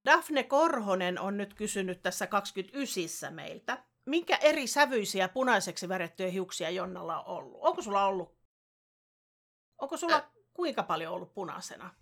Daphne 0.05 0.43
Korhonen 0.43 1.19
on 1.19 1.37
nyt 1.37 1.53
kysynyt 1.53 2.01
tässä 2.01 2.27
29 2.27 3.33
meiltä. 3.33 3.83
Minkä 4.05 4.35
eri 4.35 4.67
sävyisiä 4.67 5.27
punaiseksi 5.29 5.89
värettyjä 5.89 6.29
hiuksia 6.29 6.69
Jonnalla 6.69 7.19
on 7.23 7.37
ollut? 7.37 7.59
Onko 7.61 7.81
sulla 7.81 8.05
ollut? 8.05 8.37
Onko 9.81 9.97
sulla 9.97 10.31
kuinka 10.53 10.83
paljon 10.83 11.13
ollut 11.13 11.33
punaisena? 11.33 11.95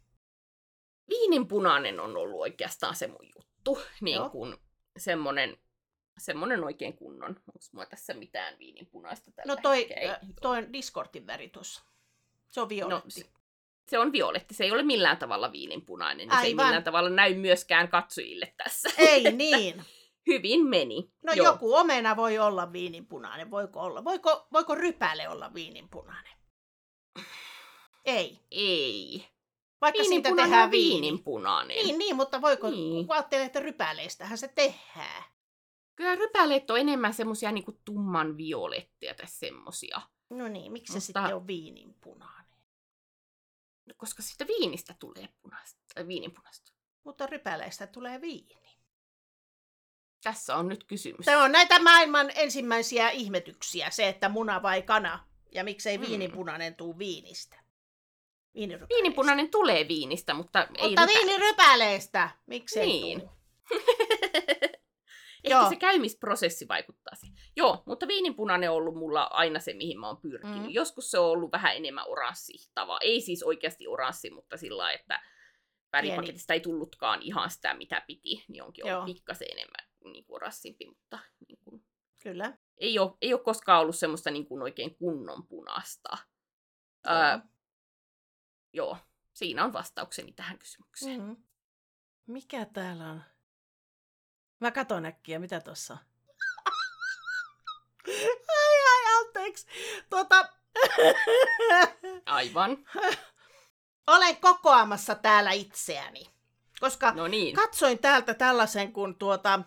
Viininpunainen 1.10 2.00
on 2.00 2.18
ollut 2.18 2.42
oikeastaan 2.42 2.96
se 2.96 3.08
mun 3.08 3.28
juttu. 3.36 3.82
Niin 4.02 4.16
Joo. 4.16 4.30
kuin 4.30 4.58
semmonen, 4.98 5.58
semmonen 6.18 6.64
oikein 6.64 6.94
kunnon. 6.98 7.30
Onko 7.30 7.60
mulla 7.72 7.86
tässä 7.86 8.14
mitään 8.14 8.58
viininpunaista 8.60 9.32
tällä 9.32 9.56
No 9.56 9.62
toi, 9.62 9.78
hetkellä? 9.90 10.12
äh, 10.14 10.20
toi 10.42 10.58
on 10.58 10.74
Discordin 10.74 11.28
väri 11.28 11.50
tuossa. 11.50 11.84
Se 12.50 12.62
on 12.62 12.66
No, 12.66 12.70
violetti. 12.70 13.12
se, 13.12 13.30
se 13.90 14.00
on 14.00 14.12
violetti. 14.12 14.54
Se 14.54 14.64
ei 14.64 14.72
ole 14.72 14.84
millään 14.84 15.18
tavalla 15.18 15.52
viininpunainen. 15.52 16.28
Ja 16.28 16.36
se 16.36 16.42
ei 16.42 16.52
Aivan. 16.52 16.66
millään 16.66 16.84
tavalla 16.84 17.10
näy 17.10 17.36
myöskään 17.36 17.88
katsojille 17.88 18.54
tässä. 18.64 18.90
Ei 18.98 19.32
niin. 19.44 19.84
Hyvin 20.28 20.66
meni. 20.66 21.12
No 21.24 21.34
Joo. 21.34 21.46
joku 21.46 21.74
omena 21.76 22.16
voi 22.16 22.40
olla 22.40 22.74
viininpunainen. 22.74 23.52
Voiko 23.52 23.80
olla? 23.80 24.04
Voiko, 24.04 24.48
voiko 24.54 24.76
rypäle 24.76 25.30
olla 25.30 25.54
viininpunainen? 25.54 26.34
Ei. 28.06 28.40
Ei. 28.52 29.28
Vaikka 29.82 30.04
siitä 30.04 30.30
tehdään 30.36 30.72
viini. 30.72 31.02
viininpunainen. 31.02 31.78
Niin, 31.78 31.98
niin, 31.98 32.16
mutta 32.16 32.42
voiko, 32.42 32.70
Niin. 32.70 33.08
kun 33.08 33.16
ajattelee, 33.16 33.46
että 33.46 33.60
rypäleistähän 33.60 34.38
se 34.38 34.48
tehdään. 34.48 35.24
Kyllä 35.96 36.16
rypäleet 36.16 36.70
on 36.70 36.80
enemmän 36.80 37.14
semmosia 37.14 37.52
niinku 37.52 37.80
tumman 37.86 38.38
violetteja 38.38 39.14
tai 39.14 39.28
semmosia. 39.28 40.02
No 40.30 40.48
niin, 40.48 40.72
miksi 40.72 40.94
se 40.94 40.98
Mutta- 40.98 41.06
sitten 41.06 41.36
on 41.36 41.48
viininpunainen? 41.48 42.44
Koska 43.98 44.24
siitä 44.24 44.48
viinistä 44.48 44.96
tulee 45.00 45.30
punaista. 45.42 45.82
Tai 45.96 46.08
viininpunaista. 46.08 46.72
Mutta 47.04 47.26
rypäleistä 47.28 47.88
tulee 47.88 48.22
viini. 48.22 48.63
Tässä 50.24 50.56
on 50.56 50.68
nyt 50.68 50.84
kysymys. 50.84 51.26
Tämä 51.26 51.44
on 51.44 51.52
näitä 51.52 51.80
maailman 51.80 52.32
ensimmäisiä 52.36 53.10
ihmetyksiä, 53.10 53.90
se, 53.90 54.08
että 54.08 54.30
muna 54.30 54.62
vai 54.64 54.82
kana, 54.82 55.28
ja 55.52 55.64
miksei 55.64 55.98
Mm. 55.98 56.06
viininpunainen 56.08 56.76
tuu 56.76 56.98
viinistä. 56.98 57.64
Viininpunainen 58.90 59.50
tulee 59.52 59.88
viinistä, 59.88 60.34
mutta, 60.34 60.68
ei 60.78 60.88
Mutta 60.88 61.06
rypä- 61.06 61.14
viinirypäleistä, 61.20 62.30
miksei 62.46 62.86
Niin. 62.88 63.20
tuu? 63.20 63.30
Ehkä 65.44 65.56
Joo. 65.60 65.70
se 65.70 65.76
käymisprosessi 65.76 66.68
vaikuttaa 66.68 67.16
siihen. 67.16 67.38
Joo, 67.56 67.84
mutta 67.86 68.08
viininpunainen 68.08 68.72
on 68.72 68.76
ollut 68.78 68.96
mulla 68.96 69.24
aina 69.24 69.60
se, 69.60 69.74
mihin 69.74 70.00
mä 70.00 70.08
oon 70.08 70.18
pyrkinyt. 70.18 70.62
Mm. 70.64 70.70
Joskus 70.70 71.12
se 71.12 71.20
on 71.20 71.26
ollut 71.30 71.52
vähän 71.52 71.76
enemmän 71.76 72.08
oranssihtava. 72.08 72.98
Ei 73.02 73.22
siis 73.22 73.44
oikeasti 73.44 73.88
oranssi, 73.88 74.30
mutta 74.30 74.58
sillä 74.58 74.92
että 74.92 75.22
väripaketista 75.94 76.54
ei 76.54 76.60
tullutkaan 76.60 77.22
ihan 77.22 77.50
sitä, 77.50 77.74
mitä 77.74 78.02
piti. 78.08 78.44
Niin 78.48 78.64
onkin 78.64 78.86
ollut 78.86 79.06
pikkasen 79.06 79.48
enemmän 79.52 79.88
niin 80.12 80.26
kuin 80.26 80.36
oranssimpi, 80.36 80.86
mutta 80.86 81.20
niin 81.48 81.60
kuin, 81.64 81.86
Kyllä. 82.24 82.58
ei, 82.78 83.00
ole, 83.00 83.12
ei 83.22 83.34
ole 83.34 83.42
koskaan 83.42 83.82
ollut 83.82 83.96
semmoista 83.96 84.32
niin 84.32 84.46
kuin 84.46 84.62
oikein 84.62 84.96
kunnon 84.96 85.48
punasta. 85.48 86.10
Joo. 87.06 87.14
Ää, 87.16 87.48
joo, 88.74 88.98
siinä 89.34 89.66
on 89.66 89.74
vastaukseni 89.74 90.32
tähän 90.32 90.60
kysymykseen. 90.60 91.20
Mm. 91.22 91.28
Mm-hmm. 91.28 91.44
Mikä 92.28 92.66
täällä 92.66 93.10
on? 93.10 93.24
Mä 94.60 94.72
katon 94.72 95.06
äkkiä, 95.06 95.40
mitä 95.40 95.60
tossa 95.60 95.98
ai 98.50 98.80
ai, 98.94 99.26
anteeksi. 99.26 99.68
Tuota, 100.10 100.50
Aivan. 102.26 102.78
olen 104.08 104.38
kokoamassa 104.38 105.16
täällä 105.16 105.52
itseäni. 105.52 106.34
Koska 106.80 107.12
No 107.12 107.28
niin. 107.28 107.56
katsoin 107.56 108.00
täältä 108.00 108.34
tällaisen 108.34 108.94
kuin 108.94 109.16
tuota, 109.16 109.60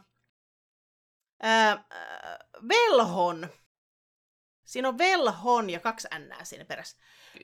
ää, 1.42 1.84
ää, 1.90 2.38
velhon. 2.68 3.48
Siinä 4.64 4.88
on 4.88 4.98
velhon 4.98 5.70
ja 5.70 5.80
kaksi 5.80 6.08
n 6.18 6.34
siinä 6.46 6.64
perässä. 6.64 6.96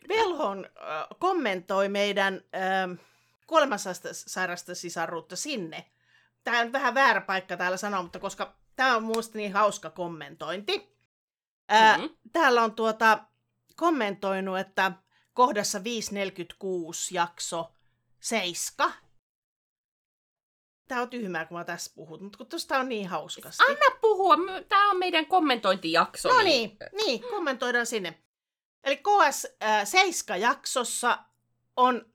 Velhon 0.08 0.64
äh, 0.64 1.06
kommentoi 1.18 1.88
meidän 1.88 2.34
äh, 2.34 2.98
kuolemansairasta 3.46 4.74
sisarruutta 4.74 5.36
sinne. 5.36 5.92
Tämä 6.44 6.60
on 6.60 6.72
vähän 6.72 6.94
väärä 6.94 7.20
paikka 7.20 7.56
täällä 7.56 7.76
sanoa, 7.76 8.02
mutta 8.02 8.18
koska 8.18 8.56
tämä 8.76 8.96
on 8.96 9.04
minusta 9.04 9.38
niin 9.38 9.52
hauska 9.52 9.90
kommentointi. 9.90 10.96
Äh, 11.72 11.98
Mm. 12.00 12.10
Täällä 12.32 12.62
on 12.62 12.74
tuota 12.74 13.18
kommentoinut, 13.76 14.58
että 14.58 14.92
kohdassa 15.32 15.84
546 15.84 17.14
jakso 17.14 17.72
7. 18.20 18.92
Tämä 20.92 21.02
on 21.02 21.10
tyhmää, 21.10 21.44
kun 21.44 21.58
mä 21.58 21.64
tässä 21.64 21.92
puhun, 21.94 22.22
mutta 22.22 22.38
kun 22.38 22.46
tuosta 22.46 22.78
on 22.78 22.88
niin 22.88 23.08
hauskasti. 23.08 23.64
Anna 23.68 23.98
puhua. 24.00 24.36
Tämä 24.68 24.90
on 24.90 24.98
meidän 24.98 25.26
kommentointijakso. 25.26 26.28
No 26.28 26.42
niin, 26.42 26.76
niin, 26.92 27.22
kommentoidaan 27.30 27.86
sinne. 27.86 28.22
Eli 28.84 29.02
KS7-jaksossa 29.08 31.18
on 31.76 32.12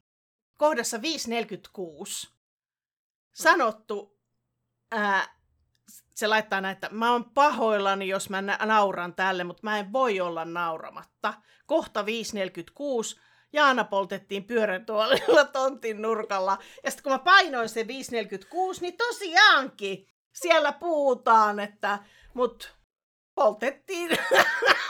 kohdassa 0.57 1.01
546 1.01 2.29
sanottu, 3.33 4.19
ää, 4.91 5.39
se 6.13 6.27
laittaa 6.27 6.61
näin, 6.61 6.73
että 6.73 6.89
mä 6.91 7.11
oon 7.11 7.25
pahoillani, 7.25 8.07
jos 8.07 8.29
mä 8.29 8.41
nauran 8.41 9.13
tälle, 9.13 9.43
mutta 9.43 9.61
mä 9.63 9.79
en 9.79 9.93
voi 9.93 10.19
olla 10.19 10.45
nauramatta. 10.45 11.33
Kohta 11.65 12.05
546, 12.05 13.19
Jaana 13.53 13.83
poltettiin 13.83 14.43
pyörän 14.43 14.85
tuolilla 14.85 15.45
tontin 15.45 16.01
nurkalla. 16.01 16.57
Ja 16.83 16.91
sitten 16.91 17.03
kun 17.03 17.11
mä 17.11 17.19
painoin 17.19 17.69
se 17.69 17.87
546, 17.87 18.81
niin 18.81 18.97
tosiaankin 18.97 20.07
siellä 20.33 20.71
puhutaan, 20.71 21.59
että 21.59 21.99
mut 22.33 22.75
poltettiin 23.35 24.17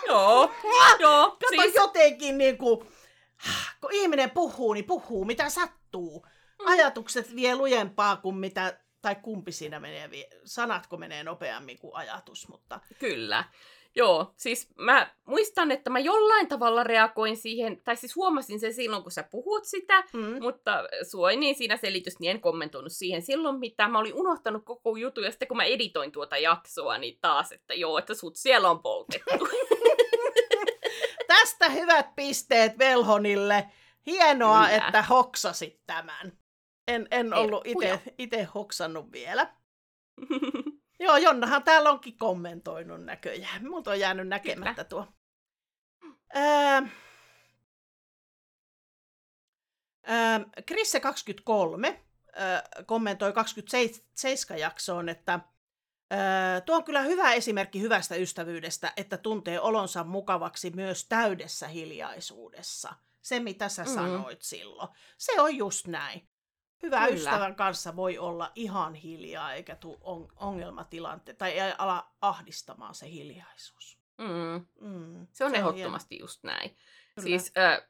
Joo, 0.08 0.52
joo. 1.00 1.32
Kato 1.32 1.48
Siis, 1.50 1.76
jotenkin 1.76 2.38
niin 2.38 2.58
kuin, 2.58 2.80
kun 3.82 3.92
ihminen 3.92 4.32
puhuu, 4.32 4.74
niin 4.74 4.86
puhuu 4.86 5.26
mitä 5.26 5.50
sattuu. 5.50 6.26
Mm. 6.60 6.68
Ajatukset 6.68 7.36
vie 7.36 7.56
lujempaa 7.56 8.16
kuin 8.16 8.36
mitä, 8.36 8.80
tai 9.02 9.16
kumpi 9.16 9.52
siinä 9.52 9.80
menee, 9.80 10.10
sanatko 10.46 10.98
menee 10.98 11.24
nopeammin 11.24 11.80
kuin 11.80 11.96
ajatus, 11.96 12.48
mutta 12.48 12.80
kyllä. 13.00 13.44
Joo, 13.98 14.34
siis 14.36 14.70
mä 14.76 15.12
muistan, 15.26 15.72
että 15.72 15.90
mä 15.90 16.00
jollain 16.00 16.48
tavalla 16.48 16.84
reagoin 16.84 17.38
siihen, 17.38 17.82
tai 17.84 17.96
siis 17.96 18.16
huomasin 18.16 18.60
sen 18.60 18.74
silloin, 18.74 19.04
kun 19.04 19.12
sä 19.12 19.24
puhut 19.24 19.66
sitä, 19.66 20.04
mm. 20.14 20.44
mutta 20.44 20.84
suoin 21.10 21.40
niin 21.40 21.56
siinä 21.56 21.78
selitys, 21.78 22.20
niin 22.20 22.32
en 22.32 22.42
kommentoinut 22.42 22.92
siihen 22.92 23.22
silloin 23.22 23.60
mitään. 23.60 23.92
Mä 23.92 24.00
olin 24.00 24.14
unohtanut 24.14 24.66
koko 24.66 24.96
jutun, 24.96 25.24
ja 25.24 25.32
sitten 25.32 25.48
kun 25.48 25.58
mä 25.58 25.64
editoin 25.64 26.12
tuota 26.12 26.38
jaksoa, 26.38 26.98
niin 26.98 27.18
taas, 27.22 27.52
että 27.52 27.74
joo, 27.74 27.98
että 27.98 28.14
sut 28.14 28.36
siellä 28.36 28.70
on 28.70 28.80
poltettu. 28.80 29.50
tästä 31.38 31.70
hyvät 31.70 32.16
pisteet 32.16 32.78
Velhonille. 32.78 33.66
Hienoa, 34.06 34.66
Kyllä. 34.66 34.78
että 34.78 35.02
hoksasit 35.02 35.80
tämän. 35.88 36.38
En, 36.88 37.08
en 37.12 37.34
ollut 37.34 37.64
itse 38.18 38.44
hoksannut 38.44 39.12
vielä. 39.12 39.54
Joo, 41.00 41.18
Jonnahan 41.18 41.64
täällä 41.64 41.90
onkin 41.90 42.18
kommentoinut 42.18 43.04
näköjään. 43.06 43.68
Multa 43.68 43.92
on 43.92 44.00
jäänyt 44.00 44.28
näkemättä 44.28 44.84
tuo. 44.84 45.08
Öö, 46.36 46.82
öö, 50.10 50.40
Krisse 50.66 51.00
23 51.00 52.04
öö, 52.40 52.62
kommentoi 52.86 53.34
27 53.34 54.60
jaksoon, 54.62 55.10
että 55.10 55.40
öö, 56.14 56.62
tuo 56.62 56.76
on 56.76 56.84
kyllä 56.84 57.02
hyvä 57.02 57.34
esimerkki 57.34 57.82
hyvästä 57.82 58.16
ystävyydestä, 58.16 58.94
että 58.98 59.18
tuntee 59.18 59.60
olonsa 59.60 60.04
mukavaksi 60.04 60.70
myös 60.70 61.08
täydessä 61.08 61.68
hiljaisuudessa. 61.68 62.94
Se, 63.22 63.40
mitä 63.40 63.70
sä 63.70 63.84
Mm. 63.84 63.94
sanoit 63.94 64.42
silloin. 64.42 64.90
Se 65.18 65.42
on 65.42 65.56
just 65.56 65.88
näin. 65.88 66.30
Hyvä 66.84 67.00
Kyllä. 67.06 67.16
ystävän 67.16 67.56
kanssa 67.56 67.96
voi 67.96 68.18
olla 68.18 68.52
ihan 68.56 68.94
hiljaa, 68.96 69.54
eikä 69.54 69.76
tule 69.76 69.98
on, 70.02 70.28
ongelmatilante 70.36 71.34
tai 71.34 71.52
ei 71.60 71.74
ala 71.78 72.12
ahdistamaan 72.22 72.96
se 72.96 73.10
hiljaisuus. 73.12 73.98
mm, 74.18 74.66
Mm, 74.80 75.28
se 75.34 75.46
on 75.46 75.52
hieno. 75.52 75.70
ehdottomasti 75.70 76.20
just 76.20 76.44
näin. 76.44 76.70
Kyllä. 76.70 77.24
Siis 77.24 77.52
ö, 77.58 77.88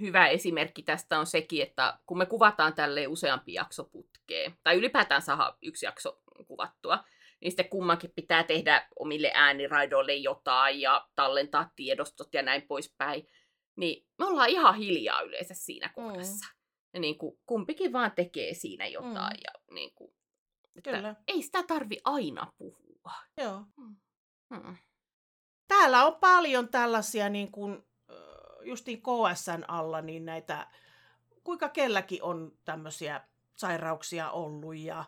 hyvä 0.00 0.26
esimerkki 0.28 0.82
tästä 0.82 1.18
on 1.18 1.26
sekin, 1.26 1.62
että 1.62 1.98
kun 2.06 2.18
me 2.18 2.26
kuvataan 2.26 2.74
tälle 2.74 3.06
useampi 3.06 3.54
jakso 3.54 3.84
putkeen, 3.84 4.54
tai 4.62 4.74
ylipäätään 4.76 5.22
saada 5.22 5.56
yksi 5.62 5.86
jakso 5.86 6.20
kuvattua, 6.46 7.04
niin 7.40 7.50
sitten 7.50 7.68
kummankin 7.68 8.12
pitää 8.16 8.44
tehdä 8.44 8.88
omille 8.98 9.30
ääniraidoille 9.34 10.14
jotain 10.14 10.80
ja 10.80 11.08
tallentaa 11.16 11.70
tiedostot 11.76 12.34
ja 12.34 12.42
näin 12.42 12.62
poispäin. 12.62 13.28
Niin 13.76 14.06
me 14.18 14.24
ollaan 14.26 14.48
ihan 14.48 14.74
hiljaa 14.74 15.20
yleensä 15.20 15.54
siinä 15.54 15.88
kohdassa. 15.88 16.46
Ja 16.94 17.00
niin 17.00 17.18
kuin, 17.18 17.38
kumpikin 17.46 17.92
vaan 17.92 18.12
tekee 18.12 18.54
siinä 18.54 18.86
jotain. 18.86 19.14
Mm. 19.14 19.40
Ja 19.44 19.60
niin 19.70 19.94
kuin, 19.94 20.14
Että 20.76 20.90
Kyllä. 20.90 21.14
Ei 21.28 21.42
sitä 21.42 21.62
tarvi 21.62 21.96
aina 22.04 22.52
puhua. 22.58 23.12
Joo. 23.36 23.62
Mm. 23.76 24.76
Täällä 25.68 26.04
on 26.04 26.14
paljon 26.14 26.68
tällaisia 26.68 27.28
niin 27.28 27.52
kuin, 27.52 27.82
justiin 28.62 29.02
KSN 29.02 29.64
alla, 29.68 30.00
niin 30.00 30.24
näitä, 30.24 30.70
kuinka 31.44 31.68
kelläkin 31.68 32.22
on 32.22 32.58
tämmöisiä 32.64 33.20
sairauksia 33.56 34.30
ollut 34.30 34.76
ja, 34.76 35.04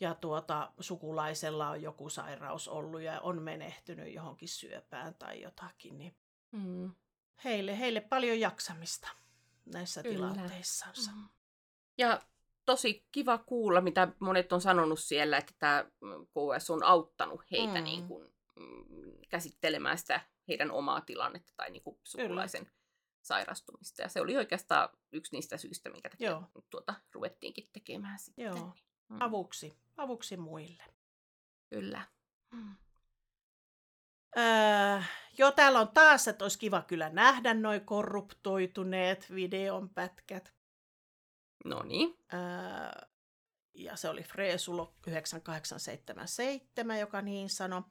ja 0.00 0.14
tuota, 0.14 0.72
sukulaisella 0.80 1.68
on 1.70 1.82
joku 1.82 2.08
sairaus 2.08 2.68
ollut 2.68 3.00
ja 3.00 3.20
on 3.20 3.42
menehtynyt 3.42 4.14
johonkin 4.14 4.48
syöpään 4.48 5.14
tai 5.14 5.42
jotakin, 5.42 5.98
niin 5.98 6.16
Mm. 6.52 6.90
heille, 7.44 7.78
heille 7.78 8.00
paljon 8.00 8.40
jaksamista 8.40 9.08
näissä 9.66 10.02
Kyllä. 10.02 10.14
tilanteissansa. 10.34 11.10
Mm. 11.12 11.28
Ja 11.98 12.20
tosi 12.64 13.06
kiva 13.12 13.38
kuulla, 13.38 13.80
mitä 13.80 14.08
monet 14.18 14.52
on 14.52 14.60
sanonut 14.60 15.00
siellä, 15.00 15.38
että 15.38 15.52
tämä 15.58 15.84
KS 16.30 16.70
on 16.70 16.82
auttanut 16.82 17.42
heitä 17.50 17.78
Mm. 17.78 17.84
niin 17.84 18.08
kuin, 18.08 18.34
mm, 18.56 18.84
käsittelemään 19.28 19.98
sitä 19.98 20.20
heidän 20.48 20.70
omaa 20.70 21.00
tilannetta 21.00 21.52
tai 21.56 21.70
niin 21.70 21.82
kuin 21.82 21.98
sukulaisen 22.04 22.70
sairastumista. 23.22 24.02
Ja 24.02 24.08
se 24.08 24.20
oli 24.20 24.36
oikeastaan 24.36 24.88
yksi 25.12 25.36
niistä 25.36 25.56
syistä, 25.56 25.90
minkä 25.90 26.10
takia 26.10 26.30
Joo. 26.30 26.44
tuota 26.70 26.94
ruvettiinkin 27.12 27.68
tekemään 27.72 28.18
sitten. 28.18 28.44
Joo. 28.44 28.54
niin. 28.54 28.72
Mm. 29.08 29.16
Avuksi, 29.20 29.78
avuksi 29.96 30.36
muille. 30.36 30.84
Kyllä. 31.70 32.06
Mm. 32.50 32.76
Öö, 34.36 35.00
joo, 35.38 35.52
täällä 35.52 35.80
on 35.80 35.88
taas, 35.88 36.28
että 36.28 36.44
olisi 36.44 36.58
kiva 36.58 36.82
kyllä 36.82 37.08
nähdä 37.08 37.54
noin 37.54 37.84
korruptoituneet 37.84 39.34
videonpätkät. 39.34 40.54
No 41.64 41.82
niin. 41.82 42.18
Öö, 42.32 42.40
ja 43.74 43.96
se 43.96 44.08
oli 44.08 44.22
Freesulo 44.22 44.94
9877, 45.06 47.00
joka 47.00 47.22
niin 47.22 47.50
sanoi. 47.50 47.82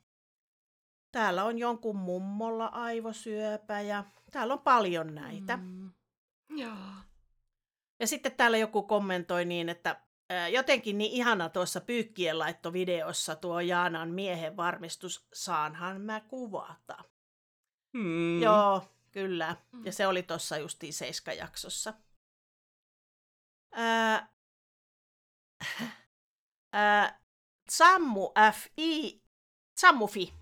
Täällä 1.11 1.43
on 1.43 1.57
jonkun 1.57 1.95
mummolla 1.95 2.65
aivosyöpä 2.65 3.81
ja 3.81 4.03
täällä 4.31 4.53
on 4.53 4.61
paljon 4.61 5.15
näitä. 5.15 5.57
Mm. 5.57 5.91
Joo. 6.49 6.77
Ja 7.99 8.07
sitten 8.07 8.31
täällä 8.31 8.57
joku 8.57 8.83
kommentoi 8.83 9.45
niin, 9.45 9.69
että 9.69 10.02
jotenkin 10.51 10.97
niin 10.97 11.11
ihana 11.11 11.49
tuossa 11.49 11.81
pyykkien 11.81 12.39
laittovideossa 12.39 13.35
tuo 13.35 13.59
Jaanan 13.59 14.09
miehen 14.09 14.57
varmistus, 14.57 15.27
saanhan 15.33 16.01
mä 16.01 16.21
kuvata. 16.21 17.03
Mm. 17.93 18.41
Joo, 18.41 18.81
kyllä. 19.11 19.55
Mm. 19.71 19.85
Ja 19.85 19.91
se 19.91 20.07
oli 20.07 20.23
tuossa 20.23 20.57
justiin 20.57 20.93
Seiska-jaksossa. 20.93 21.93
Ää, 23.71 24.33
ää, 26.73 27.19
Sammu 27.69 28.31
F.I. 28.51 29.21
Sammufi 29.77 30.33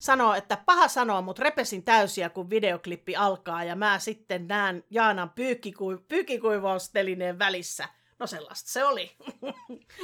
sanoo, 0.00 0.34
että 0.34 0.56
paha 0.56 0.88
sanoa, 0.88 1.22
mutta 1.22 1.42
repesin 1.42 1.84
täysiä, 1.84 2.30
kun 2.30 2.50
videoklippi 2.50 3.16
alkaa 3.16 3.64
ja 3.64 3.76
mä 3.76 3.98
sitten 3.98 4.48
näen 4.48 4.84
Jaanan 4.90 5.30
pyykkiku- 5.30 6.04
pyykkikuivaustelineen 6.08 7.38
välissä. 7.38 7.88
No 8.20 8.26
sellaista 8.26 8.70
se 8.70 8.84
oli. 8.84 9.16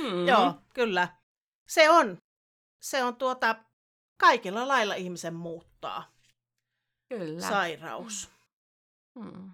Mm. 0.02 0.28
Joo, 0.28 0.54
kyllä. 0.74 1.08
Se 1.68 1.90
on. 1.90 2.18
Se 2.82 3.04
on 3.04 3.16
tuota, 3.16 3.56
kaikilla 4.20 4.68
lailla 4.68 4.94
ihmisen 4.94 5.34
muuttaa 5.34 6.14
Kyllä. 7.08 7.48
sairaus. 7.48 8.30
Mm. 9.14 9.50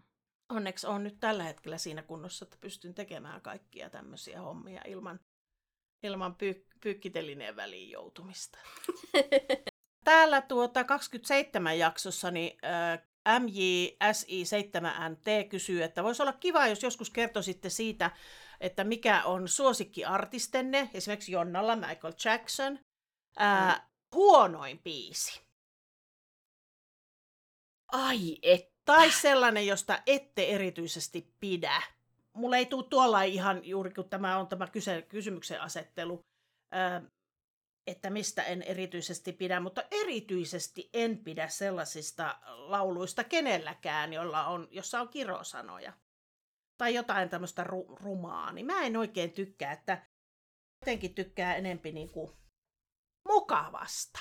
Onneksi 0.48 0.86
on 0.86 1.02
nyt 1.02 1.20
tällä 1.20 1.42
hetkellä 1.42 1.78
siinä 1.78 2.02
kunnossa, 2.02 2.44
että 2.44 2.56
pystyn 2.60 2.94
tekemään 2.94 3.40
kaikkia 3.40 3.90
tämmöisiä 3.90 4.40
hommia 4.40 4.82
ilman, 4.86 5.20
ilman 6.02 6.34
pyy- 6.34 6.66
pyykkitelineen 6.80 7.56
väliin 7.56 7.90
joutumista. 7.90 8.58
Täällä 10.04 10.42
tuota 10.42 10.84
27 10.84 11.78
jaksossa 11.78 12.30
niin, 12.30 12.58
äh, 12.64 13.02
MJSI7NT 13.28 15.48
kysyy, 15.48 15.82
että 15.82 16.04
voisi 16.04 16.22
olla 16.22 16.32
kiva, 16.32 16.66
jos 16.66 16.82
joskus 16.82 17.10
kertoisitte 17.10 17.70
siitä, 17.70 18.10
että 18.62 18.84
mikä 18.84 19.22
on 19.24 19.48
suosikkiartistenne, 19.48 20.90
esimerkiksi 20.94 21.32
Jonnalla 21.32 21.76
Michael 21.76 22.14
Jackson, 22.24 22.78
äh, 23.40 23.82
huonoin 24.14 24.82
biisi. 24.82 25.40
Ai 27.92 28.38
et. 28.42 28.72
Tai 28.84 29.10
sellainen, 29.10 29.66
josta 29.66 30.02
ette 30.06 30.44
erityisesti 30.44 31.34
pidä. 31.40 31.82
Mulla 32.32 32.56
ei 32.56 32.66
tule 32.66 32.84
tuolla 32.90 33.22
ihan 33.22 33.64
juuri, 33.64 33.90
kun 33.90 34.08
tämä 34.08 34.38
on 34.38 34.48
tämä 34.48 34.66
kyse, 34.66 35.02
kysymyksen 35.02 35.60
asettelu, 35.60 36.24
ää, 36.72 37.02
että 37.86 38.10
mistä 38.10 38.42
en 38.42 38.62
erityisesti 38.62 39.32
pidä, 39.32 39.60
mutta 39.60 39.82
erityisesti 39.90 40.90
en 40.92 41.18
pidä 41.18 41.48
sellaisista 41.48 42.38
lauluista 42.46 43.24
kenelläkään, 43.24 44.12
jolla 44.12 44.46
on, 44.46 44.68
jossa 44.70 45.00
on 45.00 45.08
kirosanoja. 45.08 45.92
Tai 46.82 46.94
jotain 46.94 47.28
tämmöistä 47.28 47.64
ru- 47.64 47.96
rumaa, 48.04 48.52
niin 48.52 48.66
mä 48.66 48.82
en 48.82 48.96
oikein 48.96 49.32
tykkää, 49.32 49.72
että 49.72 50.06
jotenkin 50.80 51.14
tykkää 51.14 51.56
enempi 51.56 51.92
niinku 51.92 52.36
mukavasta. 53.28 54.18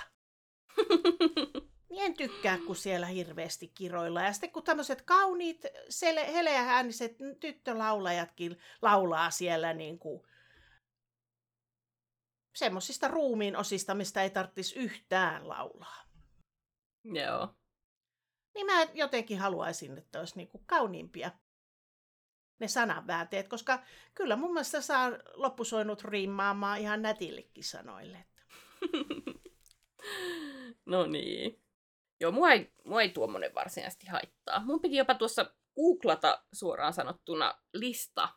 Niin 1.89 2.05
en 2.05 2.13
tykkää, 2.13 2.57
kun 2.57 2.75
siellä 2.75 3.05
hirveästi 3.05 3.67
kiroilla. 3.67 4.21
Ja 4.21 4.33
sitten 4.33 4.51
kun 4.51 4.63
tämmöiset 4.63 5.01
kauniit, 5.01 5.65
sele- 5.89 6.31
heleäääniset 6.33 7.11
tyttölaulajatkin 7.39 8.57
laulaa 8.81 9.31
siellä 9.31 9.73
niin 9.73 9.99
kuin 9.99 10.23
semmoisista 12.55 13.07
ruumiin 13.07 13.57
osista, 13.57 13.95
mistä 13.95 14.23
ei 14.23 14.29
tarvitsisi 14.29 14.79
yhtään 14.79 15.47
laulaa. 15.49 16.03
Joo. 17.03 17.55
Niin 18.55 18.65
mä 18.65 18.83
jotenkin 18.93 19.39
haluaisin, 19.39 19.97
että 19.97 20.19
olisi 20.19 20.37
niin 20.37 20.47
kuin 20.47 20.65
kauniimpia 20.65 21.31
ne 22.61 22.67
sananväänteet, 22.67 23.47
koska 23.47 23.83
kyllä 24.15 24.35
mun 24.35 24.53
mielestä 24.53 24.81
saa 24.81 25.11
loppusoinut 25.33 26.03
riimaamaan 26.03 26.79
ihan 26.79 27.01
nätillekin 27.01 27.63
sanoille. 27.63 28.25
no 30.85 31.05
niin. 31.05 31.61
Joo, 32.19 32.31
mua 32.31 32.51
ei, 32.51 32.73
mua 32.85 33.01
ei 33.01 33.09
tuommoinen 33.09 33.55
varsinaisesti 33.55 34.07
haittaa. 34.07 34.65
Mun 34.65 34.81
piti 34.81 34.95
jopa 34.95 35.15
tuossa 35.15 35.53
googlata 35.75 36.43
suoraan 36.53 36.93
sanottuna 36.93 37.61
lista 37.73 38.29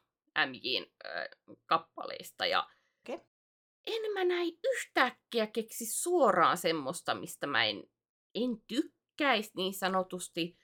MJin 0.46 0.92
äh, 1.06 1.28
kappaleista 1.66 2.46
ja 2.46 2.68
Okei. 3.00 3.20
en 3.86 4.12
mä 4.12 4.24
näin 4.24 4.58
yhtäkkiä 4.64 5.46
keksi 5.46 5.86
suoraan 5.86 6.58
semmoista, 6.58 7.14
mistä 7.14 7.46
mä 7.46 7.64
en, 7.64 7.82
en 8.34 8.62
tykkäisi 8.66 9.50
niin 9.56 9.74
sanotusti. 9.74 10.58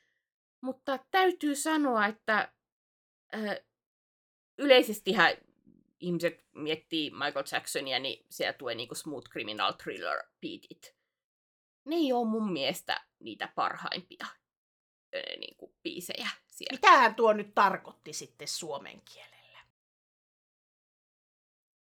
Mutta 0.61 0.99
täytyy 1.11 1.55
sanoa, 1.55 2.07
että 2.07 2.53
äh, 3.35 3.57
yleisestihän 4.59 5.37
ihmiset 6.01 6.45
miettii 6.55 7.11
Michael 7.11 7.45
Jacksonia, 7.53 7.99
niin 7.99 8.27
siellä 8.31 8.53
tulee 8.53 8.75
niinku 8.75 8.95
Smooth 8.95 9.31
Criminal 9.31 9.73
Thriller 9.73 10.23
beatit. 10.41 10.97
Ne 11.85 11.97
ei 11.97 12.13
ole 12.13 12.29
mun 12.29 12.53
mielestä 12.53 13.05
niitä 13.19 13.53
parhaimpia 13.55 14.27
ö, 15.15 15.37
niinku, 15.37 15.75
biisejä 15.83 16.29
siellä. 16.47 16.77
Mitähän 16.77 17.15
tuo 17.15 17.33
nyt 17.33 17.55
tarkoitti 17.55 18.13
sitten 18.13 18.49
suomen 18.49 19.03
kielellä? 19.13 19.59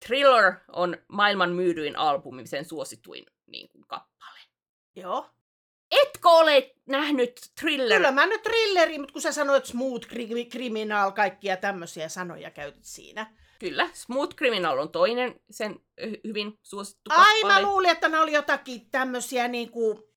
Thriller 0.07 0.54
on 0.68 0.96
maailman 1.09 1.52
myydyin 1.52 1.96
albumi, 1.96 2.46
sen 2.46 2.64
suosituin 2.64 3.26
niin 3.46 3.68
kuin, 3.68 3.87
kappale. 3.87 4.38
Joo. 4.96 5.30
Etkö 6.02 6.28
ole 6.28 6.74
nähnyt 6.87 7.40
Thriller? 7.61 7.96
Kyllä 7.98 8.11
mä 8.12 8.26
nyt 8.26 8.42
thrilleri, 8.42 8.98
mutta 8.98 9.12
kun 9.12 9.22
sä 9.22 9.33
sanoit 9.33 9.66
smooth 9.66 10.07
cri- 10.07 10.50
criminal, 10.50 11.11
kaikkia 11.12 11.57
tämmöisiä 11.57 12.09
sanoja 12.09 12.50
käytit 12.50 12.85
siinä. 12.85 13.35
Kyllä. 13.59 13.90
Smooth 13.92 14.37
Criminal 14.37 14.78
on 14.78 14.88
toinen 14.92 15.40
sen 15.51 15.76
hyvin 16.24 16.59
suosittu 16.62 17.11
Ai 17.11 17.40
kappale. 17.42 17.53
mä 17.62 17.68
luulin, 17.68 17.90
että 17.90 18.09
ne 18.09 18.18
oli 18.20 18.32
jotakin 18.32 18.90
tämmöisiä 18.90 19.49
niinku 19.49 20.09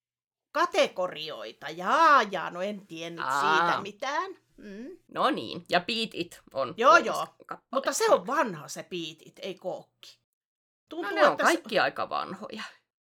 kategorioita. 0.52 1.70
Jaa, 1.70 2.24
jaa, 2.24 2.50
no 2.50 2.62
en 2.62 2.88
tiennyt 2.88 3.26
Aa. 3.28 3.58
siitä 3.66 3.82
mitään. 3.82 4.32
Mm. 4.58 4.98
No 5.08 5.30
niin, 5.30 5.66
ja 5.70 5.80
Beat 5.80 6.10
It 6.14 6.42
on 6.54 6.74
Joo, 6.78 6.98
joo. 6.98 7.28
kappale. 7.46 7.68
Mutta 7.72 7.94
se 7.94 8.06
on 8.10 8.28
vanha 8.28 8.68
se 8.68 8.84
piitit, 8.84 9.40
ei 9.42 9.56
kookki. 9.56 10.18
No 10.18 10.90
Tuntuu, 10.90 11.16
ne 11.16 11.28
on 11.28 11.38
kaikki 11.38 11.76
se... 11.76 11.80
aika 11.80 12.10
vanhoja. 12.10 12.64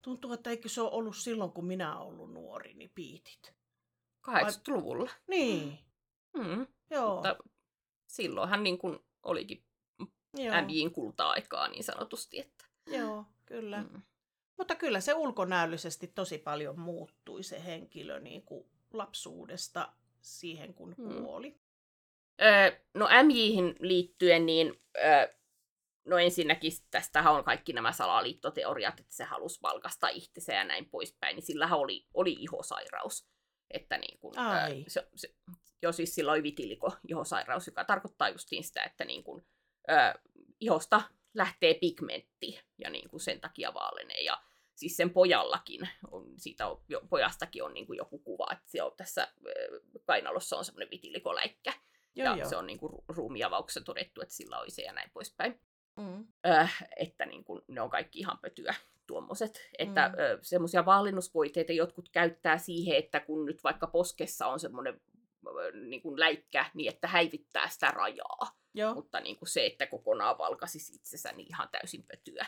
Tuntuu, 0.08 0.34
että 0.34 0.50
eikö 0.50 0.70
se 0.70 0.82
ole 0.82 0.92
ollut 0.92 1.16
silloin, 1.18 1.52
kun 1.52 1.66
minä 1.66 2.00
olen 2.00 2.08
ollut 2.08 2.34
nuori, 2.34 2.74
niin 2.74 2.92
piitit. 2.96 3.54
80-luvulla. 4.30 5.12
Niin, 5.28 5.80
Mm. 6.38 6.68
joo. 6.90 7.16
Mutta 7.16 7.36
silloinhan 8.08 8.64
niin 8.64 8.78
kuin 8.78 9.00
olikin 9.24 9.64
MJin 10.66 10.92
kulta-aikaa 10.92 11.68
niin 11.68 11.84
sanotusti. 11.84 12.40
Että... 12.40 12.66
joo, 12.88 13.26
kyllä. 13.46 13.82
Mm. 13.82 14.02
Mutta 14.58 14.76
kyllä 14.76 15.00
se 15.00 15.14
ulkonäöllisesti 15.14 16.08
tosi 16.08 16.38
paljon 16.38 16.80
muuttui 16.80 17.44
se 17.44 17.64
henkilö 17.66 18.20
niin 18.20 18.42
kuin 18.44 18.70
lapsuudesta 18.94 19.94
siihen, 20.22 20.74
kun 20.74 20.96
Mm. 20.98 21.24
kuoli. 21.24 21.60
Öö, 22.42 22.72
no 22.94 23.08
MJihin 23.24 23.76
liittyen, 23.80 24.46
niin 24.46 24.82
öö, 24.98 25.37
no 26.08 26.18
ensinnäkin 26.18 26.72
tästähän 26.92 27.34
on 27.34 27.44
kaikki 27.44 27.74
nämä 27.74 27.92
salaliittoteoriat, 27.92 29.00
että 29.00 29.16
se 29.16 29.24
halusi 29.24 29.62
valkasta 29.62 30.08
itsensä 30.08 30.54
ja 30.54 30.64
näin 30.64 30.90
poispäin, 30.90 31.36
niin 31.36 31.46
sillähän 31.46 31.80
oli, 31.80 32.08
oli 32.14 32.38
ihosairaus. 32.40 33.28
Että 33.72 33.98
niin 33.98 34.20
kuin, 34.20 34.40
ää, 34.40 34.70
se, 34.88 35.08
se, 35.16 35.36
jo 35.82 35.92
siis 35.92 36.16
sillä 36.16 36.32
oli 36.32 36.44
vitiliko 36.44 36.92
ihosairaus, 37.08 37.68
joka 37.68 37.86
tarkoittaa 37.86 38.30
justiin 38.30 38.64
sitä, 38.64 38.84
että 38.84 39.06
niin 39.06 39.24
kuin, 39.24 39.46
ää, 39.88 40.16
ihosta 40.60 41.02
lähtee 41.34 41.74
pigmentti 41.74 42.60
ja 42.78 42.90
niin 42.90 43.10
kuin 43.10 43.20
sen 43.20 43.42
takia 43.42 43.74
vaalenee. 43.74 44.22
Ja 44.22 44.44
siis 44.76 44.98
sen 44.98 45.10
pojallakin, 45.10 45.90
on, 46.12 46.34
siitä 46.38 46.68
on, 46.68 46.84
jo, 46.90 47.02
pojastakin 47.10 47.64
on 47.64 47.74
niin 47.74 47.88
kuin 47.88 47.98
joku 47.98 48.20
kuva, 48.20 48.48
että 48.52 48.72
se 48.72 48.84
on 48.84 48.92
tässä 48.98 49.28
kainalossa 50.06 50.58
on 50.58 50.66
semmoinen 50.66 50.90
vitilikoläikkä. 50.92 51.74
Joo, 52.16 52.28
ja 52.28 52.36
joo. 52.38 52.50
se 52.50 52.56
on 52.56 52.68
niin 52.68 52.80
kuin 52.80 53.04
ruumiavauksessa 53.08 53.82
todettu, 53.82 54.22
että 54.22 54.36
sillä 54.36 54.60
oli 54.60 54.72
se 54.72 54.82
ja 54.82 54.94
näin 54.94 55.10
poispäin. 55.14 55.62
Mm. 55.98 56.28
Äh, 56.46 56.78
että 56.98 57.26
niin 57.26 57.44
kuin, 57.44 57.62
ne 57.68 57.82
on 57.82 57.90
kaikki 57.90 58.20
ihan 58.20 58.38
pötyä 58.42 58.74
tuommoiset. 59.08 59.70
Että 59.80 60.08
mm. 60.08 60.14
äh, 60.14 60.40
semmoisia 60.42 60.86
vaalinnusvoiteita 60.86 61.74
jotkut 61.74 62.10
käyttää 62.10 62.58
siihen, 62.58 62.98
että 62.98 63.20
kun 63.20 63.46
nyt 63.46 63.64
vaikka 63.64 63.88
poskessa 63.88 64.48
on 64.48 64.60
semmoinen 64.60 65.02
äh, 65.48 65.82
niin 65.88 66.02
kuin 66.02 66.20
läikkä, 66.20 66.66
niin 66.74 66.94
että 66.94 67.08
häivittää 67.08 67.70
sitä 67.70 67.92
rajaa. 67.92 68.58
Joo. 68.74 68.94
Mutta 68.94 69.20
niin 69.20 69.38
kuin 69.38 69.50
se, 69.50 69.66
että 69.66 69.88
kokonaan 69.88 70.38
valkasisi 70.38 70.94
itsensä, 70.96 71.32
niin 71.32 71.48
ihan 71.50 71.70
täysin 71.72 72.04
pötyä. 72.04 72.46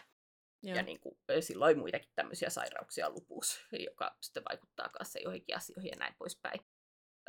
Joo. 0.64 0.78
Ja 0.78 0.84
niin 0.84 1.00
kuin, 1.00 1.18
silloin 1.40 1.80
muitakin 1.80 2.12
tämmöisiä 2.16 2.50
sairauksia 2.50 3.10
lupuus, 3.10 3.66
joka 3.72 4.16
sitten 4.22 4.44
vaikuttaa 4.50 4.90
kanssa 4.90 5.20
joihinkin 5.20 5.56
asioihin 5.56 5.90
ja 5.90 5.98
näin 6.00 6.16
poispäin. 6.20 6.60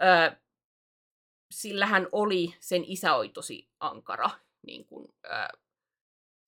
Öö, 0.03 0.31
sillähän 1.51 2.09
oli, 2.13 2.55
sen 2.61 2.85
isä 2.85 3.15
oli 3.15 3.29
tosi 3.29 3.69
ankara, 3.81 4.31
niin 4.67 4.85
kuin, 4.85 5.15
öö, 5.25 5.49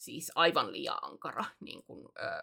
siis 0.02 0.32
aivan 0.34 0.72
liian 0.72 0.98
ankara 1.02 1.44
niin 1.60 1.82
kuin, 1.82 2.08
öö, 2.20 2.42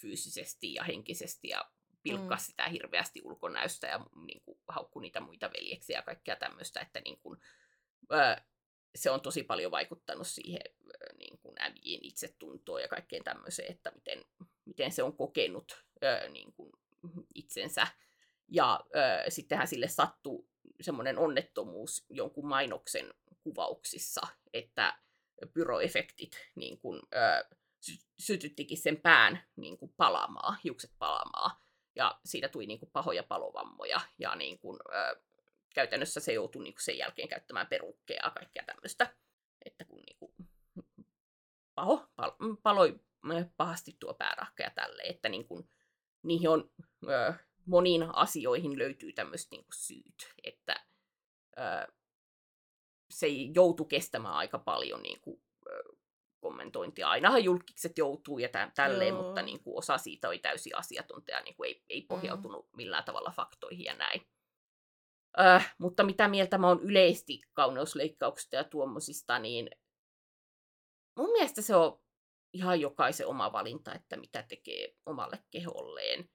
fyysisesti 0.00 0.74
ja 0.74 0.84
henkisesti 0.84 1.48
ja 1.48 1.70
pilkkasi 2.02 2.42
mm. 2.42 2.46
sitä 2.46 2.68
hirveästi 2.68 3.20
ulkonäöstä 3.24 3.86
ja 3.86 4.06
niin 4.26 4.40
kuin, 4.42 4.58
haukkui 4.68 5.02
niitä 5.02 5.20
muita 5.20 5.50
veljeksiä 5.52 5.98
ja 5.98 6.02
kaikkea 6.02 6.36
tämmöistä, 6.36 6.80
että 6.80 7.00
niin 7.00 7.20
kuin, 7.20 7.40
öö, 8.12 8.36
se 8.94 9.10
on 9.10 9.20
tosi 9.20 9.42
paljon 9.42 9.70
vaikuttanut 9.70 10.26
siihen 10.26 10.62
niin 11.18 11.38
kuin 11.38 11.54
äijien 11.58 12.00
itsetuntoon 12.02 12.82
ja 12.82 12.88
kaikkeen 12.88 13.24
tämmöiseen, 13.24 13.72
että 13.72 13.90
miten, 13.90 14.24
miten 14.64 14.92
se 14.92 15.02
on 15.02 15.16
kokenut 15.16 15.84
öö, 16.04 16.28
niin 16.28 16.52
kuin 16.52 16.72
itsensä. 17.34 17.86
Ja 18.48 18.80
öö, 18.96 19.30
sittenhän 19.30 19.68
sille 19.68 19.88
sattuu 19.88 20.48
semmoinen 20.80 21.18
onnettomuus 21.18 22.06
jonkun 22.08 22.48
mainoksen 22.48 23.14
kuvauksissa, 23.42 24.26
että 24.52 24.98
pyroefektit 25.46 26.38
niin 26.54 26.80
kuin, 26.80 27.02
öö, 27.14 27.44
sy- 27.80 28.06
sytyttikin 28.18 28.78
sen 28.78 29.00
pään 29.00 29.42
niin 29.56 29.78
kuin 29.78 29.94
palamaa, 29.96 30.56
hiukset 30.64 30.90
palamaa. 30.98 31.60
Ja 31.96 32.20
siitä 32.24 32.48
tuli 32.48 32.66
niin 32.66 32.78
kuin 32.78 32.90
pahoja 32.92 33.22
palovammoja 33.22 34.00
ja 34.18 34.34
niin 34.34 34.58
kuin, 34.58 34.78
öö, 34.94 35.20
käytännössä 35.74 36.20
se 36.20 36.32
joutui 36.32 36.62
niin 36.62 36.74
kuin 36.74 36.84
sen 36.84 36.98
jälkeen 36.98 37.28
käyttämään 37.28 37.66
perukkeja 37.66 38.20
ja 38.24 38.30
kaikkea 38.30 38.64
tämmöistä. 38.66 39.14
Että 39.64 39.84
kun 39.84 40.02
niin 40.06 40.16
kuin, 40.18 40.34
paho, 41.74 42.08
pal, 42.16 42.30
paloi 42.62 43.00
pahasti 43.56 43.96
tuo 44.00 44.14
päärahka 44.14 44.62
ja 44.62 44.70
tälle, 44.70 45.02
että 45.02 45.28
niin 45.28 45.48
kuin, 45.48 45.70
niihin 46.22 46.48
on 46.48 46.70
ö, 47.08 47.34
moniin 47.66 48.02
asioihin 48.14 48.78
löytyy 48.78 49.12
tämmöiset 49.12 49.50
niin 49.50 49.64
syyt, 49.74 50.34
että 50.44 50.86
ö, 51.58 51.92
se 53.10 53.26
joutuu 53.28 53.86
kestämään 53.86 54.34
aika 54.34 54.58
paljon 54.58 55.02
niin 55.02 55.20
kuin, 55.20 55.42
kommentointia. 56.40 57.08
Ainahan 57.08 57.44
julkikset 57.44 57.98
joutuu 57.98 58.38
ja 58.38 58.48
tä- 58.48 58.72
tälleen, 58.74 59.14
Joo. 59.14 59.22
mutta 59.22 59.42
niin 59.42 59.62
kuin, 59.62 59.78
osa 59.78 59.98
siitä 59.98 60.28
oli 60.28 60.38
täysin 60.38 60.76
asiatonta 60.76 61.30
ja 61.30 61.40
niin 61.40 61.56
kuin, 61.56 61.68
ei, 61.68 61.82
ei 61.88 62.02
pohjautunut 62.02 62.66
mm. 62.66 62.76
millään 62.76 63.04
tavalla 63.04 63.30
faktoihin 63.30 63.84
ja 63.84 63.94
näin. 63.94 64.20
Äh, 65.40 65.74
mutta 65.78 66.04
mitä 66.04 66.28
mieltä 66.28 66.58
mä 66.58 66.68
oon 66.68 66.82
yleisesti 66.82 67.40
kauneusleikkauksista 67.52 68.56
ja 68.56 68.64
tuommoisista, 68.64 69.38
niin 69.38 69.70
mun 71.16 71.32
mielestä 71.32 71.62
se 71.62 71.76
on 71.76 72.00
ihan 72.52 72.80
jokaisen 72.80 73.26
oma 73.26 73.52
valinta, 73.52 73.94
että 73.94 74.16
mitä 74.16 74.42
tekee 74.42 74.96
omalle 75.06 75.38
keholleen. 75.50 76.30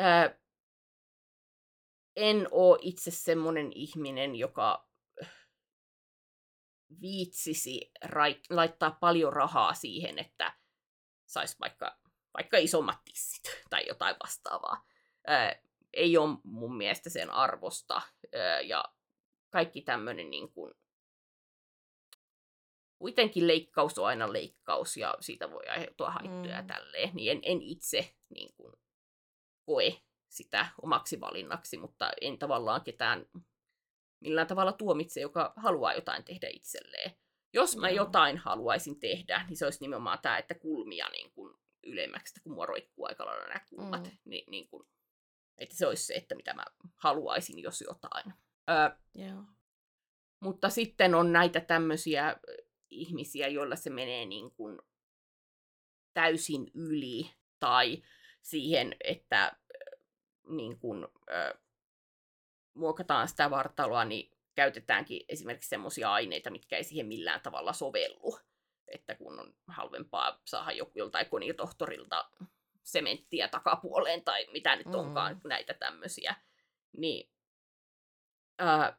Äh, 0.00 0.38
en 2.16 2.48
oo 2.50 2.78
itse 2.80 3.10
semmonen 3.10 3.72
ihminen, 3.74 4.36
joka 4.36 4.88
viitsisi 7.00 7.90
rait- 8.04 8.46
laittaa 8.50 8.90
paljon 8.90 9.32
rahaa 9.32 9.74
siihen, 9.74 10.18
että 10.18 10.52
saisi 11.26 11.56
vaikka, 11.60 11.98
vaikka 12.36 12.56
isommat 12.56 13.04
tissit 13.04 13.42
tai 13.70 13.84
jotain 13.88 14.16
vastaavaa. 14.22 14.86
Äh, 15.30 15.60
ei 15.92 16.16
ole 16.16 16.38
mun 16.44 16.76
mielestä 16.76 17.10
sen 17.10 17.30
arvosta. 17.30 18.02
Ja 18.64 18.84
kaikki 19.50 19.82
tämmöinen 19.82 20.30
niin 20.30 20.52
kuin, 20.52 20.74
kuitenkin 22.98 23.46
leikkaus 23.46 23.98
on 23.98 24.06
aina 24.06 24.32
leikkaus 24.32 24.96
ja 24.96 25.14
siitä 25.20 25.50
voi 25.50 25.66
aiheutua 25.66 26.10
haittoja 26.10 26.62
mm. 26.62 26.66
tälleen. 26.66 27.10
Niin 27.14 27.32
en, 27.32 27.40
en 27.42 27.62
itse 27.62 28.14
niin 28.28 28.54
kuin, 28.54 28.74
koe 29.64 30.02
sitä 30.28 30.66
omaksi 30.82 31.20
valinnaksi, 31.20 31.76
mutta 31.76 32.10
en 32.20 32.38
tavallaan 32.38 32.82
ketään 32.82 33.26
millään 34.24 34.46
tavalla 34.46 34.72
tuomitse, 34.72 35.20
joka 35.20 35.52
haluaa 35.56 35.94
jotain 35.94 36.24
tehdä 36.24 36.48
itselleen. 36.52 37.10
Jos 37.52 37.76
mä 37.76 37.90
jotain 37.90 38.38
haluaisin 38.38 39.00
tehdä, 39.00 39.44
niin 39.48 39.56
se 39.56 39.64
olisi 39.64 39.80
nimenomaan 39.80 40.18
tämä, 40.22 40.38
että 40.38 40.54
kulmia 40.54 41.08
niin 41.08 41.32
kuin 41.32 41.54
ylemmäksi, 41.82 42.40
kun 42.42 42.52
mua 42.52 42.66
roikkuu 42.66 43.04
aika 43.04 43.26
lailla 43.26 43.46
nämä 43.46 43.60
kulmat, 43.70 44.04
mm. 44.04 44.18
niin, 44.24 44.44
niin 44.50 44.68
kuin 44.68 44.86
että 45.58 45.76
se 45.76 45.86
olisi 45.86 46.06
se, 46.06 46.14
että 46.14 46.34
mitä 46.34 46.54
mä 46.54 46.64
haluaisin, 46.96 47.62
jos 47.62 47.80
jotain. 47.80 48.34
Ö, 48.70 48.96
yeah. 49.18 49.44
Mutta 50.40 50.70
sitten 50.70 51.14
on 51.14 51.32
näitä 51.32 51.60
tämmöisiä 51.60 52.36
ihmisiä, 52.90 53.48
joilla 53.48 53.76
se 53.76 53.90
menee 53.90 54.26
niin 54.26 54.50
kuin 54.50 54.78
täysin 56.14 56.70
yli 56.74 57.30
tai 57.60 58.02
siihen, 58.42 58.96
että 59.04 59.56
niin 60.48 60.78
kuin, 60.78 61.04
ö, 61.04 61.58
muokataan 62.74 63.28
sitä 63.28 63.50
vartaloa, 63.50 64.04
niin 64.04 64.30
käytetäänkin 64.54 65.24
esimerkiksi 65.28 65.68
semmoisia 65.68 66.12
aineita, 66.12 66.50
mitkä 66.50 66.76
ei 66.76 66.84
siihen 66.84 67.06
millään 67.06 67.40
tavalla 67.40 67.72
sovellu. 67.72 68.38
Että 68.88 69.14
kun 69.14 69.40
on 69.40 69.54
halvempaa 69.66 70.40
saada 70.44 70.72
joku 70.72 70.92
joltain 70.98 71.28
konitohtorilta 71.30 72.30
sementtiä 72.82 73.48
takapuoleen 73.48 74.24
tai 74.24 74.46
mitä 74.52 74.76
nyt 74.76 74.94
onkaan 74.94 75.34
mm. 75.34 75.48
näitä 75.48 75.74
tämmöisiä. 75.74 76.34
Niin 76.96 77.30
ää, 78.58 78.98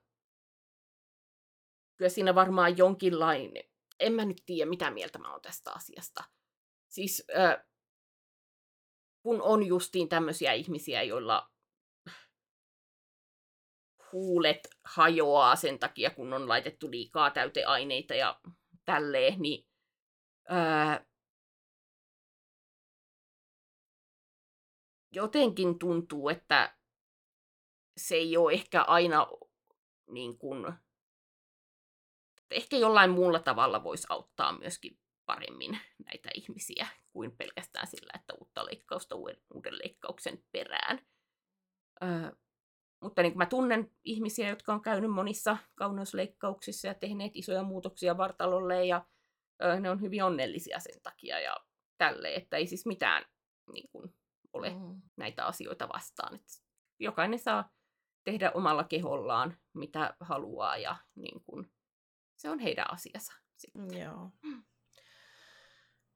kyllä 1.98 2.10
siinä 2.10 2.36
varmaan 2.36 2.78
jonkinlainen, 2.78 3.64
en 4.00 4.14
mä 4.14 4.26
nyt 4.26 4.44
tiedä 4.46 4.70
mitä 4.70 4.92
mieltä 4.92 5.20
mä 5.20 5.32
oon 5.32 5.42
tästä 5.42 5.72
asiasta. 5.72 6.24
Siis 6.88 7.24
ää, 7.36 7.66
kun 9.22 9.42
on 9.42 9.64
justiin 9.64 10.10
tämmöisiä 10.10 10.54
ihmisiä, 10.54 11.04
joilla 11.04 11.52
huulet 14.12 14.68
hajoaa 14.84 15.56
sen 15.56 15.80
takia, 15.80 16.10
kun 16.10 16.34
on 16.34 16.50
laitettu 16.50 16.92
liikaa 16.92 17.32
täyteaineita 17.32 18.14
ja 18.16 18.40
tälleen, 18.86 19.42
niin 19.42 19.68
ää, 20.50 21.06
jotenkin 25.12 25.80
tuntuu, 25.80 26.30
että 26.30 26.78
se 27.98 28.16
ei 28.16 28.38
ole 28.38 28.54
ehkä 28.54 28.82
aina 28.82 29.28
niin 30.08 30.38
kuin, 30.38 30.74
ehkä 32.52 32.78
jollain 32.78 33.12
muulla 33.12 33.40
tavalla 33.40 33.84
voisi 33.84 34.08
auttaa 34.10 34.60
myöskin 34.60 35.00
paremmin 35.26 35.80
näitä 36.06 36.30
ihmisiä 36.34 36.88
kuin 37.12 37.38
pelkästään 37.38 37.88
sillä, 37.88 38.12
että 38.16 38.34
uutta 38.40 38.66
leikkausta 38.66 39.16
uuden, 39.16 39.42
uuden 39.54 39.78
leikkauksen 39.78 40.44
perään. 40.52 41.08
Öö, 42.04 42.32
mutta 43.00 43.22
niin 43.22 43.32
kuin 43.32 43.38
mä 43.38 43.46
tunnen 43.46 43.92
ihmisiä, 44.04 44.50
jotka 44.50 44.74
on 44.74 44.82
käynyt 44.82 45.12
monissa 45.12 45.58
kauneusleikkauksissa 45.76 46.88
ja 46.88 46.94
tehneet 46.94 47.32
isoja 47.36 47.64
muutoksia 47.64 48.18
vartalolle 48.18 48.86
ja 48.86 49.06
öö, 49.64 49.80
ne 49.80 49.90
on 49.90 50.02
hyvin 50.02 50.24
onnellisia 50.24 50.80
sen 50.80 51.02
takia 51.04 51.40
ja 51.40 51.58
tälle, 51.98 52.36
että 52.36 52.58
ei 52.58 52.68
siis 52.68 52.86
mitään 52.86 53.26
niin 53.74 53.90
kuin, 53.92 54.14
ole 54.54 54.70
mm. 54.70 55.02
näitä 55.16 55.46
asioita 55.46 55.90
vastaan. 55.90 56.36
Et 56.36 56.64
jokainen 57.00 57.40
saa 57.40 57.74
tehdä 58.24 58.52
omalla 58.52 58.84
kehollaan, 58.84 59.58
mitä 59.74 60.16
haluaa 60.20 60.78
ja 60.78 60.96
niin 61.16 61.44
kun, 61.44 61.72
se 62.36 62.50
on 62.50 62.60
heidän 62.60 62.94
asiansa. 62.94 63.34
Sitten. 63.56 63.98
Joo. 64.02 64.32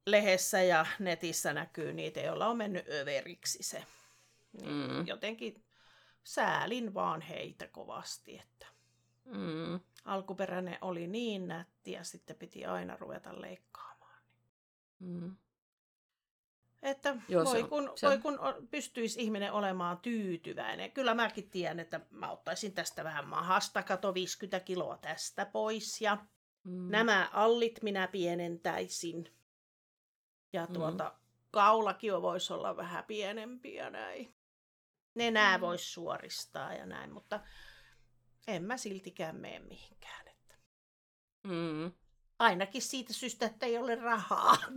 Lehdessä 0.08 0.62
ja 0.62 0.86
netissä 1.00 1.54
näkyy 1.54 1.94
niitä, 1.94 2.20
joilla 2.20 2.48
on 2.48 2.58
mennyt 2.58 2.88
överiksi 2.90 3.64
se. 3.64 3.86
Niin 4.62 4.92
mm. 4.92 5.08
Jotenkin 5.08 5.66
säälin 6.30 6.94
vaan 6.94 7.22
heitä 7.22 7.68
kovasti, 7.68 8.38
että 8.40 8.66
mm. 9.26 9.80
alkuperäinen 10.06 10.78
oli 10.82 11.08
niin 11.08 11.48
nätti 11.48 11.92
ja 11.92 12.04
sitten 12.04 12.36
piti 12.36 12.66
aina 12.66 12.98
ruveta 12.98 13.42
leikkaamaan. 13.42 14.22
Mm. 15.00 15.36
Että 16.82 17.16
Joo, 17.28 17.46
voi, 17.46 17.62
on- 17.64 17.70
kun, 17.70 17.92
voi 18.02 18.18
kun 18.18 18.40
pystyisi 18.72 19.22
ihminen 19.22 19.54
olemaan 19.54 19.98
tyytyväinen. 19.98 20.92
Kyllä 20.92 21.14
mäkin 21.14 21.50
tiedän, 21.50 21.80
että 21.80 22.00
mä 22.10 22.32
ottaisin 22.32 22.74
tästä 22.74 23.04
vähän 23.04 23.28
mahasta, 23.28 23.84
kato 23.84 24.14
50 24.14 24.60
kiloa 24.60 24.98
tästä 24.98 25.46
pois 25.46 26.02
ja 26.02 26.18
Mm. 26.64 26.92
nämä 26.92 27.30
allit 27.34 27.80
minä 27.84 28.08
pienentäisin. 28.08 29.34
Ja 30.54 30.66
Mm. 30.66 30.74
tuota, 30.74 31.14
kaulakin 31.52 32.22
voisi 32.22 32.54
olla 32.54 32.78
vähän 32.78 33.04
pienempiä 33.04 33.90
näin. 33.90 34.36
Nenää 35.16 35.58
Mm. 35.58 35.62
voisi 35.62 35.86
suoristaa 35.92 36.74
ja 36.74 36.86
näin, 36.86 37.12
mutta 37.14 37.40
en 38.48 38.64
mä 38.64 38.78
siltikään 38.78 39.36
mene 39.36 39.60
mihinkään. 39.60 40.28
Että. 40.28 40.56
Mm. 41.44 41.92
Ainakin 42.40 42.82
siitä 42.82 43.14
syystä, 43.14 43.46
että 43.46 43.66
ei 43.66 43.78
ole 43.78 43.96
rahaa. 43.96 44.58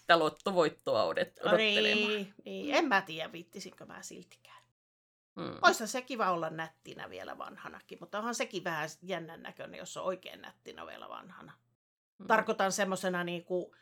Sitä 0.00 0.18
lottovoittoa 0.18 1.02
odot- 1.04 1.08
odottelemaan. 1.08 1.56
niin, 1.56 2.34
niin, 2.44 2.74
en 2.74 2.84
mä 2.84 3.00
tiedä, 3.02 3.32
viittisinkö 3.32 3.86
mä 3.86 4.02
siltikään. 4.02 4.62
Mm. 5.34 5.58
Oishan 5.62 5.88
se 5.88 6.02
kiva 6.02 6.30
olla 6.30 6.50
nättinä 6.50 7.10
vielä 7.10 7.38
vanhanakin, 7.38 7.98
mutta 8.00 8.18
onhan 8.18 8.34
sekin 8.34 8.64
vähän 8.64 8.88
jännän 9.02 9.42
näköinen, 9.42 9.78
jos 9.78 9.96
on 9.96 10.04
oikein 10.04 10.42
nättinä 10.42 10.86
vielä 10.86 11.08
vanhana. 11.08 11.52
Mm. 12.18 12.26
Tarkoitan 12.26 12.72
semmosena 12.72 13.24
niinku, 13.24 13.76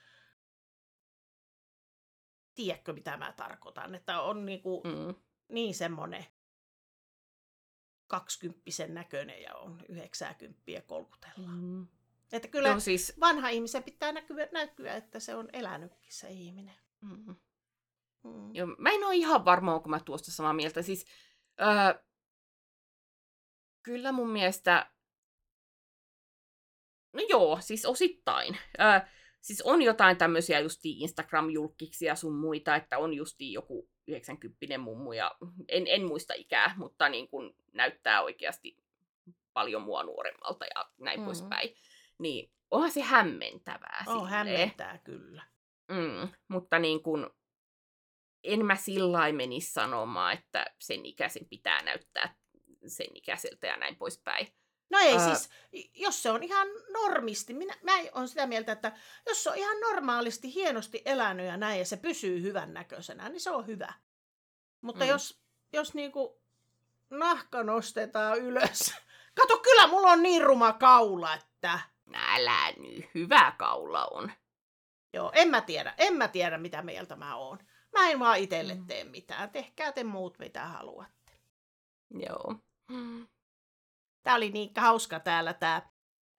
tiedätkö 2.56 2.92
mitä 2.92 3.16
mä 3.16 3.32
tarkoitan, 3.32 3.94
että 3.94 4.20
on 4.20 4.46
niinku 4.46 4.82
Mm. 4.84 5.14
niin 5.48 5.74
semmonen 5.74 6.26
kaksikymppisen 8.06 8.94
näköinen 8.94 9.42
ja 9.42 9.54
on 9.54 9.82
90 9.88 10.62
kolkutella. 10.86 11.48
Mm. 11.48 11.86
Että 12.32 12.48
kyllä 12.48 12.68
Joo, 12.68 12.80
siis, 12.80 13.12
vanha 13.20 13.48
ihmisen 13.48 13.82
pitää 13.84 14.12
näkyä, 14.12 14.48
näkyä, 14.52 14.94
että 14.94 15.20
se 15.20 15.34
on 15.34 15.48
elänytkin 15.52 16.12
se 16.12 16.28
ihminen. 16.30 16.74
mm. 17.00 17.36
Mm. 18.24 18.54
Joo, 18.54 18.66
mä 18.78 18.90
en 18.90 19.04
ole 19.04 19.14
ihan 19.16 19.44
varma, 19.44 19.74
onko 19.74 19.88
mä 19.88 20.00
tuosta 20.00 20.30
samaa 20.30 20.52
mieltä. 20.52 20.82
Siis, 20.82 21.06
öö, 21.60 22.04
kyllä 23.82 24.12
mun 24.12 24.30
mielestä, 24.30 24.90
no 27.12 27.20
joo, 27.28 27.58
siis 27.60 27.84
osittain. 27.86 28.58
Öö, 28.80 29.00
siis 29.46 29.62
on 29.62 29.82
jotain 29.82 30.16
tämmöisiä 30.16 30.60
justi 30.60 30.98
Instagram-julkkiksi 30.98 32.06
ja 32.06 32.14
sun 32.14 32.34
muita, 32.34 32.76
että 32.76 32.98
on 32.98 33.14
justi 33.14 33.52
joku 33.52 33.88
90 34.08 34.78
mummu 34.78 35.12
ja 35.12 35.34
en, 35.68 35.86
en 35.86 36.04
muista 36.04 36.34
ikää, 36.34 36.74
mutta 36.76 37.08
niin 37.08 37.28
kun 37.28 37.56
näyttää 37.72 38.22
oikeasti 38.22 38.76
paljon 39.52 39.82
mua 39.82 40.02
nuoremmalta 40.02 40.64
ja 40.74 40.90
näin 40.98 41.20
Mm. 41.20 41.24
poispäin. 41.24 41.74
Niin 42.18 42.52
onhan 42.70 42.90
se 42.90 43.00
hämmentävää. 43.02 44.04
Oh, 44.06 44.12
silleen. 44.14 44.28
hämmentää 44.28 44.98
kyllä. 45.04 45.42
Mm, 45.88 46.28
mutta 46.48 46.78
niin 46.78 47.02
kun, 47.02 47.30
en 48.44 48.66
mä 48.66 48.76
sillä 48.76 49.32
menisi 49.32 49.72
sanomaan, 49.72 50.32
että 50.38 50.66
sen 50.80 51.06
ikäisen 51.06 51.46
pitää 51.48 51.82
näyttää 51.82 52.36
sen 52.86 53.06
ikäiseltä 53.14 53.66
ja 53.66 53.76
näin 53.76 53.96
poispäin. 53.96 54.48
No 54.90 54.98
ei 54.98 55.16
Ää- 55.16 55.34
siis, 55.34 55.50
jos 55.94 56.22
se 56.22 56.30
on 56.30 56.42
ihan 56.42 56.68
normisti, 56.92 57.54
minä, 57.54 57.74
mä 57.82 57.92
on 58.12 58.28
sitä 58.28 58.46
mieltä, 58.46 58.72
että 58.72 58.92
jos 59.26 59.42
se 59.44 59.50
on 59.50 59.56
ihan 59.56 59.80
normaalisti, 59.80 60.54
hienosti 60.54 61.02
elänyt 61.04 61.46
ja 61.46 61.56
näin, 61.56 61.78
ja 61.78 61.84
se 61.84 61.96
pysyy 61.96 62.42
hyvän 62.42 62.74
näköisenä, 62.74 63.28
niin 63.28 63.40
se 63.40 63.50
on 63.50 63.66
hyvä. 63.66 63.92
Mutta 64.80 65.04
Mm. 65.04 65.10
jos, 65.10 65.40
jos 65.72 65.94
niinku 65.94 66.40
nahka 67.10 67.62
nostetaan 67.62 68.38
ylös, 68.38 68.94
kato 69.40 69.58
kyllä 69.58 69.86
mulla 69.86 70.10
on 70.12 70.22
niin 70.22 70.42
ruma 70.44 70.72
kaula, 70.72 71.34
että 71.34 71.78
Älä 72.14 72.72
nyt, 72.76 73.04
hyvä 73.14 73.52
kaula 73.58 74.06
on. 74.06 74.32
joo, 75.12 75.30
en 75.34 75.48
mä 75.48 75.60
tiedä, 75.60 75.94
en 75.98 76.14
mä 76.16 76.28
tiedä 76.28 76.58
mitä 76.58 76.82
mieltä 76.82 77.16
mä 77.16 77.36
oon. 77.36 77.58
Mä 77.92 78.10
en 78.10 78.18
vaan 78.18 78.38
itelle 78.38 78.74
Mm. 78.74 78.86
tee 78.86 79.04
mitään, 79.04 79.50
tehkää 79.50 79.92
te 79.92 80.04
muut 80.04 80.38
mitä 80.38 80.64
haluatte. 80.64 81.32
Joo. 82.10 82.54
Mm. 82.88 83.26
Tää 84.26 84.34
oli 84.34 84.50
niin 84.50 84.70
hauska 84.76 85.20
täällä 85.20 85.54
tää 85.54 85.90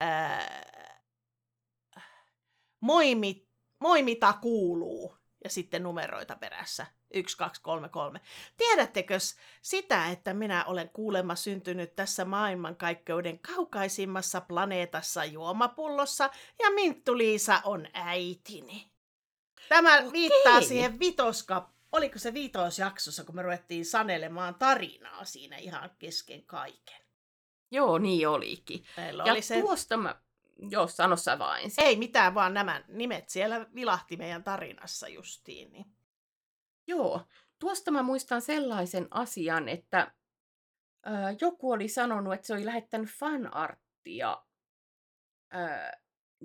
ää, 0.01 1.01
moi, 2.79 3.15
mi, 3.15 3.47
moi 3.79 4.03
mitä 4.03 4.33
kuuluu 4.41 5.17
ja 5.43 5.49
sitten 5.49 5.83
numeroita 5.83 6.35
perässä. 6.35 6.88
1, 7.13 7.38
2, 7.38 7.61
3, 7.61 7.89
3. 7.89 8.21
Tiedättekö 8.57 9.17
sitä, 9.61 10.09
että 10.09 10.33
minä 10.33 10.65
olen 10.65 10.89
kuulemma 10.89 11.35
syntynyt 11.35 11.95
tässä 11.95 12.25
maailmankaikkeuden 12.25 13.39
kaukaisimmassa 13.39 14.41
planeetassa 14.41 15.25
juomapullossa 15.25 16.29
ja 16.59 16.69
Minttu-Liisa 16.69 17.61
on 17.63 17.88
äitini. 17.93 18.91
Tämä 19.69 19.97
Okei. 19.97 20.11
viittaa 20.11 20.61
siihen 20.61 20.99
vitoska, 20.99 21.69
oliko 21.91 22.19
se 22.19 22.33
vitosjaksossa, 22.33 23.23
kun 23.23 23.35
me 23.35 23.41
ruvettiin 23.41 23.85
sanelemaan 23.85 24.55
tarinaa 24.55 25.25
siinä 25.25 25.57
ihan 25.57 25.89
kesken 25.99 26.45
kaiken. 26.45 27.07
Joo, 27.72 27.97
niin 27.97 28.28
olikin. 28.28 28.84
Meillä 28.97 29.24
Ja 29.26 29.34
oli 29.34 29.41
se... 29.41 29.61
tuosta 29.61 29.97
mä... 29.97 30.22
Joo, 30.70 30.88
sano 30.88 31.15
sä 31.15 31.39
vaan 31.39 31.61
ensin. 31.61 31.84
Ei 31.84 31.95
mitään, 31.95 32.34
vaan 32.34 32.53
nämä 32.53 32.84
nimet 32.88 33.30
siellä 33.30 33.68
vilahti 33.76 34.18
meidän 34.18 34.43
tarinassa 34.43 35.07
justiin. 35.07 35.72
Niin. 35.72 35.86
Joo, 36.88 37.22
tuosta 37.59 37.91
mä 37.91 38.03
muistan 38.03 38.41
sellaisen 38.41 39.07
asian, 39.11 39.70
että 39.70 40.11
ö, 41.07 41.09
joku 41.41 41.72
oli 41.72 41.88
sanonut, 41.88 42.34
että 42.34 42.47
se 42.47 42.53
oli 42.53 42.65
lähettänyt 42.65 43.09
fanarttia 43.09 44.43
ö, 45.55 45.57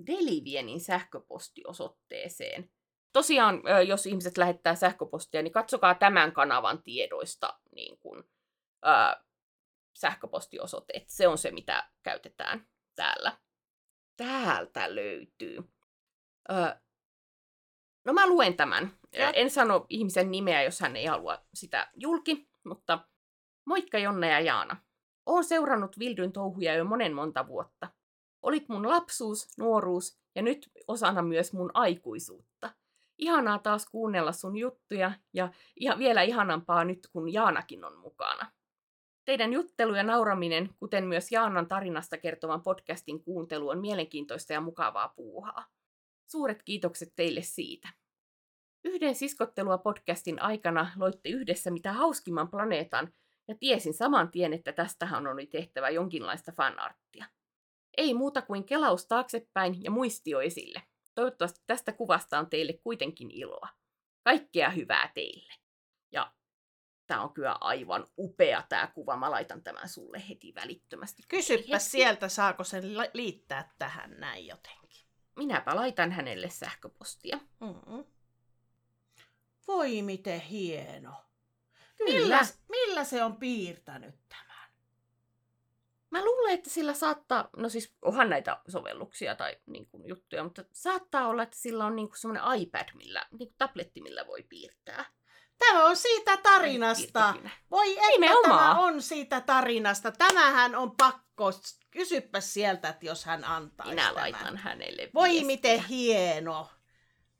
Delivienin 0.07 0.81
sähköpostiosoitteeseen. 0.81 2.71
Tosiaan, 3.13 3.61
ö, 3.67 3.81
jos 3.81 4.05
ihmiset 4.05 4.37
lähettää 4.37 4.75
sähköpostia, 4.75 5.41
niin 5.41 5.53
katsokaa 5.53 5.95
tämän 5.95 6.31
kanavan 6.31 6.83
tiedoista 6.83 7.59
niin 7.75 7.99
kun, 7.99 8.29
ö, 8.85 9.23
sähköpostiosoite. 9.93 10.93
Et 10.95 11.09
Se 11.09 11.27
on 11.27 11.37
se, 11.37 11.51
mitä 11.51 11.89
käytetään 12.03 12.67
täällä. 12.95 13.37
Täältä 14.17 14.95
löytyy. 14.95 15.57
Ö, 16.51 16.75
No 18.05 18.13
mä 18.13 18.27
luen 18.27 18.57
tämän. 18.57 18.91
Joo. 19.13 19.31
En 19.33 19.49
sano 19.49 19.85
ihmisen 19.89 20.31
nimeä, 20.31 20.63
jos 20.63 20.79
hän 20.79 20.95
ei 20.95 21.05
halua 21.05 21.37
sitä 21.53 21.89
julki, 21.93 22.49
mutta 22.63 23.07
moikka 23.65 23.97
Jonna 23.97 24.27
ja 24.27 24.39
Jaana. 24.39 24.77
Oon 25.25 25.43
seurannut 25.43 25.99
Vildyn 25.99 26.31
touhuja 26.31 26.75
jo 26.75 26.85
monen 26.85 27.13
monta 27.13 27.47
vuotta. 27.47 27.87
Olit 28.41 28.69
mun 28.69 28.89
lapsuus, 28.89 29.57
nuoruus 29.57 30.19
ja 30.35 30.41
nyt 30.41 30.71
osana 30.87 31.21
myös 31.21 31.53
mun 31.53 31.71
aikuisuutta. 31.73 32.73
Ihanaa 33.17 33.59
taas 33.59 33.89
kuunnella 33.89 34.31
sun 34.31 34.57
juttuja 34.57 35.11
ja 35.33 35.49
ihan 35.75 35.99
vielä 35.99 36.21
ihanampaa 36.21 36.83
nyt, 36.83 37.07
kun 37.11 37.33
Jaanakin 37.33 37.85
on 37.85 37.97
mukana. 37.97 38.51
Teidän 39.25 39.53
juttelu 39.53 39.95
ja 39.95 40.03
nauraminen, 40.03 40.69
kuten 40.79 41.05
myös 41.05 41.31
Jaanan 41.31 41.67
tarinasta 41.67 42.17
kertovan 42.17 42.63
podcastin 42.63 43.23
kuuntelu 43.23 43.69
on 43.69 43.79
mielenkiintoista 43.79 44.53
ja 44.53 44.61
mukavaa 44.61 45.09
puuhaa. 45.09 45.65
Suuret 46.25 46.63
kiitokset 46.63 47.13
teille 47.15 47.41
siitä. 47.41 47.89
Yhden 48.83 49.15
siskottelua 49.15 49.77
podcastin 49.77 50.41
aikana 50.41 50.91
loitte 50.95 51.29
yhdessä 51.29 51.71
mitä 51.71 51.93
hauskimman 51.93 52.51
planeetan 52.51 53.13
ja 53.47 53.55
tiesin 53.55 53.93
saman 53.93 54.31
tien, 54.31 54.53
että 54.53 54.71
tästähän 54.71 55.27
oli 55.27 55.45
tehtävä 55.45 55.89
jonkinlaista 55.89 56.51
fanarttia. 56.51 57.25
Ei 57.97 58.13
muuta 58.13 58.41
kuin 58.41 58.63
kelaus 58.63 59.07
taaksepäin 59.07 59.83
ja 59.83 59.91
muistio 59.91 60.41
esille. 60.41 60.83
Toivottavasti 61.15 61.61
tästä 61.67 61.91
kuvasta 61.91 62.39
on 62.39 62.49
teille 62.49 62.73
kuitenkin 62.73 63.31
iloa. 63.31 63.69
Kaikkea 64.23 64.69
hyvää 64.69 65.11
teille. 65.13 65.53
Ja 66.11 66.31
tämä 67.07 67.21
on 67.21 67.33
kyllä 67.33 67.57
aivan 67.61 68.07
upea 68.17 68.63
tämä 68.69 68.87
kuva. 68.87 69.17
Mä 69.17 69.31
laitan 69.31 69.63
tämän 69.63 69.89
sulle 69.89 70.23
heti 70.29 70.55
välittömästi. 70.55 71.23
Kysypä 71.27 71.63
Hetki. 71.67 71.79
sieltä, 71.79 72.29
saako 72.29 72.63
sen 72.63 72.97
li- 72.97 73.11
liittää 73.13 73.73
tähän 73.79 74.19
näin 74.19 74.47
jotenkin. 74.47 75.07
Minäpä 75.35 75.75
laitan 75.75 76.11
hänelle 76.11 76.49
sähköpostia. 76.49 77.39
Mm-mm. 77.59 78.05
Voi 79.67 80.01
miten 80.01 80.39
hieno. 80.39 81.13
Kyllä. 81.97 82.19
Millä, 82.19 82.39
millä 82.69 83.03
se 83.03 83.23
on 83.23 83.37
piirtänyt 83.37 84.15
tämän? 84.29 84.43
Mä 86.09 86.25
luulen, 86.25 86.53
että 86.53 86.69
sillä 86.69 86.93
saattaa, 86.93 87.49
no 87.57 87.69
siis 87.69 87.95
onhan 88.01 88.29
näitä 88.29 88.61
sovelluksia 88.67 89.35
tai 89.35 89.57
niin 89.65 89.87
kuin, 89.87 90.07
juttuja, 90.07 90.43
mutta 90.43 90.65
saattaa 90.71 91.27
olla, 91.27 91.43
että 91.43 91.57
sillä 91.57 91.85
on 91.85 91.95
niin 91.95 92.09
semmoinen 92.15 92.61
iPad, 92.61 92.87
millä, 92.93 93.27
niin 93.31 93.37
kuin 93.37 93.55
tabletti, 93.57 94.01
millä 94.01 94.27
voi 94.27 94.43
piirtää. 94.49 95.05
Tämä 95.59 95.85
on 95.85 95.95
siitä 95.97 96.37
tarinasta. 96.37 97.33
Voi 97.71 97.91
että 97.93 98.07
Nimenomaan. 98.09 98.59
tämä 98.59 98.79
on 98.79 99.01
siitä 99.01 99.41
tarinasta. 99.41 100.11
Tämähän 100.11 100.75
on 100.75 100.91
pakko. 100.97 101.51
Kysypä 101.91 102.41
sieltä, 102.41 102.89
että 102.89 103.05
jos 103.05 103.25
hän 103.25 103.43
antaisi 103.45 103.89
Minä 103.91 104.01
tämän. 104.01 104.15
laitan 104.15 104.57
hänelle 104.57 105.09
Voi 105.13 105.29
viestiä. 105.29 105.47
miten 105.47 105.83
hieno. 105.85 106.69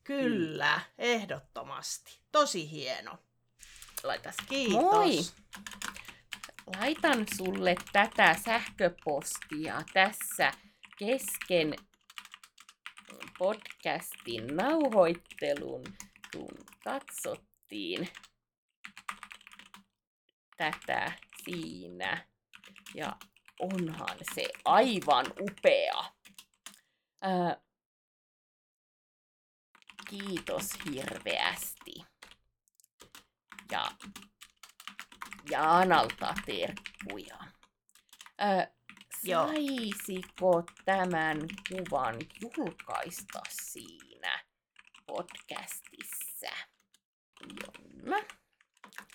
Kyllä, 0.04 0.80
ehdottomasti. 0.98 2.20
Tosi 2.32 2.72
hieno. 2.72 3.18
Laitas. 4.04 4.36
Kiitos. 4.50 4.82
Moi! 4.82 5.18
Laitan 6.80 7.26
sulle 7.38 7.76
tätä 7.94 8.36
sähköpostia 8.46 9.82
tässä 9.94 10.52
kesken 10.98 11.76
podcastin 13.38 14.48
nauhoittelun, 14.56 15.84
kun 16.34 16.50
katsottiin 17.74 18.08
tätä 20.58 21.12
siinä. 21.44 22.28
Ja 22.96 23.16
onhan 23.60 24.18
se 24.36 24.50
aivan 24.66 25.26
upea. 25.40 26.14
Ää, 27.22 27.58
kiitos 30.10 30.70
hirveästi. 30.86 31.94
Ja 33.72 33.92
Jaanalta 35.50 36.34
terkkuja. 36.46 37.40
Ää, 38.38 38.68
saisiko 39.26 40.64
tämän 40.86 41.38
kuvan 41.70 42.16
julkaista 42.42 43.42
siinä 43.50 44.44
podcastissa? 45.08 46.23
Jonna. 47.62 48.18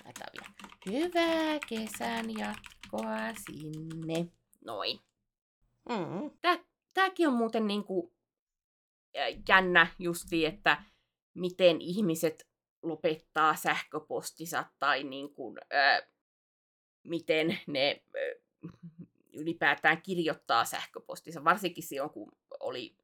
Laitetaan 0.05 0.31
vielä. 0.33 0.55
Hyvää 0.99 1.59
kesän 1.69 2.39
jatkoa 2.39 3.35
sinne. 3.47 4.27
Noin. 4.65 5.01
Mm. 5.89 6.31
Tämäkin 6.95 7.29
on 7.29 7.35
muuten 7.35 7.67
niinku 7.67 8.15
jännä 9.49 9.87
justi, 9.99 10.47
että 10.47 10.85
miten 11.35 11.81
ihmiset 11.81 12.49
lopettaa 12.83 13.57
sähköpostinsa 13.57 14.65
tai 14.79 15.05
niinku, 15.05 15.57
äh, 15.75 16.09
miten 17.03 17.59
ne 17.67 18.03
äh, 18.17 18.73
ylipäätään 19.33 20.03
kirjoittaa 20.03 20.65
sähköpostinsa, 20.65 21.45
varsinkin 21.45 21.85
silloin 21.85 22.11
kun 22.11 22.33
oli 22.61 22.97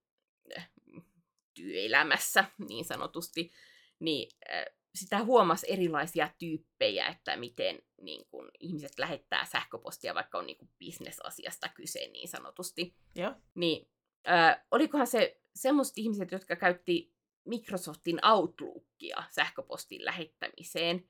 työelämässä 1.54 2.44
niin 2.68 2.84
sanotusti, 2.84 3.52
niin 3.98 4.36
äh, 4.50 4.64
sitä 4.94 5.24
huomasi 5.24 5.66
erilaisia 5.72 6.30
tyyppejä, 6.38 7.06
että 7.06 7.36
miten 7.36 7.82
niin 8.00 8.26
kun, 8.30 8.50
ihmiset 8.60 8.98
lähettää 8.98 9.44
sähköpostia, 9.44 10.14
vaikka 10.14 10.38
on 10.38 10.46
niin 10.46 10.58
kun, 10.58 10.68
bisnesasiasta 10.78 11.68
kyse 11.68 12.06
niin 12.06 12.28
sanotusti. 12.28 12.94
Joo. 13.14 13.34
Niin 13.54 13.88
äh, 14.28 14.64
olikohan 14.70 15.06
se 15.06 15.40
semmoiset 15.54 15.98
ihmiset, 15.98 16.32
jotka 16.32 16.56
käytti 16.56 17.14
Microsoftin 17.44 18.26
Outlookia 18.26 19.24
sähköpostin 19.30 20.04
lähettämiseen, 20.04 21.08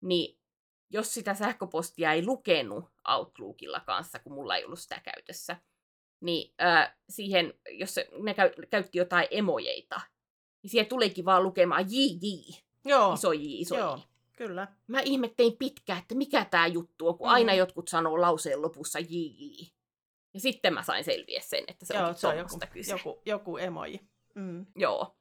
niin 0.00 0.40
jos 0.90 1.14
sitä 1.14 1.34
sähköpostia 1.34 2.12
ei 2.12 2.26
lukenut 2.26 2.84
Outlookilla 3.08 3.80
kanssa, 3.80 4.18
kun 4.18 4.32
mulla 4.32 4.56
ei 4.56 4.64
ollut 4.64 4.78
sitä 4.78 5.00
käytössä, 5.00 5.56
niin 6.20 6.54
äh, 6.62 6.96
siihen, 7.08 7.54
jos 7.70 7.94
se, 7.94 8.08
ne 8.22 8.34
käy, 8.34 8.50
käytti 8.70 8.98
jotain 8.98 9.28
emojeita, 9.30 10.00
niin 10.62 10.70
siihen 10.70 10.86
tulikin 10.86 11.24
vaan 11.24 11.42
lukemaan 11.42 11.86
JJ, 11.90 12.65
Joo, 12.88 13.14
iso 13.14 13.32
J, 13.32 13.40
iso 13.44 13.76
joo, 13.78 14.00
kyllä. 14.36 14.68
Mä 14.86 15.00
ihmettein 15.00 15.56
pitkään, 15.56 15.98
että 15.98 16.14
mikä 16.14 16.44
tämä 16.44 16.66
juttu 16.66 17.08
on, 17.08 17.18
kun 17.18 17.26
Mm. 17.28 17.32
aina 17.32 17.54
jotkut 17.54 17.88
sanoo 17.88 18.20
lauseen 18.20 18.62
lopussa 18.62 18.98
JJ. 18.98 19.66
Ja 20.34 20.40
sitten 20.40 20.74
mä 20.74 20.82
sain 20.82 21.04
selviä 21.04 21.40
sen, 21.40 21.64
että 21.68 21.86
se 21.86 21.94
Joo, 21.94 22.06
onkin 22.06 22.20
se 22.20 22.26
on 22.26 22.38
joku, 22.38 22.60
kyse. 22.72 22.92
joku, 22.92 23.22
joku 23.26 23.56
emoji. 23.56 24.00
Mm. 24.34 24.66
Joo, 24.76 25.16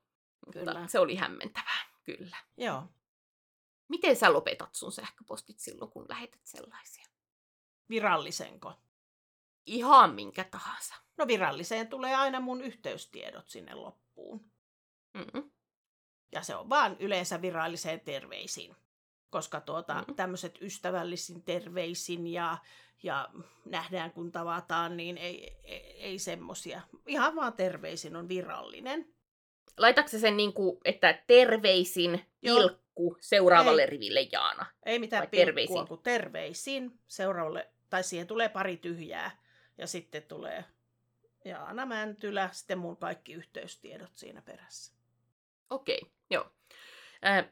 Kyllä. 0.54 0.74
mutta 0.74 0.88
se 0.88 1.00
oli 1.00 1.16
hämmentävää, 1.16 1.86
kyllä. 2.04 2.38
Joo. 2.58 2.84
Miten 3.88 4.16
sä 4.16 4.34
lopetat 4.34 4.76
sun 4.76 4.92
sähköpostit 4.92 5.60
silloin, 5.60 5.92
kun 5.92 6.06
lähetät 6.10 6.42
sellaisia? 6.44 7.06
Virallisenko? 7.90 8.74
Ihan 9.66 10.16
minkä 10.16 10.44
tahansa. 10.44 10.96
No 11.18 11.28
viralliseen 11.28 11.88
tulee 11.88 12.16
aina 12.16 12.40
mun 12.40 12.62
yhteystiedot 12.62 13.50
sinne 13.50 13.74
loppuun. 13.76 14.52
Mm-mm. 15.14 15.52
Ja 16.36 16.42
se 16.42 16.56
on 16.56 16.70
vaan 16.70 16.96
yleensä 17.00 17.42
viralliseen 17.42 18.00
terveisin. 18.00 18.76
Koska 19.30 19.62
tuota, 19.62 19.94
mm-hmm. 19.94 20.16
tämmöiset 20.16 20.62
ystävällisin 20.62 21.44
terveisin 21.44 22.28
ja, 22.28 22.58
ja 23.04 23.30
nähdään 23.66 24.12
kun 24.12 24.32
tavataan, 24.32 24.98
niin 24.98 25.18
ei, 25.18 25.58
ei, 25.64 26.02
ei 26.02 26.20
semmosia. 26.20 26.82
Ihan 27.08 27.36
vaan 27.36 27.54
terveisin 27.54 28.16
on 28.16 28.28
virallinen. 28.28 29.08
Laitatko 29.78 30.10
sä 30.10 30.20
sen 30.20 30.38
niin 30.38 30.54
kuin, 30.54 30.78
että 30.86 31.24
terveisin 31.28 32.26
Joo. 32.42 32.60
pilkku 32.60 33.18
seuraavalle 33.20 33.82
Ei. 33.82 33.90
riville 33.90 34.28
Jaana? 34.32 34.66
Ei 34.86 35.00
mitään 35.00 35.22
Vai 35.22 35.28
pilkkua, 35.28 35.46
terveisin? 35.46 35.88
kun 35.88 36.04
terveisin 36.04 37.00
seuraavalle, 37.08 37.70
tai 37.90 38.04
siihen 38.04 38.28
tulee 38.28 38.50
pari 38.50 38.78
tyhjää. 38.78 39.44
Ja 39.78 39.88
sitten 39.88 40.24
tulee 40.24 40.66
Jaana 41.46 41.86
Mäntylä, 41.86 42.50
sitten 42.54 42.78
mun 42.78 42.98
kaikki 42.98 43.34
yhteystiedot 43.34 44.12
siinä 44.16 44.42
perässä. 44.42 44.94
Okei, 45.70 46.00
okay, 46.02 46.15
joo. 46.32 46.52
Äh, 47.26 47.46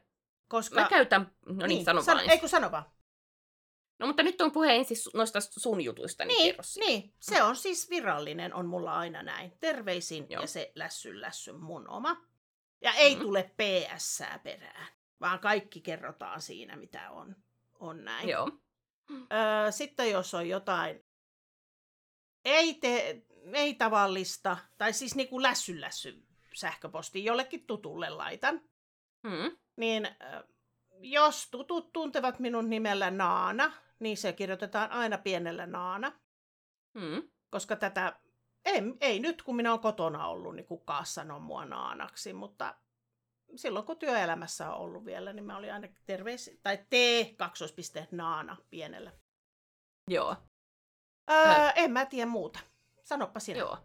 Koska, 0.48 0.80
mä 0.80 0.88
käytän, 0.88 1.32
no 1.46 1.66
niin, 1.66 1.84
sano 1.84 2.02
sano, 2.02 2.18
vaan. 2.18 2.30
Ei 2.30 2.38
kun 2.38 2.48
sano 2.48 2.70
vaan. 2.70 2.84
No 3.98 4.06
mutta 4.06 4.22
nyt 4.22 4.40
on 4.40 4.52
puhe 4.52 4.74
ensin 4.76 4.96
noista 5.14 5.38
sun 5.40 5.80
jutuista, 5.80 6.24
niin, 6.24 6.56
Niin, 6.76 6.86
niin, 6.86 7.14
se 7.20 7.42
on 7.42 7.56
siis 7.56 7.90
virallinen, 7.90 8.54
on 8.54 8.66
mulla 8.66 8.98
aina 8.98 9.22
näin. 9.22 9.52
Terveisin 9.60 10.26
Joo. 10.30 10.42
ja 10.42 10.46
se 10.46 10.72
lässyn 10.74 11.20
lässyn 11.20 11.60
mun 11.60 11.88
oma. 11.88 12.16
Ja 12.80 12.92
ei 12.92 13.14
Mhm. 13.14 13.22
tule 13.22 13.42
PS 13.56 14.22
perään, 14.42 14.86
vaan 15.20 15.38
kaikki 15.40 15.80
kerrotaan 15.80 16.42
siinä, 16.42 16.76
mitä 16.76 17.10
on, 17.10 17.36
on 17.80 18.04
näin. 18.04 18.28
Joo. 18.28 18.50
Öö, 19.10 19.70
sitten 19.72 20.10
jos 20.10 20.34
on 20.34 20.48
jotain 20.48 21.04
ei, 22.44 22.74
te, 22.74 23.22
ei 23.52 23.74
tavallista, 23.74 24.56
tai 24.78 24.92
siis 24.92 25.14
niin 25.14 25.28
kuin 25.28 25.42
lässyn 25.42 25.80
lässyn 25.80 26.22
sähköposti 26.54 27.24
jollekin 27.24 27.66
tutulle 27.66 28.10
laitan, 28.10 28.60
Mm. 29.22 29.56
niin 29.76 30.08
jos 31.00 31.48
tutut 31.50 31.92
tuntevat 31.92 32.38
minun 32.38 32.70
nimellä 32.70 33.10
Naana, 33.10 33.72
niin 33.98 34.16
se 34.16 34.32
kirjoitetaan 34.32 34.90
aina 34.90 35.18
pienellä 35.18 35.66
Naana. 35.66 36.12
Mm. 36.94 37.22
koska 37.50 37.76
tätä, 37.76 38.18
ei, 38.64 38.82
ei 39.00 39.18
nyt 39.20 39.42
kun 39.42 39.56
minä 39.56 39.70
olen 39.70 39.80
kotona 39.80 40.26
ollut, 40.28 40.54
niin 40.56 40.66
kukaan 40.66 41.06
sanoo 41.06 41.40
mua 41.40 41.64
naanaksi, 41.64 42.32
mutta 42.32 42.74
silloin 43.56 43.86
kun 43.86 43.98
työelämässä 43.98 44.70
on 44.70 44.76
ollut 44.80 45.04
vielä, 45.04 45.32
niin 45.32 45.44
mä 45.44 45.56
olin 45.56 45.72
aina 45.72 45.88
terveys, 46.06 46.50
tai 46.62 46.76
T, 46.78 46.92
kaksoispiste, 47.36 48.08
naana, 48.10 48.56
pienellä. 48.70 49.12
Joo. 50.10 50.36
Öö, 51.30 51.68
en 51.76 51.90
mä 51.90 52.06
tiedä 52.06 52.30
muuta. 52.30 52.60
Sanoppa 53.04 53.40
sinä. 53.40 53.58
Joo. 53.58 53.78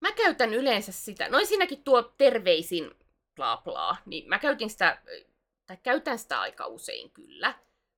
Mä 0.00 0.12
käytän 0.12 0.54
yleensä 0.54 0.92
sitä, 0.92 1.28
no 1.28 1.38
ensinnäkin 1.38 1.84
tuo 1.84 2.02
terveisin 2.02 2.90
bla 3.36 3.56
bla, 3.64 3.96
niin 4.06 4.28
mä 4.28 4.38
käytin 4.38 4.70
sitä, 4.70 5.02
tai 5.66 5.76
käytän 5.82 6.18
sitä 6.18 6.40
aika 6.40 6.66
usein 6.66 7.10
kyllä, 7.10 7.54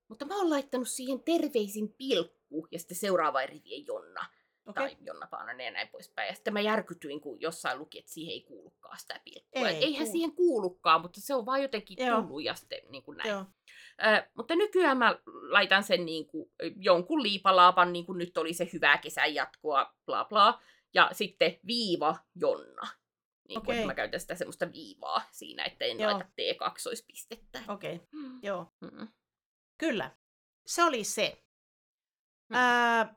mutta 0.08 0.24
mä 0.24 0.36
oon 0.36 0.50
laittanut 0.50 0.88
siihen 0.88 1.22
terveisin 1.22 1.94
pilkku 1.98 2.68
ja 2.70 2.78
sitten 2.78 2.96
seuraava 2.96 3.46
rivien 3.46 3.86
Jonna 3.86 4.26
Okei. 4.66 4.88
tai 4.88 4.96
Jonna 5.00 5.26
Paananen 5.26 5.64
ja 5.64 5.70
näin 5.70 5.88
poispäin. 5.88 6.28
Ja 6.28 6.34
sitten 6.34 6.52
mä 6.52 6.60
järkytyin, 6.60 7.20
kun 7.20 7.40
jossain 7.40 7.78
luki, 7.78 7.98
että 7.98 8.12
siihen 8.12 8.32
ei 8.32 8.40
kuulukaan 8.40 8.98
sitä 8.98 9.20
pilkkua. 9.24 9.68
Ei 9.68 9.74
Ei, 9.76 9.84
Eihän 9.84 9.96
kuulu. 9.98 10.12
siihen 10.12 10.32
kuulukaan, 10.32 11.00
mutta 11.00 11.20
se 11.20 11.34
on 11.34 11.46
vaan 11.46 11.62
jotenkin 11.62 12.06
Joo. 12.06 12.22
tullut 12.22 12.42
ja 12.44 12.54
sitten 12.54 12.80
niin 12.88 13.02
kuin 13.02 13.18
näin. 13.18 13.30
Joo. 13.30 13.44
Ö, 14.06 14.26
mutta 14.34 14.54
nykyään 14.56 14.98
mä 14.98 15.18
laitan 15.50 15.82
sen 15.82 16.06
niin 16.06 16.26
kuin, 16.26 16.50
jonkun 16.76 17.22
liipalaapan, 17.22 17.92
niin 17.92 18.06
kuin 18.06 18.18
nyt 18.18 18.38
oli 18.38 18.52
se 18.52 18.68
hyvää 18.72 18.98
kesän 18.98 19.34
jatkoa, 19.34 19.94
bla 20.06 20.24
bla, 20.24 20.60
ja 20.94 21.10
sitten 21.12 21.58
viiva 21.66 22.16
Jonna. 22.34 22.88
Niin 23.48 23.60
kuin, 23.60 23.74
Okei. 23.74 23.76
että 23.76 23.86
mä 23.86 23.94
käytän 23.94 24.20
sitä 24.20 24.34
semmoista 24.34 24.72
viivaa 24.72 25.22
siinä, 25.30 25.64
että 25.64 25.84
en 25.84 26.00
Joo. 26.00 26.12
laita 26.12 26.28
T2-pistettä. 26.28 27.62
Okei, 27.68 27.94
okay. 27.94 28.06
Mm. 28.12 28.40
joo. 28.42 28.72
Mm. 28.80 29.08
Kyllä. 29.78 30.10
Se 30.66 30.84
oli 30.84 31.04
se. 31.04 31.44
Mm. 32.48 32.56
Ää, 32.56 33.14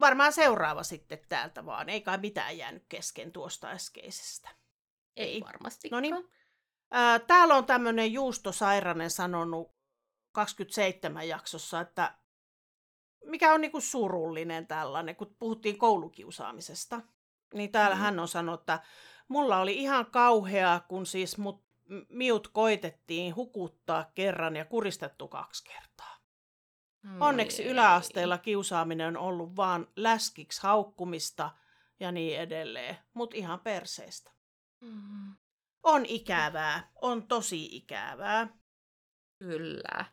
varmaan 0.00 0.32
seuraava 0.32 0.82
sitten 0.82 1.18
täältä 1.28 1.66
vaan. 1.66 1.88
Ei 1.88 2.00
kai 2.00 2.18
mitään 2.18 2.58
jäänyt 2.58 2.84
kesken 2.88 3.32
tuosta 3.32 3.68
äskeisestä. 3.68 4.48
Ei 5.16 5.34
Ei. 5.34 5.40
varmasti. 5.40 5.88
Noniin. 5.88 6.30
Ää, 6.90 7.18
täällä 7.18 7.54
on 7.54 7.66
tämmöinen 7.66 8.12
Juusto 8.12 8.52
Sairanen 8.52 9.10
sanonut 9.10 9.74
27 10.32 11.28
jaksossa, 11.28 11.80
että 11.80 12.18
mikä 13.24 13.54
on 13.54 13.60
niinku 13.60 13.80
surullinen 13.80 14.66
tällainen, 14.66 15.16
kun 15.16 15.36
puhuttiin 15.38 15.78
koulukiusaamisesta. 15.78 17.00
Niin 17.54 17.72
täällä 17.72 17.96
Mm. 17.96 18.02
hän 18.02 18.18
on 18.20 18.28
sanonut, 18.28 18.60
että 18.60 18.82
mulla 19.28 19.60
oli 19.60 19.74
ihan 19.76 20.06
kauheaa, 20.06 20.80
kun 20.80 21.06
siis 21.06 21.38
mut, 21.38 21.64
miut 22.08 22.48
koitettiin 22.48 23.36
hukuttaa 23.36 24.10
kerran 24.14 24.56
ja 24.56 24.64
kuristettu 24.64 25.28
kaksi 25.28 25.64
kertaa. 25.64 26.14
Onneksi 27.20 27.64
yläasteella 27.64 28.38
kiusaaminen 28.38 29.08
on 29.08 29.16
ollut 29.16 29.56
vaan 29.56 29.88
läskiksi 29.96 30.62
haukkumista 30.62 31.50
ja 32.00 32.12
niin 32.12 32.38
edelleen, 32.40 32.96
mutta 33.14 33.36
ihan 33.36 33.60
perseestä. 33.60 34.30
Mm. 34.80 35.36
On 35.82 36.06
ikävää, 36.06 36.90
on 37.02 37.26
tosi 37.26 37.76
ikävää. 37.76 38.48
Kyllä. 39.38 40.04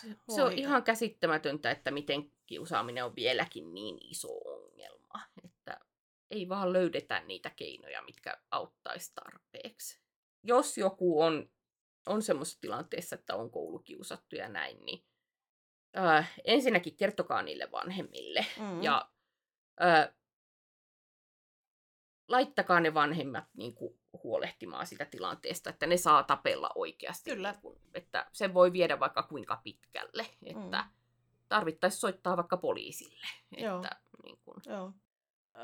Se, 0.00 0.16
se 0.34 0.42
on 0.42 0.52
ihan 0.52 0.82
käsittämätöntä, 0.82 1.70
että 1.70 1.90
miten 1.90 2.32
kiusaaminen 2.46 3.04
on 3.04 3.16
vieläkin 3.16 3.74
niin 3.74 3.98
iso 4.00 4.28
ongelma. 4.28 5.22
Että 5.44 5.80
ei 6.30 6.48
vaan 6.48 6.72
löydetä 6.72 7.20
niitä 7.20 7.50
keinoja, 7.50 8.02
mitkä 8.02 8.38
auttaisi 8.50 9.12
tarpeeksi. 9.14 10.00
Jos 10.42 10.78
joku 10.78 11.20
on, 11.22 11.50
on 12.06 12.22
semmoisessa 12.22 12.60
tilanteessa, 12.60 13.16
että 13.16 13.34
on 13.36 13.50
koulukiusattu 13.50 14.36
ja 14.36 14.48
näin, 14.48 14.84
niin 14.84 15.04
äh, 15.96 16.32
ensinnäkin 16.44 16.96
kertokaa 16.96 17.42
niille 17.42 17.68
vanhemmille. 17.72 18.46
Mm. 18.60 18.82
Ja 18.82 19.10
äh, 19.82 20.14
laittakaa 22.28 22.80
ne 22.80 22.94
vanhemmat 22.94 23.44
niin 23.56 23.74
kuin, 23.74 23.97
huolehtimaan 24.22 24.86
sitä 24.86 25.04
tilanteesta, 25.04 25.70
että 25.70 25.86
ne 25.86 25.96
saa 25.96 26.22
tapella 26.22 26.70
oikeasti. 26.74 27.30
Kyllä. 27.30 27.54
Niin 27.62 27.78
että 27.94 28.26
se 28.32 28.54
voi 28.54 28.72
viedä 28.72 29.00
vaikka 29.00 29.22
kuinka 29.22 29.60
pitkälle. 29.64 30.26
Että 30.42 30.82
Mm. 30.82 30.90
tarvittaisiin 31.48 32.00
soittaa 32.00 32.36
vaikka 32.36 32.56
poliisille. 32.56 33.26
Joo. 33.56 33.76
Että, 33.76 33.96
niin 34.22 34.38
kuin, 34.44 34.56
Joo. 34.66 34.92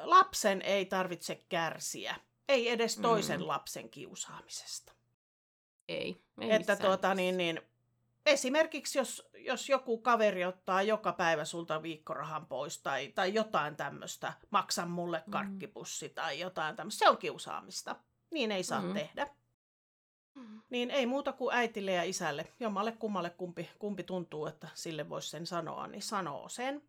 Lapsen 0.03 0.63
ei 0.63 0.87
tarvitse 0.87 1.45
kärsiä. 1.49 2.17
Ei 2.49 2.69
edes 2.69 2.97
toisen 2.97 3.41
Mm. 3.41 3.47
lapsen 3.49 3.91
kiusaamisesta. 3.91 4.93
ei, 5.89 6.23
ei 6.41 6.51
että 6.53 6.77
tuota, 6.77 7.15
niin, 7.15 7.37
niin, 7.37 7.61
esimerkiksi 8.27 8.99
jos, 8.99 9.29
jos 9.35 9.69
joku 9.69 9.99
kaveri 9.99 10.45
ottaa 10.45 10.83
joka 10.83 11.13
päivä 11.13 11.45
sulta 11.45 11.83
viikkorahan 11.83 12.47
pois 12.47 12.83
tai, 12.83 13.09
tai 13.15 13.35
jotain 13.35 13.77
tämmöistä, 13.77 14.33
maksa 14.51 14.87
mulle 14.87 15.23
Mm. 15.27 15.31
karkkipussi 15.31 16.09
tai 16.09 16.41
jotain 16.41 16.77
tämmöistä, 16.77 16.99
se 16.99 17.09
on 17.09 17.19
kiusaamista. 17.19 17.97
Niin 18.35 18.53
ei 18.53 18.65
saa 18.65 18.81
Mm. 18.83 18.95
tehdä. 18.95 19.29
Mm. 20.35 20.63
Niin 20.71 20.91
ei 20.91 21.07
muuta 21.07 21.33
kuin 21.33 21.55
äitille 21.57 21.93
ja 21.93 22.03
isälle, 22.03 22.53
jommalle 22.61 22.93
kummalle 22.93 23.31
kumpi, 23.31 23.71
kumpi 23.79 24.03
tuntuu, 24.03 24.47
että 24.47 24.69
sille 24.75 25.09
voisi 25.09 25.29
sen 25.29 25.47
sanoa, 25.47 25.87
niin 25.87 26.03
sanoo 26.03 26.49
sen. 26.49 26.83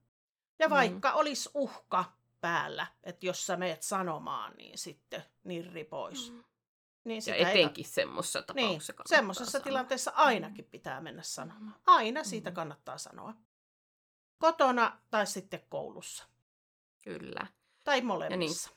Ja 0.60 0.68
Mm. 0.68 0.72
vaikka 0.74 1.14
olisi 1.14 1.50
uhka 1.54 2.06
päällä, 2.42 2.88
että 3.04 3.26
jos 3.26 3.46
sä 3.48 3.56
meet 3.58 3.84
sanomaan, 3.84 4.54
niin 4.58 4.78
sitten 4.78 5.24
nirri 5.44 5.84
pois. 5.84 6.32
Mm. 6.32 6.44
Niin 7.04 7.16
Ja 7.18 7.22
sitä 7.22 7.36
ei 7.36 7.42
etenkin 7.44 7.86
semmoisessa 7.86 8.40
niin, 8.40 8.46
tapauksessa 8.66 8.94
kannattaa 8.94 9.18
semmoisessa 9.18 9.52
sanoa. 9.52 9.64
tilanteessa 9.64 10.12
ainakin 10.16 10.66
pitää 10.66 11.02
mennä 11.02 11.24
sanomaan. 11.24 11.64
Mm. 11.64 11.74
Aina 11.86 12.24
siitä 12.24 12.50
Mm. 12.50 12.54
kannattaa 12.56 12.98
sanoa. 12.98 13.34
Kotona 14.38 15.00
tai 15.12 15.28
sitten 15.28 15.64
koulussa. 15.70 16.26
Kyllä. 17.02 17.48
Tai 17.84 18.02
molemmissa. 18.02 18.70
Mm. 18.70 18.76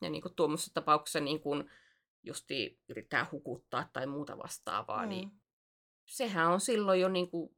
Ja 0.00 0.10
niin 0.10 0.22
kuin 0.22 0.34
tuommoisessa 0.34 0.74
tapauksessa 0.74 1.20
niin 1.20 1.40
kuin 1.40 1.70
justi 2.22 2.80
yritetään 2.88 3.26
hukuttaa 3.32 3.90
tai 3.92 4.06
muuta 4.06 4.38
vastaavaa, 4.38 5.02
Mm. 5.02 5.08
niin 5.08 5.30
sehän 6.08 6.48
on 6.48 6.60
silloin 6.60 7.00
jo 7.00 7.08
niin 7.08 7.30
kuin 7.30 7.56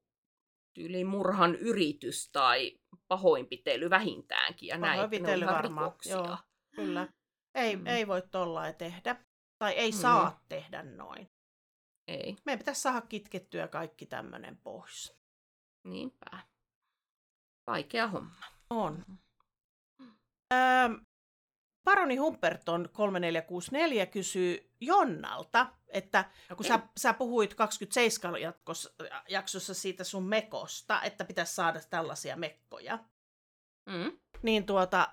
tyyliin 0.74 1.06
murhan 1.06 1.54
yritys 1.54 2.30
tai 2.32 2.78
pahoinpitely 3.08 3.90
vähintäänkin. 3.90 4.66
Ja 4.66 4.78
näin, 4.78 4.94
Pahoinpitely 4.96 5.46
varmaan, 5.46 5.92
joo. 6.10 6.36
Kyllä. 6.76 7.08
Ei, 7.54 7.76
Mm. 7.76 7.86
ei 7.86 8.06
voi 8.06 8.22
tollain 8.30 8.74
tehdä. 8.74 9.24
Tai 9.58 9.72
ei 9.72 9.90
Mm. 9.90 9.96
saa 9.96 10.44
tehdä 10.48 10.82
noin. 10.82 11.30
Ei, 12.08 12.36
Meidän 12.44 12.58
pitäisi 12.58 12.80
saada 12.80 13.00
kitkettyä 13.00 13.68
kaikki 13.68 14.06
tämmöinen 14.06 14.56
pois. 14.56 15.16
niinpä. 15.84 16.38
Vaikea 17.66 18.08
homma. 18.08 18.44
On. 18.70 19.04
Mm. 19.98 20.16
Öö, 20.52 20.58
Paroni 21.84 22.16
Humperton 22.16 22.88
3464 22.92 24.06
kysyy 24.06 24.70
Jonnalta, 24.80 25.66
että 25.88 26.24
kun 26.56 26.64
sä, 26.66 26.80
sä 26.96 27.12
puhuit 27.14 27.54
27 27.54 28.40
jatkos, 28.40 28.94
jaksossa 29.28 29.74
siitä 29.74 30.04
sun 30.04 30.22
mekosta, 30.22 31.02
että 31.02 31.24
pitäisi 31.24 31.54
saada 31.54 31.80
tällaisia 31.90 32.36
mekkoja, 32.36 32.98
Mm. 33.86 34.18
niin 34.42 34.66
tuota, 34.66 35.08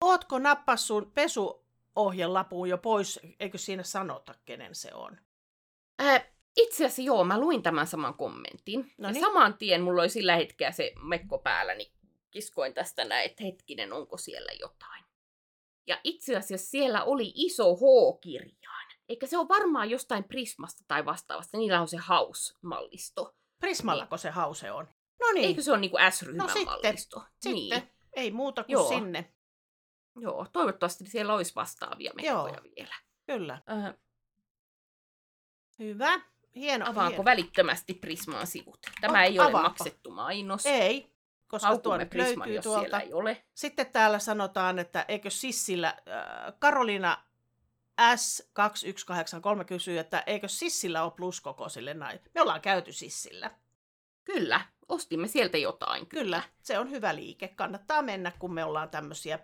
ootko 0.00 0.38
nappas 0.38 0.86
sun 0.86 1.12
pesuohjelapun 1.14 2.68
jo 2.68 2.78
pois, 2.78 3.20
eikö 3.40 3.58
siinä 3.58 3.82
sanota, 3.82 4.34
kenen 4.44 4.74
se 4.74 4.94
on? 4.94 5.18
Äh, 6.02 6.24
itse 6.56 6.84
asiassa 6.84 7.02
joo, 7.02 7.24
mä 7.24 7.40
luin 7.40 7.62
tämän 7.62 7.86
saman 7.86 8.14
kommentin. 8.14 8.92
No 8.98 9.08
ja 9.08 9.20
saman 9.20 9.58
tien 9.58 9.82
mulla 9.82 10.02
oli 10.02 10.08
sillä 10.08 10.36
hetkellä 10.36 10.72
se 10.72 10.92
mekko 11.02 11.38
päällä, 11.38 11.74
niin 11.74 11.92
kiskoin 12.30 12.74
tästä 12.74 13.04
näin, 13.04 13.30
että 13.30 13.44
hetkinen, 13.44 13.92
onko 13.92 14.16
siellä 14.16 14.52
jotain. 14.60 15.04
Ja 15.88 16.00
itse 16.04 16.36
asiassa 16.36 16.70
siellä 16.70 17.04
oli 17.04 17.32
iso 17.34 17.74
H-kirjain. 17.74 18.88
Eikä 19.08 19.26
se 19.26 19.38
ole 19.38 19.48
varmaan 19.48 19.90
jostain 19.90 20.24
Prismasta 20.24 20.84
tai 20.88 21.04
vastaavasta. 21.04 21.56
Niillä 21.58 21.80
on 21.80 21.88
se 21.88 21.96
House-mallisto. 22.08 23.34
Prismallako 23.60 24.16
se 24.16 24.30
hause 24.30 24.70
on? 24.72 24.88
No 25.20 25.32
niin, 25.34 25.44
Eikö 25.44 25.62
se 25.62 25.70
ole 25.72 25.80
niin 25.80 25.90
kuin 25.90 26.12
S-ryhmän 26.12 26.46
No 26.46 26.52
sitten, 26.52 26.66
mallisto? 26.66 27.20
sitten. 27.32 27.52
Niin. 27.52 27.82
Ei 28.12 28.30
muuta 28.30 28.64
kuin 28.64 28.72
Joo. 28.72 28.88
sinne. 28.88 29.32
Joo, 30.20 30.46
toivottavasti 30.52 31.06
siellä 31.06 31.34
olisi 31.34 31.54
vastaavia 31.54 32.12
mekkoja 32.14 32.32
Joo. 32.32 32.62
vielä. 32.76 32.94
Kyllä. 33.26 33.62
Äh, 33.70 33.94
Hyvä. 35.78 36.20
Hieno. 36.56 36.86
avaanko 36.90 37.10
hieno. 37.10 37.24
välittömästi 37.24 37.94
Prismaan 37.94 38.46
sivut? 38.46 38.78
Tämä 39.00 39.18
O- 39.18 39.22
ei 39.22 39.38
ole 39.38 39.48
avaanpa. 39.48 39.68
maksettu 39.68 40.10
mainos. 40.10 40.66
Ei, 40.66 41.12
koska 41.48 41.68
tuo 41.68 41.72
Haukumme 41.72 41.98
nyt 41.98 42.10
Prisman, 42.10 42.38
löytyy 42.38 42.54
jos 42.54 42.62
tuolta. 42.62 42.80
siellä 42.80 43.00
ei 43.00 43.12
ole. 43.12 43.44
Sitten 43.54 43.86
täällä 43.86 44.18
sanotaan, 44.18 44.78
että 44.78 45.04
eikö 45.08 45.30
Sissillä, 45.30 45.88
äh, 45.88 46.52
Karolina 46.58 47.24
S2183 48.00 49.64
kysyy, 49.66 49.98
että 49.98 50.22
eikö 50.26 50.48
Sissillä 50.48 51.02
ole 51.02 51.12
pluskokoisille 51.16 51.94
näin. 51.94 52.20
Me 52.34 52.40
ollaan 52.40 52.60
käyty 52.60 52.92
Sissillä. 52.92 53.50
Kyllä, 54.24 54.60
ostimme 54.88 55.28
sieltä 55.28 55.58
jotain. 55.58 56.06
Kyllä, 56.06 56.42
se 56.62 56.78
on 56.78 56.90
hyvä 56.90 57.14
liike. 57.14 57.48
Kannattaa 57.48 58.02
mennä, 58.02 58.32
kun 58.38 58.54
me 58.54 58.64
ollaan 58.64 58.90
tämmöisiä 58.90 59.38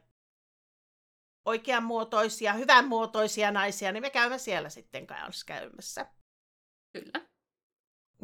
oikeanmuotoisia, 1.44 2.52
hyvänmuotoisia 2.52 3.50
naisia, 3.50 3.92
niin 3.92 4.02
me 4.02 4.10
käymme 4.10 4.38
siellä 4.38 4.68
sitten 4.68 5.06
kanssa 5.06 5.46
käymässä. 5.46 6.06
Kyllä. 6.92 7.26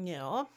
Joo. 0.05 0.53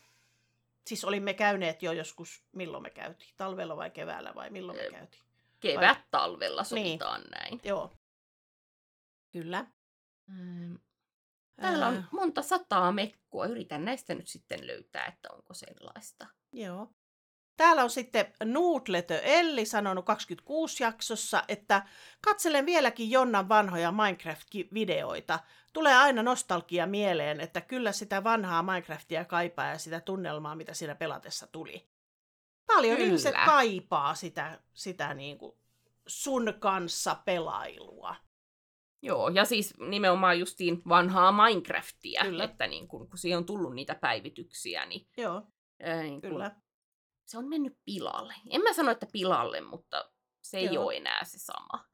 Siis 0.87 1.05
olimme 1.05 1.33
käyneet 1.33 1.83
jo 1.83 1.91
joskus, 1.91 2.43
milloin 2.51 2.83
me 2.83 2.89
käytiin? 2.89 3.33
Talvella 3.37 3.77
vai 3.77 3.91
keväällä 3.91 4.35
vai 4.35 4.49
milloin 4.49 4.77
me 4.77 4.89
käytiin? 4.91 5.23
Kevät 5.59 5.97
talvella 6.11 6.61
Niin. 6.61 6.67
sovitaan 6.67 7.21
näin. 7.21 7.61
Joo. 7.63 7.91
Kyllä. 9.31 9.65
Mm. 10.27 10.79
Täällä 11.55 11.87
on 11.87 12.03
monta 12.11 12.41
sataa 12.41 12.91
mekkoa. 12.91 13.45
Yritän 13.45 13.85
näistä 13.85 14.15
nyt 14.15 14.27
sitten 14.27 14.67
löytää, 14.67 15.05
että 15.05 15.29
onko 15.33 15.53
sellaista. 15.53 16.27
Joo. 16.51 16.89
Täällä 17.57 17.83
on 17.83 17.89
sitten 17.89 18.33
Nuutletö 18.43 19.19
Elli 19.19 19.65
sanonut 19.65 20.05
26 20.05 20.83
jaksossa, 20.83 21.43
että 21.47 21.85
katselen 22.25 22.65
vieläkin 22.65 23.11
Jonnan 23.11 23.49
vanhoja 23.49 23.91
Minecraft-videoita. 23.91 25.39
Tulee 25.73 25.95
aina 25.95 26.23
nostalgia 26.23 26.87
mieleen, 26.87 27.41
että 27.41 27.61
kyllä 27.61 27.91
sitä 27.91 28.23
vanhaa 28.23 28.63
Minecraftia 28.63 29.25
kaipaa 29.25 29.67
ja 29.67 29.77
sitä 29.77 29.99
tunnelmaa, 29.99 30.55
mitä 30.55 30.73
siinä 30.73 30.95
pelatessa 30.95 31.47
tuli. 31.47 31.87
Paljon 32.65 32.95
Kyllä. 32.95 33.07
ihmiset 33.07 33.35
kaipaa 33.45 34.15
sitä, 34.15 34.59
sitä 34.73 35.13
niin 35.13 35.37
kuin 35.37 35.57
sun 36.07 36.53
kanssa 36.59 37.15
pelailua. 37.25 38.15
Joo, 39.01 39.29
ja 39.29 39.45
siis 39.45 39.73
nimenomaan 39.79 40.39
justiin 40.39 40.81
vanhaa 40.89 41.31
Minecraftia, 41.31 42.21
Kyllä. 42.23 42.43
että 42.43 42.67
niin 42.67 42.87
kun, 42.87 43.09
kun 43.09 43.17
siihen 43.17 43.37
on 43.37 43.45
tullut 43.45 43.75
niitä 43.75 43.95
päivityksiä, 43.95 44.85
niin, 44.85 45.07
Joo, 45.17 45.47
ää, 45.83 46.03
niin 46.03 46.21
kun 46.21 46.29
kyllä. 46.29 46.51
Se 47.25 47.37
on 47.37 47.49
mennyt 47.49 47.77
pilalle. 47.85 48.33
En 48.49 48.61
mä 48.61 48.73
sano, 48.73 48.91
että 48.91 49.07
pilalle, 49.11 49.61
mutta 49.61 50.11
se 50.43 50.57
ei 50.57 50.73
Joo. 50.73 50.83
ole 50.83 50.95
enää 50.97 51.23
se 51.23 51.39
sama. 51.39 51.85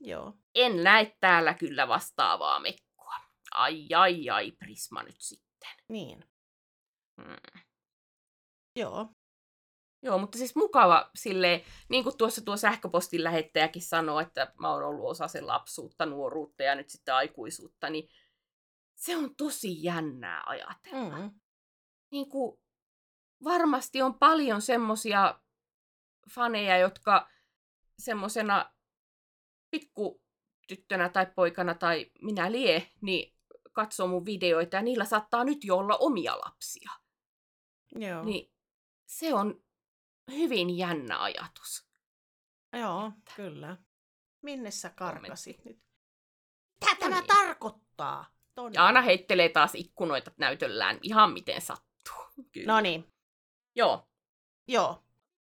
Joo. 0.00 0.32
En 0.54 0.84
näe 0.84 1.16
täällä 1.20 1.54
kyllä 1.54 1.88
vastaavaa 1.88 2.60
mekkoa. 2.60 3.14
Ai, 3.54 3.88
ai, 3.94 4.30
ai, 4.30 4.52
Prisma 4.52 5.02
nyt 5.02 5.20
sitten. 5.20 5.70
Niin. 5.88 6.24
Hmm. 7.22 7.62
Joo. 8.76 9.08
Joo, 10.02 10.18
mutta 10.18 10.38
siis 10.38 10.56
mukava 10.56 11.10
sille 11.14 11.64
niin 11.88 12.04
kuin 12.04 12.16
tuossa 12.16 12.44
tuo 12.44 12.56
sähköpostin 12.56 13.24
lähettäjäkin 13.24 13.82
sanoi, 13.82 14.22
että 14.22 14.52
mä 14.60 14.72
oon 14.72 14.84
ollut 14.84 15.10
osa 15.10 15.28
sen 15.28 15.46
lapsuutta, 15.46 16.06
nuoruutta 16.06 16.62
ja 16.62 16.74
nyt 16.74 16.88
sitten 16.90 17.14
aikuisuutta, 17.14 17.90
niin 17.90 18.08
se 18.94 19.16
on 19.16 19.36
tosi 19.36 19.82
jännää 19.82 20.42
ajatella. 20.46 21.18
Mm. 21.18 21.40
Niin 22.12 22.28
kuin, 22.28 22.58
varmasti 23.44 24.02
on 24.02 24.14
paljon 24.14 24.62
semmosia 24.62 25.40
faneja, 26.30 26.78
jotka 26.78 27.28
semmosena 27.98 28.72
pikkutyttönä 29.70 31.08
tai 31.08 31.26
poikana 31.26 31.74
tai 31.74 32.10
minä 32.22 32.52
lie, 32.52 32.90
niin 33.00 33.36
katsoo 33.72 34.06
mun 34.06 34.24
videoita 34.24 34.76
ja 34.76 34.82
niillä 34.82 35.04
saattaa 35.04 35.44
nyt 35.44 35.64
jo 35.64 35.76
olla 35.76 35.96
omia 35.96 36.38
lapsia. 36.38 36.90
Joo. 37.94 38.24
Niin 38.24 38.52
se 39.06 39.34
on 39.34 39.64
hyvin 40.30 40.78
jännä 40.78 41.22
ajatus. 41.22 41.86
Joo, 42.72 43.12
kyllä. 43.36 43.76
Minne 44.42 44.70
sä 44.70 44.90
karkasit 44.90 45.64
nyt? 45.64 45.76
No 45.76 46.88
Mitä 46.88 47.00
tämä 47.00 47.20
niin. 47.20 47.26
tarkoittaa? 47.26 48.36
Tonne. 48.54 48.74
Ja 48.74 48.86
Anna 48.86 49.02
heittelee 49.02 49.48
taas 49.48 49.74
ikkunoita 49.74 50.30
näytöllään 50.38 50.98
ihan 51.02 51.32
miten 51.32 51.60
sattuu. 51.60 52.14
Kyllä. 52.52 52.72
No 52.72 52.80
niin, 52.80 53.12
Joo. 53.76 54.08
joo. 54.68 55.02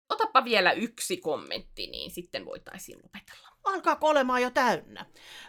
otapa 0.10 0.44
vielä 0.44 0.72
yksi 0.72 1.18
kommentti, 1.18 1.88
niin 1.88 2.12
sitten 2.12 2.46
voitaisiin 2.46 3.00
lopetella. 3.04 3.48
Alkaako 3.64 4.08
olemaan 4.10 4.42
jo 4.42 4.50
täynnä? 4.50 5.06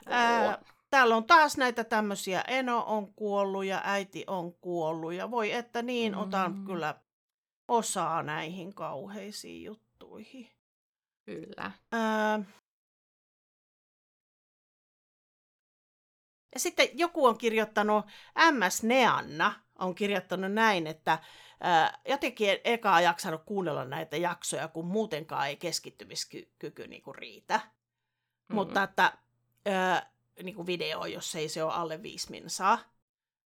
Ää, 0.06 0.62
täällä 0.90 1.16
on 1.16 1.24
taas 1.24 1.56
näitä 1.56 1.84
tämmöisiä, 1.84 2.44
Eno 2.48 2.84
on 2.86 3.14
kuollut 3.14 3.64
ja 3.64 3.80
äiti 3.84 4.24
on 4.26 4.54
kuollut 4.54 5.12
ja 5.12 5.30
voi 5.30 5.52
että 5.52 5.82
niin, 5.82 6.14
otan 6.14 6.52
Mm. 6.56 6.64
kyllä 6.64 6.94
osaa 7.68 8.22
näihin 8.22 8.74
kauheisiin 8.74 9.64
juttuihin. 9.64 10.50
Kyllä. 11.24 11.70
Ää, 11.92 12.40
ja 16.54 16.60
sitten 16.60 16.88
joku 16.92 17.26
on 17.26 17.38
kirjoittanut, 17.38 18.06
MS 18.50 18.82
Neanna 18.82 19.52
on 19.78 19.94
kirjoittanut 19.94 20.52
näin, 20.52 20.86
että 20.86 21.18
ää, 21.62 21.98
jotenkin 22.08 22.50
en 22.50 22.58
eka 22.64 23.00
jaksanut 23.00 23.42
kuunnella 23.46 23.84
näitä 23.84 24.16
jaksoja, 24.16 24.68
kun 24.68 24.86
muutenkaan 24.86 25.48
ei 25.48 25.56
keskittymiskyky 25.56 26.86
niinku 26.86 27.12
riitä. 27.12 27.60
Mm. 28.48 28.54
Mutta 28.54 28.82
että 28.82 29.18
ää, 29.66 30.12
niin 30.42 30.54
kuin 30.54 30.66
video, 30.66 31.04
jos 31.04 31.34
ei 31.34 31.48
se 31.48 31.64
ole 31.64 31.72
alle 31.72 32.02
viisi 32.02 32.30
minsaa. 32.30 32.78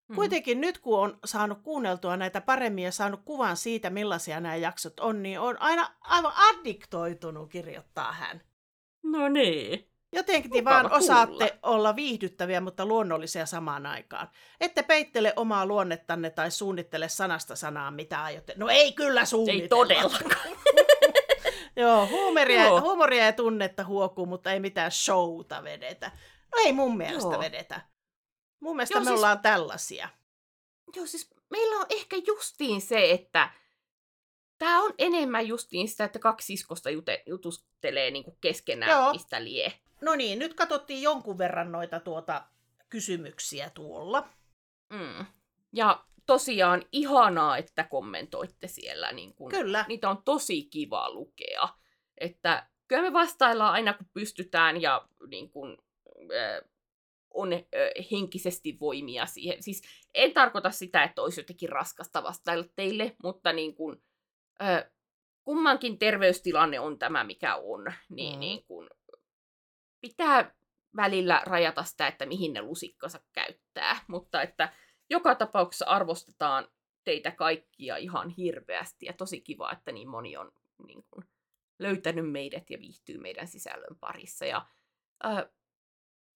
Mm. 0.08 0.14
Kuitenkin 0.16 0.60
nyt, 0.60 0.78
kun 0.78 0.98
on 0.98 1.18
saanut 1.24 1.62
kuunneltua 1.62 2.16
näitä 2.16 2.40
paremmin 2.40 2.84
ja 2.84 2.92
saanut 2.92 3.20
kuvan 3.24 3.56
siitä, 3.56 3.90
millaisia 3.90 4.40
nämä 4.40 4.56
jaksot 4.56 5.00
on, 5.00 5.22
niin 5.22 5.40
on 5.40 5.62
aina 5.62 5.94
aivan 6.00 6.32
addiktoitunut, 6.36 7.50
kirjoittaa 7.50 8.12
hän. 8.12 8.42
No 9.02 9.28
niin. 9.28 9.90
Jotenkin 10.12 10.50
Mukava 10.50 10.70
vaan 10.70 10.82
kuulla. 10.90 10.96
osaatte 10.96 11.58
olla 11.62 11.96
viihdyttäviä, 11.96 12.60
mutta 12.60 12.86
luonnollisia 12.86 13.46
samaan 13.46 13.86
aikaan. 13.86 14.28
Ette 14.60 14.82
peittele 14.82 15.32
omaa 15.36 15.66
luonnettanne 15.66 16.30
tai 16.30 16.50
suunnittele 16.50 17.08
sanasta 17.08 17.56
sanaa, 17.56 17.90
mitä 17.90 18.22
aiotte. 18.24 18.54
No 18.56 18.68
ei 18.68 18.92
kyllä 18.92 19.24
suunnitella. 19.24 19.62
Ei 19.62 19.68
todellakaan. 19.68 20.56
Joo, 21.76 22.06
huumoria, 22.06 22.64
Joo. 22.64 22.80
huumoria 22.80 23.24
ja 23.24 23.32
tunnetta 23.32 23.84
huokuu, 23.84 24.26
mutta 24.26 24.52
ei 24.52 24.60
mitään 24.60 24.90
showta 24.92 25.62
vedetä. 25.62 26.10
No 26.54 26.58
ei 26.64 26.72
mun 26.72 26.96
mielestä 26.96 27.30
Joo. 27.32 27.40
vedetä. 27.40 27.80
Mun 28.60 28.76
mielestä 28.76 28.94
Joo, 28.94 29.00
me 29.00 29.04
siis- 29.08 29.16
ollaan 29.16 29.40
tällaisia. 29.40 30.08
Joo, 30.96 31.06
siis 31.06 31.30
meillä 31.50 31.76
on 31.76 31.86
ehkä 31.90 32.16
justiin 32.26 32.80
se, 32.80 33.10
että 33.10 33.50
tämä 34.58 34.82
on 34.82 34.94
enemmän 34.98 35.46
justiin 35.48 35.88
sitä, 35.88 36.04
että 36.04 36.18
kaksi 36.18 36.46
siskosta 36.46 36.90
jute, 36.90 37.22
jutustelee 37.26 38.10
niinku 38.10 38.38
keskenään, 38.40 38.90
Joo. 39.02 39.12
mistä 39.12 39.44
lie. 39.44 39.72
No 40.00 40.14
niin, 40.14 40.38
nyt 40.38 40.54
katsottiin 40.54 41.02
jonkun 41.02 41.38
verran 41.38 41.72
noita 41.72 42.00
tuota 42.00 42.44
kysymyksiä 42.88 43.70
tuolla. 43.70 44.28
Mm. 44.92 45.26
Ja 45.72 46.04
tosiaan 46.26 46.82
ihanaa, 46.92 47.56
että 47.56 47.84
kommentoitte 47.84 48.68
siellä. 48.68 49.12
Niin 49.12 49.34
kun, 49.34 49.50
Kyllä. 49.50 49.84
Niitä 49.88 50.10
on 50.10 50.22
tosi 50.24 50.62
kiva 50.62 51.10
lukea. 51.10 51.68
Että 52.18 52.68
kyllä 52.88 53.02
me 53.02 53.12
vastaillaan 53.12 53.72
aina, 53.72 53.92
kun 53.94 54.06
pystytään 54.14 54.82
ja 54.82 55.08
niin 55.28 55.50
kun, 55.50 55.78
äh, 56.20 56.70
on 57.34 57.52
äh, 57.52 57.60
henkisesti 58.12 58.76
voimia 58.80 59.26
siihen. 59.26 59.62
Siis 59.62 59.82
en 60.14 60.32
tarkoita 60.32 60.70
sitä, 60.70 61.02
että 61.02 61.22
olisi 61.22 61.40
jotenkin 61.40 61.68
raskasta 61.68 62.22
vastailla 62.22 62.64
teille, 62.76 63.16
mutta 63.22 63.52
niin 63.52 63.74
kun, 63.74 64.02
äh, 64.62 64.84
kummankin 65.44 65.98
terveystilanne 65.98 66.80
on 66.80 66.98
tämä, 66.98 67.24
mikä 67.24 67.56
on. 67.56 67.92
Niin, 68.08 68.34
Mm. 68.34 68.40
niin 68.40 68.64
kun, 68.64 68.90
pitää 70.00 70.54
välillä 70.96 71.42
rajata 71.46 71.84
sitä, 71.84 72.06
että 72.06 72.26
mihin 72.26 72.52
ne 72.52 72.62
lusikkansa 72.62 73.20
käyttää. 73.32 74.00
Mutta 74.08 74.42
että 74.42 74.72
joka 75.10 75.34
tapauksessa 75.34 75.86
arvostetaan 75.86 76.68
teitä 77.04 77.30
kaikkia 77.30 77.96
ihan 77.96 78.28
hirveästi 78.28 79.06
ja 79.06 79.12
tosi 79.12 79.40
kiva, 79.40 79.72
että 79.72 79.92
niin 79.92 80.08
moni 80.08 80.36
on 80.36 80.52
niin 80.86 81.04
kuin, 81.10 81.24
löytänyt 81.78 82.30
meidät 82.30 82.70
ja 82.70 82.78
viihtyy 82.78 83.18
meidän 83.18 83.48
sisällön 83.48 83.96
parissa. 84.00 84.44
Ja, 84.44 84.66
ää, 85.22 85.50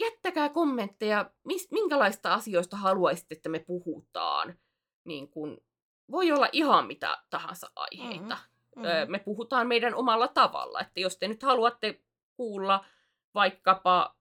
jättäkää 0.01 0.49
kommentteja, 0.49 1.31
mis, 1.45 1.71
minkälaista 1.71 2.35
asioista 2.35 2.77
haluaisitte, 2.77 3.35
että 3.35 3.49
me 3.49 3.59
puhutaan. 3.59 4.59
Niin 5.05 5.31
kuin, 5.31 5.59
voi 6.11 6.33
olla 6.33 6.49
ihan 6.53 6.87
mitä 6.87 7.23
tahansa 7.31 7.71
aiheita. 7.77 8.39
Mm. 8.77 8.85
Öö, 8.85 9.07
me 9.07 9.19
puhutaan 9.19 9.67
meidän 9.67 9.95
omalla 9.95 10.29
tavalla. 10.29 10.81
Että 10.81 11.01
jos 11.01 11.17
te 11.17 11.29
nyt 11.29 11.43
haluatte 11.43 12.01
kuulla 12.37 12.85
vaikkapa, 13.35 14.17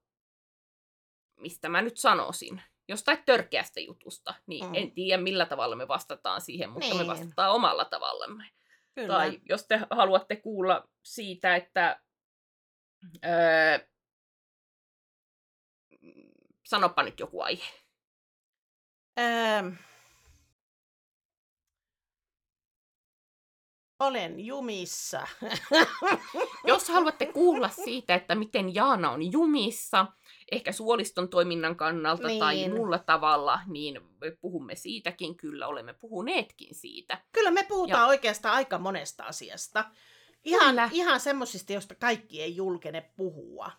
mistä 1.35 1.69
mä 1.69 1.81
nyt 1.81 1.97
sanoisin, 1.97 2.61
jostain 2.87 3.23
törkeästä 3.25 3.79
jutusta, 3.79 4.33
niin 4.47 4.65
Mm. 4.65 4.75
en 4.75 4.91
tiedä 4.91 5.21
millä 5.23 5.45
tavalla 5.45 5.75
me 5.75 5.87
vastataan 5.87 6.41
siihen, 6.41 6.69
mutta 6.69 6.87
Niin. 6.87 6.97
me 6.97 7.07
vastataan 7.07 7.51
omalla 7.51 7.85
tavallamme. 7.85 8.49
Kyllä. 8.95 9.07
Tai 9.13 9.39
jos 9.49 9.67
te 9.67 9.79
haluatte 9.91 10.35
kuulla 10.35 10.87
siitä, 11.03 11.55
että 11.55 12.01
öö, 13.25 13.79
mm, 16.01 16.31
sanopa 16.65 17.03
nyt 17.03 17.19
joku 17.19 17.41
aihe. 17.41 17.73
Ähm. 19.19 19.67
Olen 23.99 24.45
jumissa. 24.45 25.27
Jos 26.67 26.89
haluatte 26.89 27.25
kuulla 27.25 27.69
siitä, 27.69 28.15
että 28.15 28.35
miten 28.35 28.75
Jaana 28.75 29.11
on 29.11 29.31
jumissa, 29.31 30.05
ehkä 30.51 30.71
suoliston 30.71 31.29
toiminnan 31.29 31.75
kannalta 31.75 32.27
niin. 32.27 32.39
tai 32.39 32.69
muulla 32.69 32.99
tavalla, 32.99 33.59
niin 33.67 34.01
me 34.21 34.31
puhumme 34.31 34.75
siitäkin, 34.75 35.37
kyllä 35.37 35.67
olemme 35.67 35.93
puhuneetkin 35.93 36.75
siitä. 36.75 37.21
Kyllä 37.31 37.51
me 37.51 37.63
puhutaan 37.63 38.01
ja... 38.01 38.07
oikeastaan 38.07 38.55
aika 38.55 38.77
monesta 38.77 39.23
asiasta. 39.23 39.85
Ihan, 40.43 40.69
Kyllä. 40.69 40.89
ihan 40.91 41.19
semmoisista, 41.19 41.73
joista 41.73 41.95
kaikki 41.95 42.41
ei 42.41 42.55
julkene 42.55 43.01
puhua. 43.01 43.71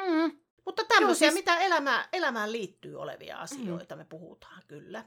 Mm. 0.00 0.38
Mutta 0.64 0.84
tämmöisiä, 0.88 1.30
siis- 1.30 1.40
mitä 1.44 1.56
elämään, 1.58 2.08
elämään 2.12 2.52
liittyy 2.52 2.96
olevia 3.00 3.38
asioita, 3.38 3.94
mm. 3.94 3.98
me 3.98 4.04
puhutaan 4.04 4.62
kyllä. 4.66 5.04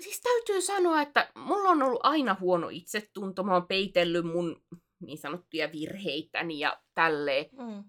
Siis 0.00 0.20
täytyy 0.20 0.60
sanoa, 0.60 1.02
että 1.02 1.30
mulla 1.34 1.68
on 1.70 1.82
ollut 1.82 2.00
aina 2.02 2.36
huono 2.40 2.68
itsetunto, 2.68 3.42
mä 3.42 3.52
oon 3.54 3.66
peitellyt 3.66 4.26
mun 4.26 4.62
niin 5.00 5.18
sanottuja 5.18 5.72
virheitäni 5.72 6.58
ja 6.58 6.82
tälleen. 6.94 7.46
Mm. 7.52 7.84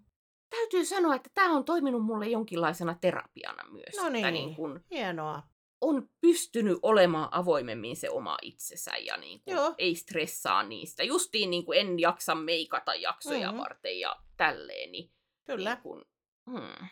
Täytyy 0.50 0.86
sanoa, 0.86 1.16
että 1.16 1.30
tämä 1.34 1.56
on 1.56 1.66
toiminut 1.66 2.06
mulle 2.06 2.28
jonkinlaisena 2.28 2.96
terapiana 3.02 3.64
myös. 3.72 3.96
No 4.04 4.10
niin. 4.10 4.34
niin 4.34 4.56
kun 4.56 4.84
Hienoa. 4.92 5.44
on 5.82 6.10
pystynyt 6.22 6.78
olemaan 6.82 7.30
avoimemmin 7.32 7.96
se 7.96 8.10
oma 8.10 8.38
itsensä 8.42 8.92
ja 8.98 9.18
niin 9.18 9.42
kun 9.44 9.54
Joo. 9.54 9.76
ei 9.78 9.96
stressaa 9.96 10.64
niistä. 10.64 11.04
Justiin 11.04 11.50
niin 11.50 11.66
kuin 11.66 11.80
en 11.80 12.00
jaksa 12.00 12.36
meikata 12.36 12.94
jaksoja 12.96 13.52
Mhm. 13.52 13.62
varten 13.62 14.00
ja 14.00 14.16
tälleen. 14.38 14.92
Niin, 14.92 15.12
Kyllä. 15.46 15.74
Niin 15.74 15.82
kun, 15.84 16.06
hmm. 16.52 16.88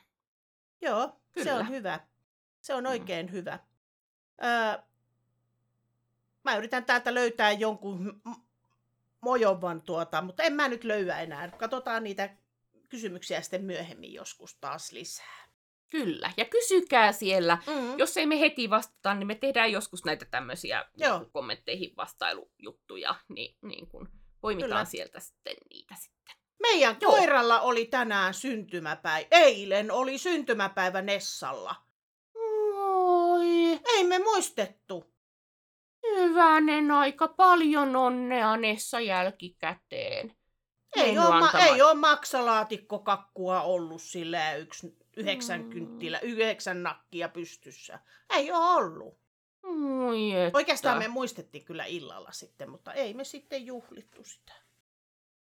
Joo, 0.82 1.08
se 1.08 1.44
Kyllä. 1.44 1.56
on 1.56 1.70
hyvä. 1.70 2.00
Se 2.62 2.74
on 2.74 2.84
Mm. 2.84 2.90
oikein 2.90 3.32
hyvä. 3.32 3.60
Öö, 4.44 4.84
mä 6.52 6.58
yritän 6.58 6.86
täältä 6.86 7.14
löytää 7.14 7.52
jonkun 7.52 8.22
mojovan 9.22 9.82
tuota, 9.82 10.22
mutta 10.22 10.44
en 10.44 10.54
mä 10.54 10.68
nyt 10.68 10.84
löyä 10.84 11.20
enää. 11.20 11.52
Katsotaan 11.52 12.04
niitä 12.04 12.30
kysymyksiä 12.90 13.42
sitten 13.42 13.64
myöhemmin 13.64 14.14
joskus 14.14 14.56
taas 14.56 14.92
lisää. 14.92 15.48
Kyllä. 15.90 16.32
Ja 16.38 16.46
kysykää 16.46 17.12
siellä. 17.12 17.58
Mm. 17.68 17.98
Jos 17.98 18.18
ei 18.18 18.26
me 18.26 18.40
heti 18.40 18.70
vastata, 18.70 19.14
niin 19.14 19.28
me 19.28 19.36
tehdään 19.36 19.72
joskus 19.72 20.06
näitä 20.06 20.26
tämmöisiä 20.26 20.86
Joo. 20.96 21.20
niin 21.20 21.32
kommentteihin 21.32 21.94
vastailujuttuja, 21.98 23.16
niin, 23.30 23.58
niin 23.62 23.88
kun 23.88 24.10
poimitaan 24.42 24.70
Kyllä. 24.70 24.86
sieltä 24.86 25.20
sitten 25.20 25.56
niitä 25.70 25.96
sitten. 25.96 26.36
Meidän 26.60 26.98
Joo. 27.02 27.12
koiralla 27.12 27.62
oli 27.62 27.86
tänään 27.86 28.34
syntymäpäivä. 28.34 29.28
Eilen 29.32 29.92
oli 29.92 30.18
syntymäpäivä 30.18 31.02
Nessalla. 31.02 31.76
Oi, 32.36 33.80
Ei 33.96 34.04
me 34.04 34.20
muistettu. 34.20 35.17
Hyvänen 36.16 36.92
aika 36.92 37.28
paljon 37.28 37.96
onnea 37.96 38.58
Nessa 38.58 39.00
jälkikäteen. 39.00 40.36
Ei 40.96 41.18
ole, 41.20 41.40
ma- 41.40 41.52
ei 41.52 41.82
ole 41.82 41.94
maksalaatikkokakkua 41.94 43.62
ollut 43.62 44.02
sillä 44.02 44.56
yksi 44.56 44.98
yhdeksän 45.18 45.62
Mm. 45.64 45.70
kynttilä, 45.70 46.20
yhdeksän 46.20 46.84
nakkia 46.84 47.30
pystyssä. 47.30 48.00
Ei 48.36 48.52
ole 48.52 48.66
ollut. 48.76 49.20
Oi, 50.08 50.32
että. 50.32 50.58
Oikeastaan 50.58 50.98
me 50.98 51.08
muistettiin 51.08 51.66
kyllä 51.66 51.86
illalla 51.86 52.32
sitten, 52.32 52.70
mutta 52.70 52.94
ei 52.94 53.14
me 53.14 53.24
sitten 53.24 53.66
juhlittu 53.66 54.24
sitä. 54.24 54.54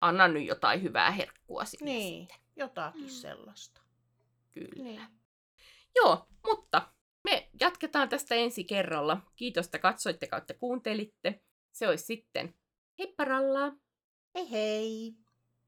Anna 0.00 0.28
nyt 0.28 0.46
jotain 0.46 0.82
hyvää 0.82 1.10
herkkua 1.10 1.64
sinne 1.64 1.84
Niin, 1.92 2.20
sitten. 2.26 2.38
jotakin 2.56 3.02
Mm. 3.02 3.08
sellaista. 3.08 3.80
Kyllä. 4.52 4.82
Niin. 4.84 5.00
Joo, 5.96 6.28
mutta 6.46 6.82
me 7.30 7.48
jatketaan 7.60 8.08
tästä 8.08 8.34
ensi 8.34 8.64
kerralla. 8.64 9.20
Kiitos, 9.36 9.66
että 9.66 9.78
katsoitte 9.78 10.26
kautta 10.26 10.54
kuuntelitte. 10.54 11.40
Se 11.72 11.88
olisi 11.88 12.04
sitten 12.04 12.54
heipparallaa! 12.98 13.72
Hei 14.34 14.50
hei! 14.50 15.14